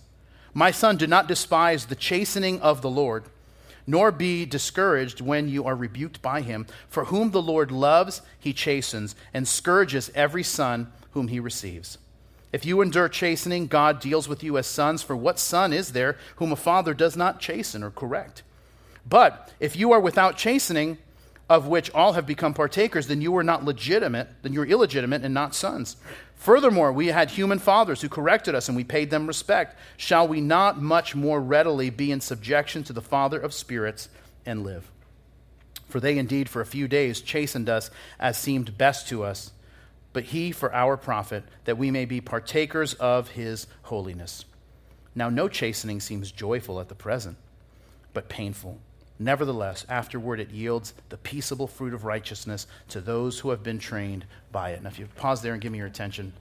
My 0.53 0.71
son, 0.71 0.95
do 0.95 1.05
not 1.05 1.27
despise 1.27 1.85
the 1.85 1.95
chastening 1.95 2.61
of 2.61 2.81
the 2.81 2.89
Lord, 2.89 3.25
nor 3.85 4.09
be 4.09 4.45
discouraged 4.45 5.19
when 5.19 5.49
you 5.49 5.65
are 5.65 5.75
rebuked 5.75 6.21
by 6.21 6.39
him. 6.39 6.65
For 6.87 7.05
whom 7.05 7.31
the 7.31 7.41
Lord 7.41 7.71
loves, 7.71 8.21
he 8.39 8.53
chastens, 8.53 9.17
and 9.33 9.45
scourges 9.45 10.09
every 10.15 10.43
son 10.43 10.93
whom 11.11 11.27
he 11.27 11.41
receives. 11.41 11.97
If 12.53 12.65
you 12.65 12.79
endure 12.79 13.09
chastening, 13.09 13.67
God 13.67 13.99
deals 13.99 14.29
with 14.29 14.43
you 14.43 14.57
as 14.57 14.65
sons. 14.65 15.03
For 15.03 15.17
what 15.17 15.39
son 15.39 15.73
is 15.73 15.91
there 15.91 16.17
whom 16.37 16.53
a 16.53 16.55
father 16.55 16.93
does 16.93 17.17
not 17.17 17.41
chasten 17.41 17.83
or 17.83 17.91
correct? 17.91 18.43
But 19.05 19.51
if 19.59 19.75
you 19.75 19.91
are 19.91 19.99
without 19.99 20.37
chastening, 20.37 20.99
of 21.49 21.67
which 21.67 21.91
all 21.91 22.13
have 22.13 22.25
become 22.25 22.53
partakers, 22.53 23.07
then 23.07 23.21
you 23.21 23.35
are 23.35 23.43
not 23.43 23.65
legitimate, 23.65 24.29
then 24.41 24.53
you're 24.53 24.65
illegitimate 24.65 25.23
and 25.23 25.33
not 25.33 25.53
sons. 25.53 25.97
Furthermore, 26.35 26.91
we 26.91 27.07
had 27.07 27.31
human 27.31 27.59
fathers 27.59 28.01
who 28.01 28.09
corrected 28.09 28.55
us 28.55 28.67
and 28.67 28.75
we 28.75 28.83
paid 28.83 29.09
them 29.09 29.27
respect. 29.27 29.77
Shall 29.97 30.27
we 30.27 30.41
not 30.41 30.81
much 30.81 31.15
more 31.15 31.41
readily 31.41 31.89
be 31.89 32.11
in 32.11 32.21
subjection 32.21 32.83
to 32.85 32.93
the 32.93 33.01
Father 33.01 33.39
of 33.39 33.53
spirits 33.53 34.09
and 34.45 34.63
live? 34.63 34.89
For 35.87 35.99
they 35.99 36.17
indeed 36.17 36.49
for 36.49 36.61
a 36.61 36.65
few 36.65 36.87
days 36.87 37.21
chastened 37.21 37.69
us 37.69 37.91
as 38.19 38.37
seemed 38.37 38.77
best 38.77 39.07
to 39.09 39.23
us, 39.23 39.51
but 40.11 40.25
he 40.25 40.51
for 40.51 40.73
our 40.73 40.97
profit, 40.97 41.43
that 41.65 41.77
we 41.77 41.91
may 41.91 42.05
be 42.05 42.21
partakers 42.21 42.93
of 42.95 43.29
his 43.29 43.67
holiness. 43.83 44.45
Now, 45.15 45.29
no 45.29 45.47
chastening 45.47 45.99
seems 45.99 46.31
joyful 46.31 46.79
at 46.79 46.89
the 46.89 46.95
present, 46.95 47.37
but 48.13 48.29
painful 48.29 48.79
Nevertheless, 49.19 49.85
afterward 49.89 50.39
it 50.39 50.49
yields 50.49 50.93
the 51.09 51.17
peaceable 51.17 51.67
fruit 51.67 51.93
of 51.93 52.03
righteousness 52.03 52.67
to 52.89 52.99
those 52.99 53.39
who 53.39 53.51
have 53.51 53.63
been 53.63 53.79
trained 53.79 54.25
by 54.51 54.71
it. 54.71 54.81
Now, 54.81 54.89
if 54.89 54.99
you 54.99 55.07
pause 55.15 55.41
there 55.41 55.53
and 55.53 55.61
give 55.61 55.71
me 55.71 55.77
your 55.77 55.87
attention, 55.87 56.33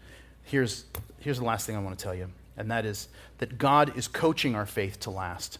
here's, 0.44 0.84
here's 1.18 1.38
the 1.38 1.44
last 1.44 1.66
thing 1.66 1.76
I 1.76 1.80
want 1.80 1.98
to 1.98 2.02
tell 2.02 2.14
you, 2.14 2.28
and 2.56 2.70
that 2.70 2.84
is 2.84 3.08
that 3.38 3.58
God 3.58 3.96
is 3.96 4.08
coaching 4.08 4.54
our 4.54 4.66
faith 4.66 5.00
to 5.00 5.10
last. 5.10 5.58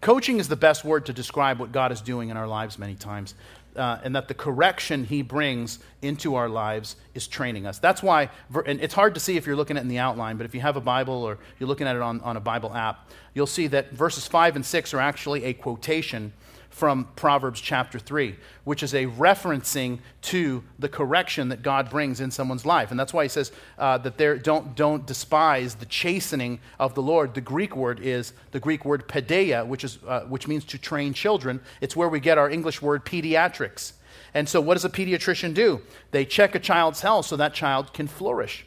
Coaching 0.00 0.38
is 0.38 0.48
the 0.48 0.56
best 0.56 0.84
word 0.84 1.06
to 1.06 1.12
describe 1.12 1.58
what 1.58 1.72
God 1.72 1.90
is 1.90 2.00
doing 2.00 2.28
in 2.28 2.36
our 2.36 2.46
lives 2.46 2.78
many 2.78 2.94
times 2.94 3.34
uh, 3.78 4.00
and 4.02 4.14
that 4.14 4.28
the 4.28 4.34
correction 4.34 5.04
he 5.04 5.22
brings 5.22 5.78
into 6.02 6.34
our 6.34 6.48
lives 6.48 6.96
is 7.14 7.26
training 7.26 7.66
us. 7.66 7.78
That's 7.78 8.02
why, 8.02 8.30
and 8.66 8.80
it's 8.80 8.94
hard 8.94 9.14
to 9.14 9.20
see 9.20 9.36
if 9.36 9.46
you're 9.46 9.56
looking 9.56 9.76
at 9.76 9.80
it 9.80 9.82
in 9.84 9.88
the 9.88 9.98
outline, 9.98 10.36
but 10.36 10.46
if 10.46 10.54
you 10.54 10.60
have 10.60 10.76
a 10.76 10.80
Bible 10.80 11.22
or 11.22 11.38
you're 11.58 11.68
looking 11.68 11.86
at 11.86 11.96
it 11.96 12.02
on, 12.02 12.20
on 12.20 12.36
a 12.36 12.40
Bible 12.40 12.74
app, 12.74 13.10
you'll 13.34 13.46
see 13.46 13.66
that 13.68 13.92
verses 13.92 14.26
5 14.26 14.56
and 14.56 14.66
6 14.66 14.94
are 14.94 15.00
actually 15.00 15.44
a 15.44 15.54
quotation 15.54 16.32
from 16.78 17.08
Proverbs 17.16 17.60
chapter 17.60 17.98
3, 17.98 18.36
which 18.62 18.84
is 18.84 18.94
a 18.94 19.06
referencing 19.06 19.98
to 20.22 20.62
the 20.78 20.88
correction 20.88 21.48
that 21.48 21.62
God 21.62 21.90
brings 21.90 22.20
in 22.20 22.30
someone's 22.30 22.64
life. 22.64 22.92
And 22.92 23.00
that's 23.00 23.12
why 23.12 23.24
he 23.24 23.28
says 23.28 23.50
uh, 23.78 23.98
that 23.98 24.16
there, 24.16 24.38
don't, 24.38 24.76
don't 24.76 25.04
despise 25.04 25.74
the 25.74 25.86
chastening 25.86 26.60
of 26.78 26.94
the 26.94 27.02
Lord. 27.02 27.34
The 27.34 27.40
Greek 27.40 27.74
word 27.74 27.98
is 28.00 28.32
the 28.52 28.60
Greek 28.60 28.84
word 28.84 29.08
paideia, 29.08 29.66
which, 29.66 29.82
is, 29.82 29.98
uh, 30.06 30.20
which 30.20 30.46
means 30.46 30.64
to 30.66 30.78
train 30.78 31.12
children. 31.12 31.60
It's 31.80 31.96
where 31.96 32.08
we 32.08 32.20
get 32.20 32.38
our 32.38 32.48
English 32.48 32.80
word 32.80 33.04
pediatrics. 33.04 33.94
And 34.32 34.48
so, 34.48 34.60
what 34.60 34.74
does 34.74 34.84
a 34.84 34.90
pediatrician 34.90 35.54
do? 35.54 35.80
They 36.12 36.24
check 36.24 36.54
a 36.54 36.60
child's 36.60 37.00
health 37.00 37.26
so 37.26 37.36
that 37.36 37.54
child 37.54 37.92
can 37.92 38.06
flourish. 38.06 38.64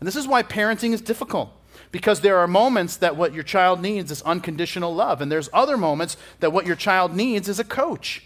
And 0.00 0.06
this 0.06 0.16
is 0.16 0.26
why 0.26 0.42
parenting 0.42 0.92
is 0.92 1.00
difficult 1.00 1.56
because 1.92 2.22
there 2.22 2.38
are 2.38 2.48
moments 2.48 2.96
that 2.96 3.16
what 3.16 3.34
your 3.34 3.44
child 3.44 3.80
needs 3.80 4.10
is 4.10 4.22
unconditional 4.22 4.94
love, 4.94 5.20
and 5.20 5.30
there's 5.30 5.48
other 5.52 5.76
moments 5.76 6.16
that 6.40 6.52
what 6.52 6.66
your 6.66 6.74
child 6.74 7.14
needs 7.14 7.48
is 7.48 7.60
a 7.60 7.64
coach 7.64 8.24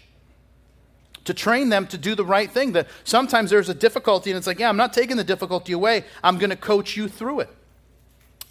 to 1.25 1.33
train 1.33 1.67
them 1.67 1.85
to 1.87 1.97
do 1.97 2.15
the 2.15 2.23
right 2.23 2.49
thing. 2.49 2.71
That 2.71 2.87
sometimes 3.03 3.49
there's 3.49 3.67
a 3.67 3.73
difficulty, 3.73 4.31
and 4.31 4.37
it's 4.37 4.47
like, 4.47 4.59
yeah, 4.59 4.69
I'm 4.69 4.77
not 4.77 4.93
taking 4.93 5.17
the 5.17 5.23
difficulty 5.23 5.73
away. 5.73 6.05
I'm 6.23 6.37
going 6.37 6.49
to 6.49 6.55
coach 6.55 6.95
you 6.95 7.09
through 7.09 7.41
it. 7.41 7.49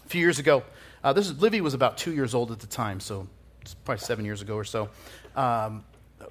A 0.05 0.09
few 0.09 0.21
years 0.21 0.39
ago, 0.39 0.62
uh, 1.03 1.14
this 1.14 1.29
is 1.29 1.41
Livy 1.41 1.62
was 1.62 1.73
about 1.73 1.97
two 1.97 2.12
years 2.12 2.35
old 2.35 2.53
at 2.53 2.61
the 2.61 2.67
time, 2.67 3.01
so 3.01 3.27
it's 3.62 3.73
probably 3.75 4.05
seven 4.05 4.25
years 4.27 4.43
ago 4.43 4.55
or 4.55 4.64
so. 4.64 4.91
Um, 5.35 5.85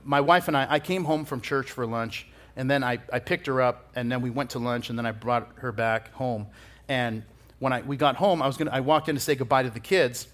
my 0.04 0.22
wife 0.22 0.48
and 0.48 0.56
I, 0.56 0.68
I 0.70 0.80
came 0.80 1.04
home 1.04 1.26
from 1.26 1.42
church 1.42 1.72
for 1.72 1.88
lunch, 1.88 2.28
and 2.56 2.70
then 2.70 2.84
I, 2.84 3.00
I 3.12 3.18
picked 3.18 3.48
her 3.48 3.62
up, 3.62 3.90
and 3.96 4.12
then 4.12 4.22
we 4.22 4.30
went 4.30 4.52
to 4.52 4.60
lunch, 4.60 4.92
and 4.92 4.98
then 4.98 5.08
I 5.08 5.12
brought 5.12 5.50
her 5.56 5.72
back 5.72 6.14
home. 6.14 6.46
And 6.88 7.24
when 7.60 7.74
I, 7.74 7.82
we 7.82 7.98
got 7.98 8.16
home, 8.16 8.42
I, 8.42 8.48
was 8.48 8.58
gonna, 8.58 8.72
I 8.72 8.82
walked 8.82 9.10
in 9.10 9.16
to 9.16 9.22
say 9.22 9.36
goodbye 9.36 9.64
to 9.64 9.70
the 9.70 9.80
kids, 9.80 10.28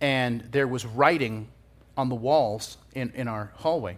and 0.00 0.42
there 0.50 0.68
was 0.68 0.84
writing 0.84 1.48
on 1.96 2.08
the 2.08 2.14
walls 2.14 2.76
in, 2.94 3.12
in 3.14 3.28
our 3.28 3.52
hallway. 3.56 3.96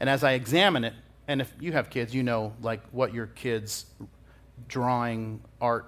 And 0.00 0.08
as 0.08 0.22
I 0.22 0.32
examine 0.32 0.84
it, 0.84 0.94
and 1.26 1.40
if 1.40 1.52
you 1.60 1.72
have 1.72 1.90
kids, 1.90 2.14
you 2.14 2.22
know 2.22 2.54
like 2.62 2.80
what 2.90 3.12
your 3.12 3.26
kids' 3.26 3.86
drawing 4.66 5.42
art 5.60 5.86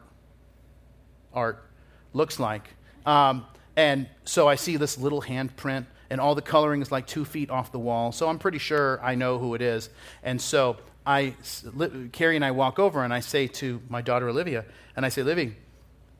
art 1.32 1.64
looks 2.12 2.40
like. 2.40 2.68
Um, 3.06 3.46
and 3.76 4.08
so 4.24 4.48
I 4.48 4.56
see 4.56 4.76
this 4.76 4.98
little 4.98 5.22
handprint, 5.22 5.86
and 6.10 6.20
all 6.20 6.34
the 6.34 6.42
coloring 6.42 6.82
is 6.82 6.90
like 6.90 7.06
two 7.06 7.24
feet 7.24 7.50
off 7.50 7.72
the 7.72 7.78
wall. 7.78 8.12
So 8.12 8.28
I'm 8.28 8.38
pretty 8.38 8.58
sure 8.58 9.00
I 9.02 9.14
know 9.14 9.38
who 9.38 9.54
it 9.54 9.62
is. 9.62 9.90
And 10.22 10.40
so 10.40 10.76
I, 11.06 11.34
Carrie 12.12 12.36
and 12.36 12.44
I 12.44 12.50
walk 12.50 12.78
over, 12.78 13.04
and 13.04 13.14
I 13.14 13.20
say 13.20 13.46
to 13.46 13.80
my 13.88 14.02
daughter 14.02 14.28
Olivia, 14.28 14.64
and 14.96 15.06
I 15.06 15.08
say, 15.08 15.22
Livy, 15.22 15.56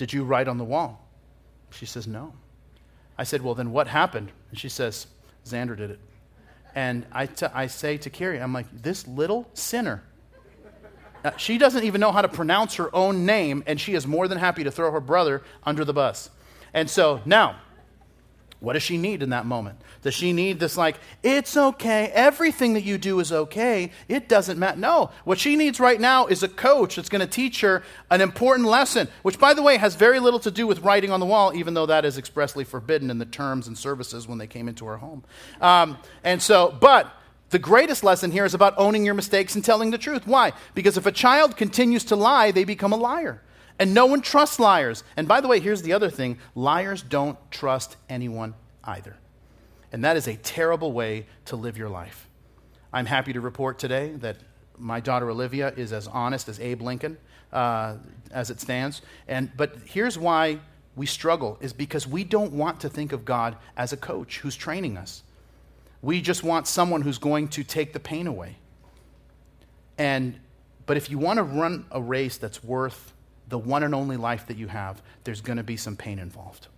did 0.01 0.14
you 0.14 0.24
write 0.24 0.48
on 0.48 0.57
the 0.57 0.64
wall? 0.64 1.07
She 1.72 1.84
says, 1.84 2.07
No. 2.07 2.32
I 3.18 3.24
said, 3.24 3.42
Well, 3.42 3.55
then 3.55 3.70
what 3.70 3.86
happened? 3.86 4.32
And 4.48 4.59
she 4.59 4.70
says, 4.70 5.07
Xander 5.44 5.76
did 5.76 5.90
it. 5.90 6.01
And 6.74 7.05
I, 7.12 7.26
t- 7.26 7.44
I 7.53 7.66
say 7.66 7.98
to 7.98 8.09
Carrie, 8.09 8.40
I'm 8.40 8.55
like, 8.55 8.64
This 8.72 9.07
little 9.07 9.46
sinner. 9.53 10.03
Uh, 11.22 11.36
she 11.36 11.59
doesn't 11.59 11.84
even 11.84 12.01
know 12.01 12.12
how 12.12 12.22
to 12.22 12.30
pronounce 12.30 12.76
her 12.76 12.88
own 12.96 13.26
name, 13.26 13.62
and 13.66 13.78
she 13.78 13.92
is 13.92 14.07
more 14.07 14.26
than 14.26 14.38
happy 14.38 14.64
to 14.64 14.70
throw 14.70 14.90
her 14.90 15.01
brother 15.01 15.42
under 15.64 15.84
the 15.84 15.92
bus. 15.92 16.30
And 16.72 16.88
so 16.88 17.20
now, 17.26 17.61
what 18.61 18.74
does 18.74 18.82
she 18.82 18.98
need 18.98 19.22
in 19.22 19.30
that 19.30 19.46
moment? 19.46 19.80
Does 20.02 20.12
she 20.12 20.34
need 20.34 20.61
this, 20.61 20.76
like, 20.76 20.96
it's 21.22 21.56
okay, 21.56 22.11
everything 22.14 22.74
that 22.74 22.82
you 22.82 22.98
do 22.98 23.18
is 23.18 23.32
okay, 23.32 23.90
it 24.06 24.28
doesn't 24.28 24.58
matter? 24.58 24.78
No. 24.78 25.11
What 25.24 25.38
she 25.38 25.56
needs 25.56 25.80
right 25.80 25.98
now 25.98 26.26
is 26.26 26.42
a 26.42 26.48
coach 26.48 26.96
that's 26.96 27.08
going 27.08 27.22
to 27.22 27.26
teach 27.26 27.62
her 27.62 27.82
an 28.11 28.20
important 28.20 28.68
lesson, 28.68 29.08
which, 29.22 29.38
by 29.38 29.54
the 29.54 29.62
way, 29.62 29.78
has 29.78 29.94
very 29.94 30.20
little 30.20 30.40
to 30.40 30.50
do 30.50 30.66
with 30.66 30.80
writing 30.80 31.11
on 31.11 31.20
the 31.20 31.26
wall, 31.26 31.54
even 31.54 31.72
though 31.72 31.86
that 31.86 32.04
is 32.04 32.18
expressly 32.18 32.64
forbidden 32.64 33.11
in 33.11 33.18
the 33.18 33.24
terms 33.24 33.66
and 33.66 33.78
services 33.78 34.28
when 34.28 34.36
they 34.36 34.46
came 34.46 34.68
into 34.68 34.84
her 34.84 34.98
home. 34.98 35.24
Um, 35.62 35.96
and 36.22 36.42
so, 36.42 36.76
but 36.80 37.11
the 37.48 37.58
greatest 37.58 38.04
lesson 38.04 38.30
here 38.30 38.44
is 38.44 38.52
about 38.52 38.74
owning 38.76 39.06
your 39.06 39.14
mistakes 39.14 39.54
and 39.54 39.64
telling 39.64 39.90
the 39.90 39.98
truth. 39.98 40.26
Why? 40.26 40.52
Because 40.74 40.98
if 40.98 41.06
a 41.06 41.12
child 41.12 41.56
continues 41.56 42.04
to 42.04 42.16
lie, 42.16 42.50
they 42.50 42.64
become 42.64 42.92
a 42.92 42.96
liar. 42.96 43.42
And 43.81 43.95
no 43.95 44.05
one 44.05 44.20
trusts 44.20 44.61
liars. 44.61 45.03
And 45.16 45.26
by 45.26 45.41
the 45.41 45.49
way, 45.49 45.59
here's 45.59 45.81
the 45.81 45.95
other 45.95 46.11
thing 46.11 46.39
liars 46.55 47.03
don't 47.03 47.39
trust 47.51 47.97
anyone 48.09 48.55
either. 48.85 49.16
And 49.91 50.05
that 50.05 50.16
is 50.16 50.28
a 50.28 50.37
terrible 50.37 50.93
way 50.93 51.26
to 51.47 51.57
live 51.57 51.76
your 51.76 51.89
life. 51.89 52.28
I'm 52.93 53.07
happy 53.07 53.33
to 53.33 53.41
report 53.41 53.78
today 53.78 54.12
that 54.18 54.37
my 54.78 55.01
daughter 55.01 55.31
Olivia 55.31 55.72
is 55.76 55.93
as 55.93 56.07
honest 56.07 56.49
as 56.49 56.61
Abe 56.61 56.83
Lincoln 56.83 57.16
uh, 57.53 57.97
as 58.31 58.51
it 58.51 58.61
stands. 58.61 59.01
And, 59.26 59.51
but 59.57 59.74
here's 59.87 60.18
why 60.18 60.61
we 60.95 61.07
struggle 61.07 61.57
is 61.61 61.72
because 61.72 62.07
we 62.07 62.22
don't 62.22 62.53
want 62.53 62.81
to 62.81 62.89
think 62.89 63.12
of 63.12 63.24
God 63.24 63.57
as 63.76 63.93
a 63.93 63.97
coach 63.97 64.41
who's 64.41 64.57
training 64.57 64.99
us. 64.99 65.22
We 66.03 66.20
just 66.20 66.43
want 66.43 66.66
someone 66.66 67.01
who's 67.01 67.18
going 67.18 67.49
to 67.49 67.64
take 67.64 67.95
the 67.95 68.01
pain 68.01 68.26
away. 68.26 68.57
And, 69.97 70.39
but 70.85 70.99
if 70.99 71.11
you 71.11 71.18
want 71.18 71.39
to 71.39 71.43
run 71.43 71.87
a 71.91 72.01
race 72.01 72.37
that's 72.37 72.62
worth 72.62 73.14
the 73.51 73.59
one 73.59 73.82
and 73.82 73.94
only 73.94 74.16
life 74.16 74.46
that 74.46 74.57
you 74.57 74.68
have, 74.68 75.03
there's 75.24 75.40
going 75.40 75.59
to 75.59 75.62
be 75.62 75.76
some 75.76 75.96
pain 75.96 76.18
involved. 76.18 76.68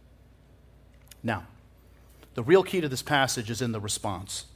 Now, 1.22 1.46
the 2.34 2.42
real 2.42 2.62
key 2.62 2.80
to 2.80 2.88
this 2.88 3.02
passage 3.02 3.50
is 3.50 3.62
in 3.62 3.72
the 3.72 3.80
response 3.80 4.46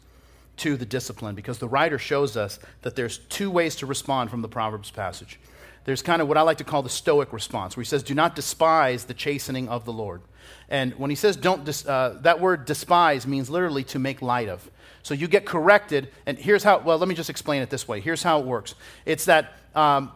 to 0.59 0.77
the 0.77 0.87
discipline 0.87 1.35
because 1.35 1.59
the 1.59 1.69
writer 1.69 1.99
shows 1.99 2.37
us 2.37 2.59
that 2.83 2.97
there's 2.97 3.19
two 3.19 3.51
ways 3.51 3.77
to 3.77 3.87
respond 3.87 4.31
from 4.31 4.43
the 4.43 4.49
Proverbs 4.49 4.91
passage. 4.91 5.39
There's 5.85 6.03
kind 6.03 6.21
of 6.21 6.27
what 6.27 6.37
I 6.37 6.41
like 6.41 6.59
to 6.59 6.65
call 6.65 6.83
the 6.83 6.89
stoic 6.89 7.33
response, 7.33 7.77
where 7.77 7.83
he 7.83 7.87
says, 7.87 8.03
Do 8.03 8.15
not 8.15 8.35
despise 8.35 9.05
the 9.05 9.15
chastening 9.15 9.69
of 9.69 9.85
the 9.85 9.93
Lord. 9.93 10.23
And 10.69 10.95
when 10.95 11.11
he 11.11 11.17
says 11.17 11.37
don't, 11.37 11.65
dis- 11.65 11.87
uh, 11.87 12.19
that 12.23 12.41
word 12.41 12.65
despise 12.65 13.27
means 13.27 13.49
literally 13.51 13.85
to 13.85 13.99
make 13.99 14.23
light 14.23 14.49
of. 14.49 14.69
So 15.03 15.15
you 15.15 15.29
get 15.29 15.47
corrected, 15.47 16.09
and 16.25 16.37
here's 16.37 16.65
how, 16.65 16.79
well, 16.79 16.99
let 16.99 17.09
me 17.09 17.15
just 17.15 17.31
explain 17.31 17.63
it 17.63 17.71
this 17.71 17.87
way. 17.87 18.01
Here's 18.01 18.23
how 18.23 18.41
it 18.41 18.47
works 18.47 18.75
it's 19.05 19.27
that 19.27 19.53
um, 19.75 20.11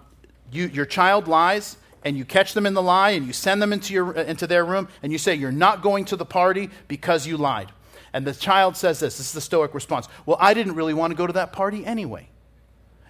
you, 0.51 0.66
your 0.66 0.86
child 0.86 1.28
lies, 1.28 1.76
and 2.05 2.16
you 2.16 2.24
catch 2.24 2.55
them 2.55 2.66
in 2.66 2.74
the 2.74 2.82
lie 2.82 3.11
and 3.11 3.26
you 3.26 3.32
send 3.32 3.61
them 3.61 3.72
into, 3.72 3.92
your, 3.92 4.16
uh, 4.16 4.24
into 4.24 4.46
their 4.46 4.64
room 4.64 4.88
and 5.03 5.12
you 5.12 5.18
say, 5.18 5.34
You're 5.34 5.53
not 5.53 5.82
going 5.82 6.05
to 6.07 6.16
the 6.16 6.24
party 6.24 6.70
because 6.88 7.26
you 7.26 7.36
lied. 7.36 7.72
And 8.12 8.26
the 8.26 8.32
child 8.32 8.76
says 8.76 9.01
this 9.01 9.18
this 9.18 9.26
is 9.26 9.32
the 9.32 9.40
stoic 9.40 9.74
response. 9.74 10.09
Well, 10.26 10.36
I 10.40 10.55
didn't 10.55 10.74
really 10.74 10.94
want 10.94 11.11
to 11.12 11.16
go 11.16 11.26
to 11.26 11.32
that 11.34 11.53
party 11.53 11.84
anyway. 11.84 12.28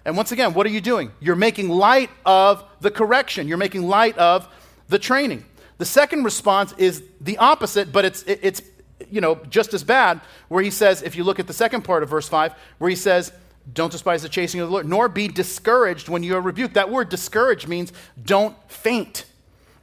And 0.03 0.17
once 0.17 0.31
again, 0.31 0.53
what 0.53 0.65
are 0.65 0.69
you 0.69 0.81
doing? 0.81 1.11
You're 1.19 1.35
making 1.35 1.69
light 1.69 2.09
of 2.25 2.63
the 2.79 2.91
correction, 2.91 3.47
you're 3.47 3.57
making 3.57 3.83
light 3.83 4.17
of 4.17 4.47
the 4.89 4.99
training. 4.99 5.45
The 5.77 5.85
second 5.85 6.23
response 6.23 6.73
is 6.77 7.03
the 7.19 7.37
opposite, 7.37 7.91
but 7.91 8.05
it's, 8.05 8.23
it's 8.23 8.61
you 9.09 9.21
know, 9.21 9.35
just 9.49 9.73
as 9.73 9.83
bad, 9.83 10.21
where 10.47 10.61
he 10.61 10.69
says, 10.69 11.01
if 11.01 11.15
you 11.15 11.23
look 11.23 11.39
at 11.39 11.47
the 11.47 11.53
second 11.53 11.81
part 11.83 12.03
of 12.03 12.09
verse 12.09 12.29
5, 12.29 12.53
where 12.77 12.89
he 12.89 12.95
says, 12.95 13.31
don't 13.73 13.91
despise 13.91 14.21
the 14.21 14.29
chasing 14.29 14.59
of 14.59 14.67
the 14.67 14.73
Lord, 14.73 14.87
nor 14.87 15.07
be 15.07 15.27
discouraged 15.27 16.09
when 16.09 16.23
you 16.23 16.35
are 16.35 16.41
rebuked. 16.41 16.73
That 16.73 16.89
word 16.89 17.09
discouraged 17.09 17.67
means 17.67 17.93
don't 18.21 18.55
faint. 18.69 19.25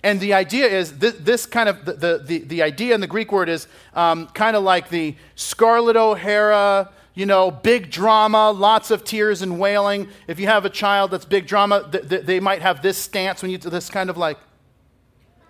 And 0.02 0.20
the 0.20 0.34
idea 0.34 0.66
is 0.66 0.98
this, 0.98 1.14
this 1.14 1.46
kind 1.46 1.68
of, 1.68 1.84
the, 1.84 2.22
the, 2.24 2.38
the, 2.38 2.62
idea 2.62 2.94
in 2.94 3.00
the 3.00 3.06
Greek 3.06 3.32
word 3.32 3.48
is 3.48 3.66
um, 3.94 4.28
kind 4.28 4.56
of 4.56 4.62
like 4.62 4.90
the 4.90 5.16
Scarlett 5.34 5.96
O'Hara, 5.96 6.90
you 7.14 7.26
know, 7.26 7.50
big 7.50 7.90
drama, 7.90 8.50
lots 8.52 8.92
of 8.92 9.02
tears 9.02 9.42
and 9.42 9.58
wailing. 9.58 10.08
If 10.28 10.38
you 10.38 10.46
have 10.46 10.64
a 10.64 10.70
child 10.70 11.10
that's 11.10 11.24
big 11.24 11.46
drama, 11.46 11.88
th- 11.90 12.08
th- 12.08 12.26
they 12.26 12.38
might 12.38 12.62
have 12.62 12.80
this 12.80 12.96
stance 12.96 13.42
when 13.42 13.50
you, 13.50 13.58
do 13.58 13.70
this 13.70 13.90
kind 13.90 14.08
of 14.08 14.16
like, 14.16 14.38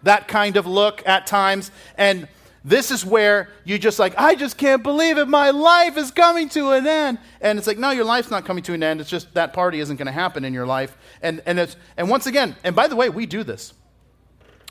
that 0.03 0.29
kind 0.29 0.57
of 0.57 0.67
look 0.67 1.07
at 1.07 1.27
times. 1.27 1.71
And 1.99 2.27
this 2.65 2.91
is 2.91 3.05
where 3.05 3.49
you 3.65 3.79
just 3.79 3.99
like, 3.99 4.15
I 4.19 4.35
just 4.35 4.59
can't 4.59 4.83
believe 4.83 5.19
it. 5.19 5.27
My 5.27 5.51
life 5.51 5.97
is 5.97 6.11
coming 6.11 6.49
to 6.51 6.73
an 6.73 6.87
end. 6.87 7.19
And 7.41 7.59
it's 7.59 7.67
like, 7.67 7.79
no, 7.79 7.91
your 7.91 8.05
life's 8.05 8.31
not 8.31 8.45
coming 8.45 8.63
to 8.65 8.75
an 8.75 8.83
end. 8.83 9.01
It's 9.01 9.11
just 9.11 9.33
that 9.35 9.53
party 9.53 9.81
isn't 9.81 9.97
going 9.97 10.07
to 10.07 10.13
happen 10.13 10.45
in 10.45 10.53
your 10.53 10.67
life. 10.67 10.97
And, 11.23 11.41
and, 11.47 11.59
it's, 11.59 11.77
and 11.97 12.11
once 12.11 12.27
again, 12.27 12.57
and 12.65 12.75
by 12.75 12.89
the 12.89 12.97
way, 12.97 13.09
we 13.09 13.27
do 13.27 13.45
this. 13.45 13.75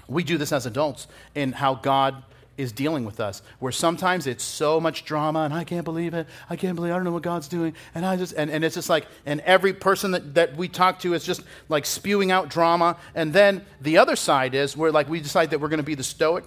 We 0.08 0.24
do 0.24 0.38
this 0.38 0.52
as 0.52 0.66
adults 0.66 1.08
in 1.36 1.54
how 1.54 1.76
God 1.76 2.24
is 2.58 2.72
dealing 2.72 3.06
with 3.06 3.20
us, 3.20 3.42
where 3.60 3.72
sometimes 3.72 4.26
it's 4.26 4.44
so 4.44 4.80
much 4.80 5.06
drama 5.06 5.42
and 5.42 5.54
I 5.54 5.64
can't 5.64 5.86
believe 5.86 6.14
it. 6.14 6.28
I 6.50 6.56
can't 6.56 6.76
believe 6.76 6.92
I 6.92 6.96
don't 6.96 7.04
know 7.04 7.12
what 7.12 7.24
God's 7.24 7.48
doing. 7.48 7.76
And 7.94 8.06
I 8.06 8.18
just 8.18 8.34
and, 8.34 8.50
and 8.50 8.66
it's 8.66 8.76
just 8.76 8.90
like 8.90 9.06
and 9.26 9.42
every 9.42 9.74
person 9.74 10.12
that, 10.12 10.34
that 10.34 10.58
we 10.58 10.68
talk 10.68 11.00
to 11.02 11.14
is 11.14 11.24
just 11.24 11.44
like 11.70 11.86
spewing 11.86 12.32
out 12.32 12.50
drama. 12.50 12.98
And 13.14 13.32
then 13.32 13.64
the 13.82 14.00
other 14.00 14.16
side 14.16 14.56
is 14.56 14.76
where 14.76 14.92
like 14.92 15.08
we 15.08 15.20
decide 15.20 15.52
that 15.52 15.60
we're 15.60 15.68
going 15.68 15.78
to 15.78 15.84
be 15.84 15.96
the 15.96 16.04
stoic 16.04 16.46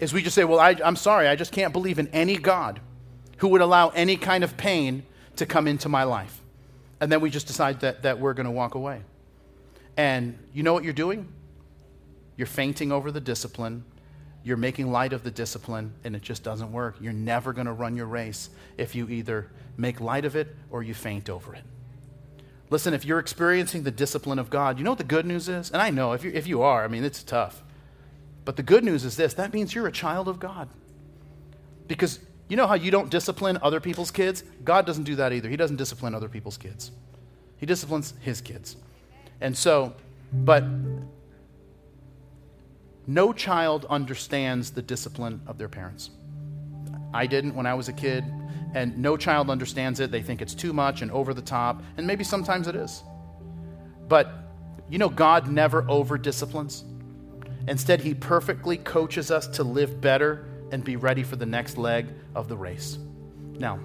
is 0.00 0.12
we 0.12 0.22
just 0.22 0.34
say, 0.34 0.44
Well, 0.44 0.60
I, 0.60 0.76
I'm 0.84 0.96
sorry, 0.96 1.28
I 1.28 1.36
just 1.36 1.52
can't 1.52 1.72
believe 1.72 1.98
in 1.98 2.08
any 2.08 2.36
God 2.36 2.80
who 3.38 3.48
would 3.48 3.60
allow 3.60 3.88
any 3.90 4.16
kind 4.16 4.44
of 4.44 4.56
pain 4.56 5.04
to 5.36 5.46
come 5.46 5.66
into 5.66 5.88
my 5.88 6.04
life. 6.04 6.40
And 7.00 7.10
then 7.10 7.20
we 7.20 7.30
just 7.30 7.46
decide 7.46 7.80
that, 7.80 8.02
that 8.02 8.20
we're 8.20 8.34
going 8.34 8.46
to 8.46 8.52
walk 8.52 8.74
away. 8.74 9.02
And 9.96 10.38
you 10.52 10.62
know 10.62 10.72
what 10.72 10.84
you're 10.84 10.92
doing? 10.92 11.28
You're 12.36 12.46
fainting 12.46 12.92
over 12.92 13.10
the 13.10 13.20
discipline. 13.20 13.84
You're 14.42 14.56
making 14.56 14.90
light 14.90 15.12
of 15.12 15.22
the 15.22 15.30
discipline, 15.30 15.94
and 16.04 16.14
it 16.14 16.22
just 16.22 16.42
doesn't 16.42 16.70
work. 16.70 16.96
You're 17.00 17.12
never 17.12 17.52
going 17.52 17.66
to 17.66 17.72
run 17.72 17.96
your 17.96 18.06
race 18.06 18.50
if 18.76 18.94
you 18.94 19.08
either 19.08 19.50
make 19.76 20.00
light 20.00 20.24
of 20.24 20.36
it 20.36 20.54
or 20.70 20.82
you 20.82 20.94
faint 20.94 21.30
over 21.30 21.54
it. 21.54 21.64
Listen, 22.70 22.92
if 22.92 23.04
you're 23.04 23.18
experiencing 23.18 23.84
the 23.84 23.90
discipline 23.90 24.38
of 24.38 24.50
God, 24.50 24.78
you 24.78 24.84
know 24.84 24.90
what 24.90 24.98
the 24.98 25.04
good 25.04 25.26
news 25.26 25.48
is? 25.48 25.70
And 25.70 25.80
I 25.80 25.90
know 25.90 26.12
if 26.12 26.24
you, 26.24 26.30
if 26.34 26.46
you 26.46 26.62
are, 26.62 26.84
I 26.84 26.88
mean, 26.88 27.04
it's 27.04 27.22
tough. 27.22 27.62
But 28.44 28.56
the 28.56 28.62
good 28.62 28.84
news 28.84 29.04
is 29.04 29.16
this 29.16 29.34
that 29.34 29.52
means 29.52 29.74
you're 29.74 29.86
a 29.86 29.92
child 29.92 30.28
of 30.28 30.38
God. 30.38 30.68
Because 31.86 32.18
you 32.48 32.56
know 32.56 32.66
how 32.66 32.74
you 32.74 32.90
don't 32.90 33.10
discipline 33.10 33.58
other 33.62 33.80
people's 33.80 34.10
kids? 34.10 34.42
God 34.64 34.86
doesn't 34.86 35.04
do 35.04 35.16
that 35.16 35.32
either. 35.32 35.48
He 35.48 35.56
doesn't 35.56 35.76
discipline 35.76 36.14
other 36.14 36.28
people's 36.28 36.56
kids, 36.56 36.90
He 37.56 37.66
disciplines 37.66 38.14
His 38.20 38.40
kids. 38.40 38.76
And 39.40 39.56
so, 39.56 39.94
but 40.32 40.64
no 43.06 43.32
child 43.32 43.86
understands 43.90 44.70
the 44.70 44.82
discipline 44.82 45.42
of 45.46 45.58
their 45.58 45.68
parents. 45.68 46.10
I 47.12 47.26
didn't 47.26 47.54
when 47.54 47.66
I 47.66 47.74
was 47.74 47.88
a 47.88 47.92
kid, 47.92 48.24
and 48.74 48.96
no 48.98 49.16
child 49.16 49.50
understands 49.50 50.00
it. 50.00 50.10
They 50.10 50.22
think 50.22 50.40
it's 50.40 50.54
too 50.54 50.72
much 50.72 51.02
and 51.02 51.10
over 51.10 51.34
the 51.34 51.42
top, 51.42 51.82
and 51.96 52.06
maybe 52.06 52.24
sometimes 52.24 52.66
it 52.66 52.74
is. 52.74 53.02
But 54.08 54.30
you 54.90 54.98
know, 54.98 55.08
God 55.08 55.50
never 55.50 55.84
over 55.88 56.18
disciplines. 56.18 56.84
Instead, 57.68 58.00
He 58.00 58.14
perfectly 58.14 58.76
coaches 58.76 59.30
us 59.30 59.46
to 59.48 59.64
live 59.64 60.00
better 60.00 60.46
and 60.72 60.84
be 60.84 60.96
ready 60.96 61.22
for 61.22 61.36
the 61.36 61.46
next 61.46 61.78
leg 61.78 62.08
of 62.34 62.48
the 62.48 62.56
race. 62.56 62.98
Now, 63.58 63.78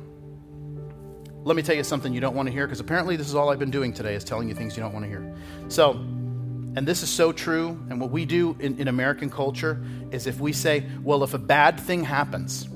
let 1.43 1.55
me 1.55 1.61
tell 1.61 1.75
you 1.75 1.83
something 1.83 2.13
you 2.13 2.19
don't 2.19 2.35
want 2.35 2.47
to 2.47 2.51
hear 2.51 2.67
because 2.67 2.79
apparently 2.79 3.15
this 3.15 3.27
is 3.27 3.35
all 3.35 3.49
I've 3.49 3.59
been 3.59 3.71
doing 3.71 3.93
today 3.93 4.15
is 4.15 4.23
telling 4.23 4.49
you 4.49 4.55
things 4.55 4.75
you 4.75 4.83
don't 4.83 4.93
want 4.93 5.05
to 5.05 5.09
hear. 5.09 5.35
So, 5.69 5.91
and 5.91 6.87
this 6.87 7.01
is 7.01 7.09
so 7.09 7.31
true, 7.31 7.69
and 7.89 7.99
what 7.99 8.11
we 8.11 8.25
do 8.25 8.55
in, 8.59 8.79
in 8.79 8.87
American 8.87 9.29
culture 9.29 9.83
is 10.11 10.27
if 10.27 10.39
we 10.39 10.53
say, 10.53 10.85
well, 11.01 11.23
if 11.23 11.33
a 11.33 11.39
bad 11.39 11.79
thing 11.79 12.03
happens, 12.03 12.67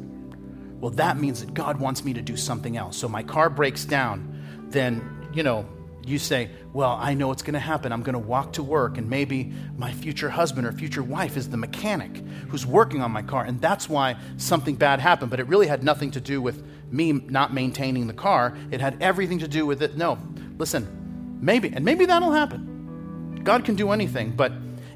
well, 0.80 0.92
that 0.92 1.18
means 1.18 1.42
that 1.42 1.54
God 1.54 1.80
wants 1.80 2.04
me 2.04 2.14
to 2.14 2.22
do 2.22 2.36
something 2.36 2.76
else. 2.76 2.98
So 2.98 3.08
my 3.08 3.24
car 3.24 3.50
breaks 3.50 3.86
down, 3.86 4.68
then, 4.70 5.30
you 5.34 5.44
know, 5.44 5.66
you 6.06 6.20
say, 6.20 6.50
Well, 6.74 6.98
I 7.00 7.14
know 7.14 7.32
it's 7.32 7.44
going 7.44 7.54
to 7.54 7.60
happen. 7.60 7.92
I'm 7.92 8.04
going 8.04 8.14
to 8.14 8.20
walk 8.20 8.54
to 8.54 8.64
work, 8.64 8.98
and 8.98 9.10
maybe 9.10 9.54
my 9.78 9.92
future 9.92 10.30
husband 10.30 10.68
or 10.68 10.72
future 10.72 11.04
wife 11.04 11.38
is 11.38 11.50
the 11.50 11.58
mechanic 11.58 12.18
who's 12.50 12.66
working 12.66 13.02
on 13.02 13.12
my 13.12 13.22
car, 13.22 13.44
and 13.44 13.62
that's 13.62 13.88
why 13.88 14.18
something 14.38 14.76
bad 14.76 15.00
happened. 15.00 15.32
But 15.32 15.40
it 15.40 15.48
really 15.48 15.68
had 15.68 15.84
nothing 15.84 16.12
to 16.12 16.22
do 16.22 16.42
with 16.42 16.64
me 16.92 17.12
not 17.12 17.54
maintaining 17.54 18.08
the 18.08 18.14
car, 18.14 18.56
it 18.72 18.82
had 18.82 19.02
everything 19.02 19.40
to 19.40 19.48
do 19.48 19.66
with 19.66 19.82
it. 19.82 19.98
No, 19.98 20.18
listen, 20.58 21.40
maybe, 21.42 21.72
and 21.74 21.84
maybe 21.84 22.06
that'll 22.06 22.32
happen. 22.32 23.42
God 23.44 23.66
can 23.66 23.76
do 23.76 23.92
anything, 23.92 24.32
but 24.32 24.52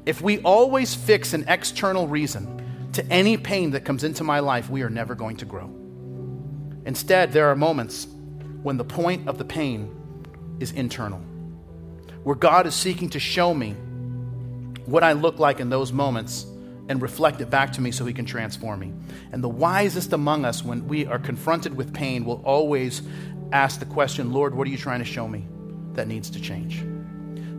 if 0.06 0.22
we 0.22 0.38
always 0.40 0.94
fix 0.94 1.34
an 1.34 1.44
external 1.48 2.08
reason 2.08 2.90
to 2.92 3.04
any 3.12 3.36
pain 3.36 3.72
that 3.72 3.84
comes 3.84 4.04
into 4.04 4.24
my 4.24 4.40
life, 4.40 4.70
we 4.70 4.82
are 4.82 4.90
never 4.90 5.14
going 5.14 5.36
to 5.36 5.44
grow. 5.44 5.70
Instead, 6.86 7.32
there 7.32 7.50
are 7.50 7.56
moments 7.56 8.06
when 8.62 8.76
the 8.76 8.84
point 8.84 9.28
of 9.28 9.36
the 9.36 9.44
pain 9.44 9.94
is 10.60 10.72
internal, 10.72 11.20
where 12.22 12.36
God 12.36 12.66
is 12.66 12.74
seeking 12.74 13.10
to 13.10 13.20
show 13.20 13.54
me 13.54 13.72
what 14.86 15.04
I 15.04 15.12
look 15.12 15.38
like 15.38 15.60
in 15.60 15.68
those 15.68 15.92
moments 15.92 16.46
and 16.88 17.02
reflect 17.02 17.40
it 17.40 17.50
back 17.50 17.72
to 17.74 17.80
me 17.80 17.90
so 17.90 18.06
he 18.06 18.14
can 18.14 18.24
transform 18.24 18.80
me. 18.80 18.92
And 19.32 19.44
the 19.44 19.48
wisest 19.48 20.12
among 20.12 20.44
us, 20.44 20.64
when 20.64 20.88
we 20.88 21.06
are 21.06 21.18
confronted 21.18 21.76
with 21.76 21.92
pain, 21.92 22.24
will 22.24 22.42
always 22.44 23.02
ask 23.52 23.78
the 23.78 23.86
question, 23.86 24.32
Lord, 24.32 24.54
what 24.54 24.66
are 24.66 24.70
you 24.70 24.78
trying 24.78 25.00
to 25.00 25.04
show 25.04 25.28
me 25.28 25.46
that 25.92 26.08
needs 26.08 26.30
to 26.30 26.40
change? 26.40 26.82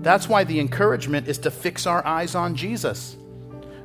That's 0.01 0.27
why 0.27 0.45
the 0.45 0.59
encouragement 0.59 1.27
is 1.27 1.37
to 1.39 1.51
fix 1.51 1.85
our 1.85 2.05
eyes 2.05 2.33
on 2.33 2.55
Jesus. 2.55 3.15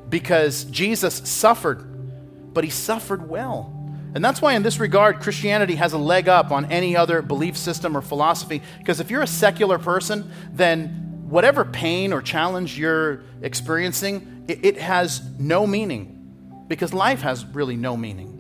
Because 0.09 0.65
Jesus 0.65 1.17
suffered, 1.29 2.55
but 2.55 2.65
he 2.65 2.71
suffered 2.71 3.29
well. 3.29 3.74
And 4.15 4.25
that's 4.25 4.41
why, 4.41 4.55
in 4.55 4.63
this 4.63 4.79
regard, 4.79 5.21
Christianity 5.21 5.75
has 5.75 5.93
a 5.93 5.99
leg 5.99 6.29
up 6.29 6.53
on 6.53 6.67
any 6.67 6.97
other 6.97 7.21
belief 7.21 7.57
system 7.57 7.97
or 7.97 8.01
philosophy. 8.01 8.63
Because 8.79 9.01
if 9.01 9.11
you're 9.11 9.23
a 9.23 9.27
secular 9.27 9.77
person, 9.79 10.31
then 10.53 11.27
whatever 11.29 11.65
pain 11.65 12.13
or 12.13 12.23
challenge 12.23 12.79
you're 12.79 13.23
experiencing, 13.43 14.45
it, 14.47 14.65
it 14.65 14.79
has 14.79 15.21
no 15.39 15.67
meaning. 15.67 16.65
Because 16.69 16.95
life 16.95 17.23
has 17.23 17.45
really 17.45 17.77
no 17.77 17.97
meaning. 17.97 18.31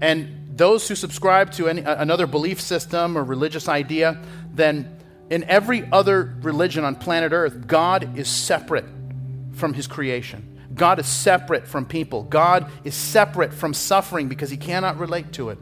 And 0.00 0.56
those 0.56 0.86
who 0.86 0.94
subscribe 0.94 1.50
to 1.52 1.68
any, 1.68 1.80
another 1.82 2.28
belief 2.28 2.60
system 2.60 3.18
or 3.18 3.24
religious 3.24 3.68
idea, 3.68 4.22
then 4.52 4.96
in 5.28 5.42
every 5.44 5.88
other 5.90 6.36
religion 6.42 6.84
on 6.84 6.94
planet 6.94 7.32
Earth, 7.32 7.66
God 7.66 8.16
is 8.16 8.28
separate 8.28 8.84
from 9.54 9.74
his 9.74 9.88
creation. 9.88 10.53
God 10.74 10.98
is 10.98 11.06
separate 11.06 11.66
from 11.68 11.86
people. 11.86 12.24
God 12.24 12.70
is 12.82 12.94
separate 12.94 13.54
from 13.54 13.74
suffering 13.74 14.28
because 14.28 14.50
he 14.50 14.56
cannot 14.56 14.98
relate 14.98 15.32
to 15.34 15.50
it. 15.50 15.58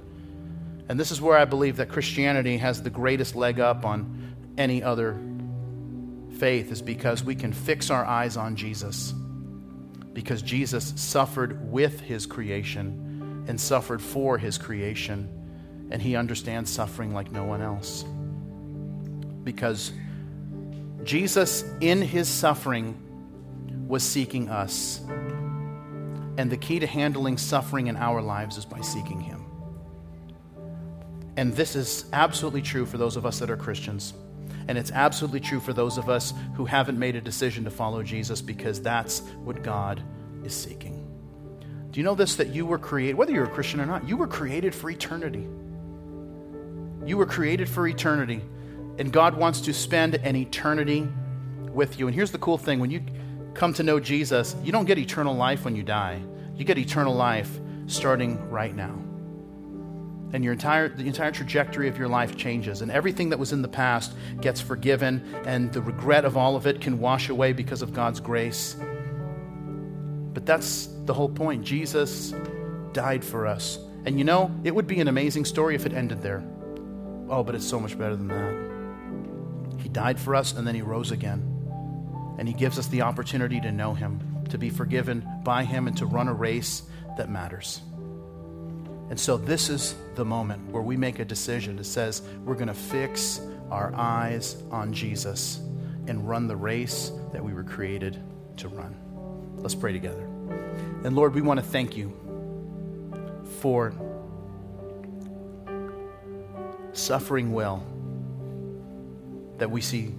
And 0.88 0.98
this 0.98 1.10
is 1.10 1.20
where 1.20 1.36
I 1.36 1.44
believe 1.44 1.76
that 1.76 1.88
Christianity 1.88 2.56
has 2.58 2.82
the 2.82 2.90
greatest 2.90 3.36
leg 3.36 3.60
up 3.60 3.84
on 3.84 4.34
any 4.58 4.82
other 4.82 5.18
faith, 6.38 6.72
is 6.72 6.82
because 6.82 7.22
we 7.22 7.34
can 7.34 7.52
fix 7.52 7.90
our 7.90 8.04
eyes 8.04 8.36
on 8.36 8.56
Jesus. 8.56 9.14
Because 10.12 10.42
Jesus 10.42 10.92
suffered 10.96 11.70
with 11.70 12.00
his 12.00 12.26
creation 12.26 13.44
and 13.48 13.60
suffered 13.60 14.02
for 14.02 14.38
his 14.38 14.58
creation, 14.58 15.28
and 15.90 16.02
he 16.02 16.16
understands 16.16 16.70
suffering 16.70 17.14
like 17.14 17.30
no 17.30 17.44
one 17.44 17.62
else. 17.62 18.04
Because 19.44 19.92
Jesus, 21.04 21.64
in 21.80 22.02
his 22.02 22.28
suffering, 22.28 22.98
was 23.92 24.02
seeking 24.02 24.48
us. 24.48 25.02
And 26.38 26.50
the 26.50 26.56
key 26.56 26.78
to 26.78 26.86
handling 26.86 27.36
suffering 27.36 27.88
in 27.88 27.96
our 27.98 28.22
lives 28.22 28.56
is 28.56 28.64
by 28.64 28.80
seeking 28.80 29.20
Him. 29.20 29.44
And 31.36 31.52
this 31.52 31.76
is 31.76 32.06
absolutely 32.14 32.62
true 32.62 32.86
for 32.86 32.96
those 32.96 33.18
of 33.18 33.26
us 33.26 33.38
that 33.40 33.50
are 33.50 33.56
Christians. 33.56 34.14
And 34.66 34.78
it's 34.78 34.90
absolutely 34.92 35.40
true 35.40 35.60
for 35.60 35.74
those 35.74 35.98
of 35.98 36.08
us 36.08 36.32
who 36.54 36.64
haven't 36.64 36.98
made 36.98 37.16
a 37.16 37.20
decision 37.20 37.64
to 37.64 37.70
follow 37.70 38.02
Jesus 38.02 38.40
because 38.40 38.80
that's 38.80 39.20
what 39.44 39.62
God 39.62 40.02
is 40.42 40.54
seeking. 40.54 41.06
Do 41.90 42.00
you 42.00 42.04
know 42.04 42.14
this? 42.14 42.36
That 42.36 42.48
you 42.48 42.64
were 42.64 42.78
created, 42.78 43.16
whether 43.16 43.32
you're 43.32 43.44
a 43.44 43.50
Christian 43.50 43.78
or 43.78 43.84
not, 43.84 44.08
you 44.08 44.16
were 44.16 44.26
created 44.26 44.74
for 44.74 44.88
eternity. 44.88 45.46
You 47.04 47.18
were 47.18 47.26
created 47.26 47.68
for 47.68 47.86
eternity. 47.86 48.40
And 48.98 49.12
God 49.12 49.36
wants 49.36 49.60
to 49.62 49.74
spend 49.74 50.14
an 50.14 50.34
eternity 50.34 51.06
with 51.74 51.98
you. 51.98 52.06
And 52.06 52.14
here's 52.14 52.30
the 52.30 52.38
cool 52.38 52.56
thing 52.56 52.80
when 52.80 52.90
you 52.90 53.02
come 53.54 53.72
to 53.74 53.82
know 53.82 54.00
Jesus, 54.00 54.56
you 54.62 54.72
don't 54.72 54.84
get 54.84 54.98
eternal 54.98 55.34
life 55.34 55.64
when 55.64 55.76
you 55.76 55.82
die. 55.82 56.20
You 56.56 56.64
get 56.64 56.78
eternal 56.78 57.14
life 57.14 57.60
starting 57.86 58.50
right 58.50 58.74
now. 58.74 58.98
And 60.32 60.42
your 60.42 60.54
entire, 60.54 60.88
the 60.88 61.06
entire 61.06 61.30
trajectory 61.30 61.88
of 61.88 61.98
your 61.98 62.08
life 62.08 62.36
changes, 62.36 62.80
and 62.80 62.90
everything 62.90 63.28
that 63.30 63.38
was 63.38 63.52
in 63.52 63.60
the 63.60 63.68
past 63.68 64.14
gets 64.40 64.60
forgiven, 64.60 65.22
and 65.44 65.70
the 65.72 65.82
regret 65.82 66.24
of 66.24 66.38
all 66.38 66.56
of 66.56 66.66
it 66.66 66.80
can 66.80 66.98
wash 66.98 67.28
away 67.28 67.52
because 67.52 67.82
of 67.82 67.92
God's 67.92 68.18
grace. 68.18 68.76
But 70.32 70.46
that's 70.46 70.88
the 71.04 71.12
whole 71.12 71.28
point. 71.28 71.64
Jesus 71.64 72.34
died 72.92 73.22
for 73.22 73.46
us. 73.46 73.78
And 74.06 74.18
you 74.18 74.24
know, 74.24 74.50
it 74.64 74.74
would 74.74 74.86
be 74.86 75.00
an 75.00 75.08
amazing 75.08 75.44
story 75.44 75.74
if 75.74 75.84
it 75.84 75.92
ended 75.92 76.22
there. 76.22 76.42
Oh, 77.28 77.44
but 77.44 77.54
it's 77.54 77.68
so 77.68 77.78
much 77.78 77.98
better 77.98 78.16
than 78.16 78.28
that. 78.28 79.82
He 79.82 79.90
died 79.90 80.18
for 80.18 80.34
us, 80.34 80.54
and 80.54 80.66
then 80.66 80.74
he 80.74 80.82
rose 80.82 81.10
again 81.10 81.51
and 82.42 82.48
He 82.48 82.54
gives 82.56 82.76
us 82.76 82.88
the 82.88 83.02
opportunity 83.02 83.60
to 83.60 83.70
know 83.70 83.94
Him, 83.94 84.18
to 84.48 84.58
be 84.58 84.68
forgiven 84.68 85.24
by 85.44 85.62
Him, 85.62 85.86
and 85.86 85.96
to 85.98 86.06
run 86.06 86.26
a 86.26 86.34
race 86.34 86.82
that 87.16 87.30
matters. 87.30 87.82
And 89.10 89.20
so, 89.20 89.36
this 89.36 89.68
is 89.68 89.94
the 90.16 90.24
moment 90.24 90.68
where 90.72 90.82
we 90.82 90.96
make 90.96 91.20
a 91.20 91.24
decision 91.24 91.76
that 91.76 91.84
says 91.84 92.20
we're 92.44 92.56
going 92.56 92.66
to 92.66 92.74
fix 92.74 93.40
our 93.70 93.94
eyes 93.94 94.56
on 94.72 94.92
Jesus 94.92 95.60
and 96.08 96.28
run 96.28 96.48
the 96.48 96.56
race 96.56 97.12
that 97.32 97.44
we 97.44 97.52
were 97.54 97.62
created 97.62 98.20
to 98.56 98.66
run. 98.66 98.96
Let's 99.58 99.76
pray 99.76 99.92
together. 99.92 100.24
And 101.04 101.14
Lord, 101.14 101.36
we 101.36 101.42
want 101.42 101.60
to 101.60 101.64
thank 101.64 101.96
you 101.96 102.12
for 103.60 103.94
suffering 106.92 107.52
well 107.52 107.86
that 109.58 109.70
we 109.70 109.80
see 109.80 110.12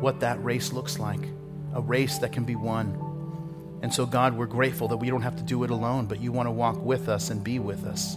what 0.00 0.20
that 0.20 0.42
race 0.42 0.72
looks 0.72 0.98
like 0.98 1.20
a 1.74 1.80
race 1.80 2.18
that 2.18 2.32
can 2.32 2.44
be 2.44 2.56
won. 2.56 3.78
And 3.82 3.92
so, 3.92 4.04
God, 4.04 4.36
we're 4.36 4.46
grateful 4.46 4.88
that 4.88 4.96
we 4.96 5.08
don't 5.08 5.22
have 5.22 5.36
to 5.36 5.42
do 5.42 5.64
it 5.64 5.70
alone, 5.70 6.06
but 6.06 6.20
you 6.20 6.32
want 6.32 6.46
to 6.46 6.50
walk 6.50 6.84
with 6.84 7.08
us 7.08 7.30
and 7.30 7.42
be 7.42 7.58
with 7.58 7.84
us. 7.84 8.16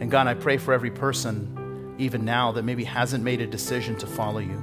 And 0.00 0.10
God, 0.10 0.26
I 0.26 0.34
pray 0.34 0.56
for 0.56 0.72
every 0.72 0.90
person, 0.90 1.94
even 1.98 2.24
now, 2.24 2.52
that 2.52 2.62
maybe 2.62 2.84
hasn't 2.84 3.22
made 3.22 3.40
a 3.40 3.46
decision 3.46 3.96
to 3.98 4.06
follow 4.06 4.38
you, 4.38 4.62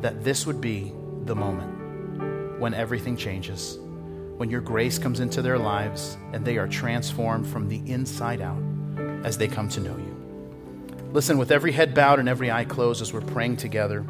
that 0.00 0.22
this 0.22 0.46
would 0.46 0.60
be 0.60 0.92
the 1.24 1.34
moment 1.34 2.60
when 2.60 2.74
everything 2.74 3.16
changes, 3.16 3.78
when 4.36 4.50
your 4.50 4.60
grace 4.60 4.98
comes 4.98 5.20
into 5.20 5.42
their 5.42 5.58
lives 5.58 6.16
and 6.32 6.44
they 6.44 6.58
are 6.58 6.68
transformed 6.68 7.46
from 7.46 7.68
the 7.68 7.82
inside 7.90 8.40
out 8.40 8.62
as 9.24 9.36
they 9.36 9.48
come 9.48 9.68
to 9.70 9.80
know 9.80 9.96
you. 9.96 10.16
Listen, 11.12 11.38
with 11.38 11.50
every 11.50 11.72
head 11.72 11.94
bowed 11.94 12.18
and 12.18 12.28
every 12.28 12.50
eye 12.50 12.64
closed 12.64 13.02
as 13.02 13.12
we're 13.12 13.20
praying 13.20 13.56
together, 13.56 14.04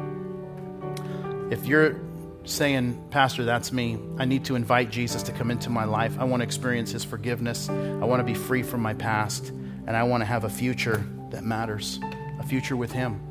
if 1.51 1.65
you're 1.65 1.99
saying, 2.45 3.01
Pastor, 3.09 3.45
that's 3.45 3.71
me, 3.71 3.97
I 4.17 4.25
need 4.25 4.45
to 4.45 4.55
invite 4.55 4.89
Jesus 4.91 5.23
to 5.23 5.31
come 5.31 5.51
into 5.51 5.69
my 5.69 5.85
life, 5.85 6.17
I 6.19 6.25
want 6.25 6.41
to 6.41 6.45
experience 6.45 6.91
his 6.91 7.03
forgiveness, 7.03 7.69
I 7.69 8.05
want 8.05 8.19
to 8.19 8.23
be 8.23 8.33
free 8.33 8.63
from 8.63 8.81
my 8.81 8.93
past, 8.93 9.49
and 9.49 9.91
I 9.91 10.03
want 10.03 10.21
to 10.21 10.25
have 10.25 10.43
a 10.43 10.49
future 10.49 11.05
that 11.31 11.43
matters, 11.43 11.99
a 12.39 12.43
future 12.43 12.75
with 12.75 12.91
him. 12.91 13.21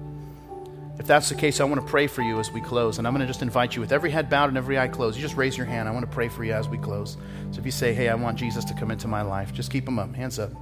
If 0.98 1.06
that's 1.06 1.28
the 1.28 1.34
case, 1.34 1.60
I 1.60 1.64
want 1.64 1.80
to 1.80 1.86
pray 1.86 2.06
for 2.06 2.22
you 2.22 2.38
as 2.38 2.52
we 2.52 2.60
close. 2.60 2.98
And 2.98 3.06
I'm 3.06 3.14
going 3.14 3.22
to 3.22 3.26
just 3.26 3.42
invite 3.42 3.74
you, 3.74 3.80
with 3.80 3.92
every 3.92 4.10
head 4.10 4.28
bowed 4.28 4.50
and 4.50 4.58
every 4.58 4.78
eye 4.78 4.88
closed, 4.88 5.16
you 5.16 5.22
just 5.22 5.36
raise 5.36 5.56
your 5.56 5.66
hand. 5.66 5.88
I 5.88 5.92
want 5.92 6.08
to 6.08 6.14
pray 6.14 6.28
for 6.28 6.44
you 6.44 6.52
as 6.52 6.68
we 6.68 6.76
close. 6.78 7.16
So 7.50 7.58
if 7.58 7.64
you 7.64 7.72
say, 7.72 7.94
Hey, 7.94 8.08
I 8.08 8.14
want 8.14 8.38
Jesus 8.38 8.64
to 8.66 8.74
come 8.74 8.90
into 8.90 9.08
my 9.08 9.22
life, 9.22 9.52
just 9.54 9.70
keep 9.70 9.86
them 9.86 9.98
up. 9.98 10.14
Hands 10.14 10.38
up. 10.38 10.52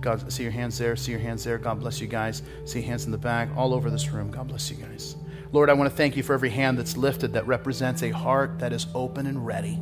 God, 0.00 0.32
see 0.32 0.42
your 0.42 0.52
hands 0.52 0.78
there. 0.78 0.96
See 0.96 1.10
your 1.10 1.20
hands 1.20 1.44
there. 1.44 1.58
God 1.58 1.80
bless 1.80 2.00
you 2.00 2.06
guys. 2.06 2.42
See 2.66 2.82
hands 2.82 3.04
in 3.06 3.10
the 3.10 3.18
back, 3.18 3.48
all 3.56 3.74
over 3.74 3.90
this 3.90 4.10
room. 4.10 4.30
God 4.30 4.48
bless 4.48 4.70
you 4.70 4.76
guys. 4.76 5.16
Lord, 5.52 5.68
I 5.68 5.72
want 5.72 5.90
to 5.90 5.96
thank 5.96 6.16
you 6.16 6.22
for 6.22 6.32
every 6.32 6.50
hand 6.50 6.78
that's 6.78 6.96
lifted 6.96 7.32
that 7.32 7.44
represents 7.44 8.02
a 8.02 8.10
heart 8.10 8.60
that 8.60 8.72
is 8.72 8.86
open 8.94 9.26
and 9.26 9.44
ready 9.44 9.80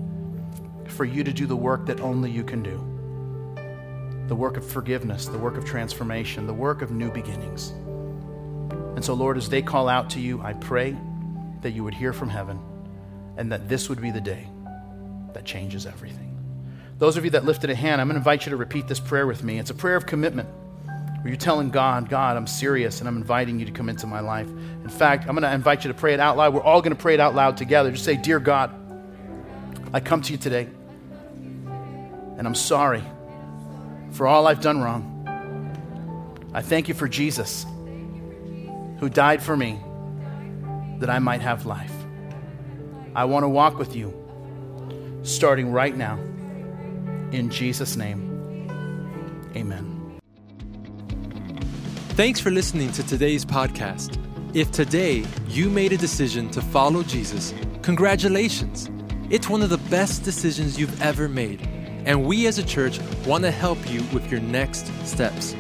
for 0.86 1.04
you 1.04 1.22
to 1.22 1.32
do 1.32 1.46
the 1.46 1.56
work 1.56 1.84
that 1.86 2.00
only 2.00 2.30
you 2.30 2.42
can 2.42 2.62
do 2.62 2.84
the 4.28 4.36
work 4.36 4.58
of 4.58 4.70
forgiveness, 4.70 5.24
the 5.24 5.38
work 5.38 5.56
of 5.56 5.64
transformation, 5.64 6.46
the 6.46 6.52
work 6.52 6.82
of 6.82 6.90
new 6.90 7.10
beginnings. 7.10 7.70
And 8.94 9.02
so, 9.02 9.14
Lord, 9.14 9.38
as 9.38 9.48
they 9.48 9.62
call 9.62 9.88
out 9.88 10.10
to 10.10 10.20
you, 10.20 10.42
I 10.42 10.52
pray 10.52 10.94
that 11.62 11.70
you 11.70 11.82
would 11.82 11.94
hear 11.94 12.12
from 12.12 12.28
heaven 12.28 12.60
and 13.38 13.50
that 13.50 13.70
this 13.70 13.88
would 13.88 14.02
be 14.02 14.10
the 14.10 14.20
day 14.20 14.46
that 15.32 15.46
changes 15.46 15.86
everything. 15.86 16.36
Those 16.98 17.16
of 17.16 17.24
you 17.24 17.30
that 17.30 17.46
lifted 17.46 17.70
a 17.70 17.74
hand, 17.74 18.02
I'm 18.02 18.06
going 18.08 18.16
to 18.16 18.18
invite 18.18 18.44
you 18.44 18.50
to 18.50 18.58
repeat 18.58 18.86
this 18.86 19.00
prayer 19.00 19.26
with 19.26 19.42
me. 19.42 19.58
It's 19.58 19.70
a 19.70 19.74
prayer 19.74 19.96
of 19.96 20.04
commitment 20.04 20.50
where 21.20 21.28
you're 21.28 21.36
telling 21.36 21.70
God, 21.70 22.08
God, 22.08 22.36
I'm 22.36 22.46
serious 22.46 23.00
and 23.00 23.08
I'm 23.08 23.16
inviting 23.16 23.58
you 23.58 23.66
to 23.66 23.72
come 23.72 23.88
into 23.88 24.06
my 24.06 24.20
life. 24.20 24.48
In 24.48 24.88
fact, 24.88 25.24
I'm 25.28 25.34
going 25.34 25.42
to 25.42 25.52
invite 25.52 25.84
you 25.84 25.92
to 25.92 25.98
pray 25.98 26.14
it 26.14 26.20
out 26.20 26.36
loud. 26.36 26.54
We're 26.54 26.62
all 26.62 26.80
going 26.80 26.94
to 26.94 27.00
pray 27.00 27.14
it 27.14 27.20
out 27.20 27.34
loud 27.34 27.56
together. 27.56 27.90
Just 27.90 28.04
say, 28.04 28.16
Dear 28.16 28.38
God, 28.38 28.72
I 29.92 30.00
come 30.00 30.22
to 30.22 30.32
you 30.32 30.38
today 30.38 30.68
and 32.38 32.46
I'm 32.46 32.54
sorry 32.54 33.02
for 34.12 34.26
all 34.26 34.46
I've 34.46 34.60
done 34.60 34.80
wrong. 34.80 35.14
I 36.54 36.62
thank 36.62 36.88
you 36.88 36.94
for 36.94 37.08
Jesus 37.08 37.66
who 39.00 39.08
died 39.08 39.42
for 39.42 39.56
me 39.56 39.80
that 41.00 41.10
I 41.10 41.18
might 41.18 41.40
have 41.40 41.66
life. 41.66 41.92
I 43.14 43.24
want 43.24 43.44
to 43.44 43.48
walk 43.48 43.78
with 43.78 43.94
you 43.96 44.14
starting 45.22 45.72
right 45.72 45.96
now. 45.96 46.18
In 47.32 47.50
Jesus' 47.50 47.96
name, 47.96 49.50
amen. 49.56 49.97
Thanks 52.18 52.40
for 52.40 52.50
listening 52.50 52.90
to 52.94 53.06
today's 53.06 53.44
podcast. 53.44 54.18
If 54.52 54.72
today 54.72 55.24
you 55.46 55.70
made 55.70 55.92
a 55.92 55.96
decision 55.96 56.50
to 56.50 56.60
follow 56.60 57.04
Jesus, 57.04 57.54
congratulations. 57.82 58.90
It's 59.30 59.48
one 59.48 59.62
of 59.62 59.70
the 59.70 59.78
best 59.88 60.24
decisions 60.24 60.80
you've 60.80 61.00
ever 61.00 61.28
made. 61.28 61.60
And 62.06 62.24
we 62.24 62.48
as 62.48 62.58
a 62.58 62.66
church 62.66 62.98
want 63.24 63.44
to 63.44 63.52
help 63.52 63.78
you 63.88 64.02
with 64.12 64.28
your 64.32 64.40
next 64.40 64.88
steps. 65.06 65.54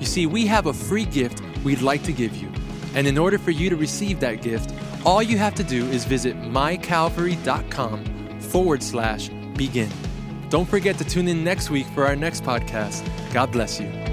You 0.00 0.04
see, 0.04 0.26
we 0.26 0.44
have 0.48 0.66
a 0.66 0.74
free 0.74 1.06
gift 1.06 1.40
we'd 1.64 1.80
like 1.80 2.02
to 2.02 2.12
give 2.12 2.36
you. 2.36 2.52
And 2.94 3.06
in 3.06 3.16
order 3.16 3.38
for 3.38 3.50
you 3.50 3.70
to 3.70 3.76
receive 3.76 4.20
that 4.20 4.42
gift, 4.42 4.70
all 5.06 5.22
you 5.22 5.38
have 5.38 5.54
to 5.54 5.64
do 5.64 5.86
is 5.86 6.04
visit 6.04 6.36
mycalvary.com 6.42 8.38
forward 8.38 8.82
slash 8.82 9.30
begin. 9.56 9.88
Don't 10.50 10.68
forget 10.68 10.98
to 10.98 11.04
tune 11.04 11.26
in 11.26 11.42
next 11.42 11.70
week 11.70 11.86
for 11.94 12.04
our 12.04 12.16
next 12.16 12.44
podcast. 12.44 13.02
God 13.32 13.50
bless 13.50 13.80
you. 13.80 14.11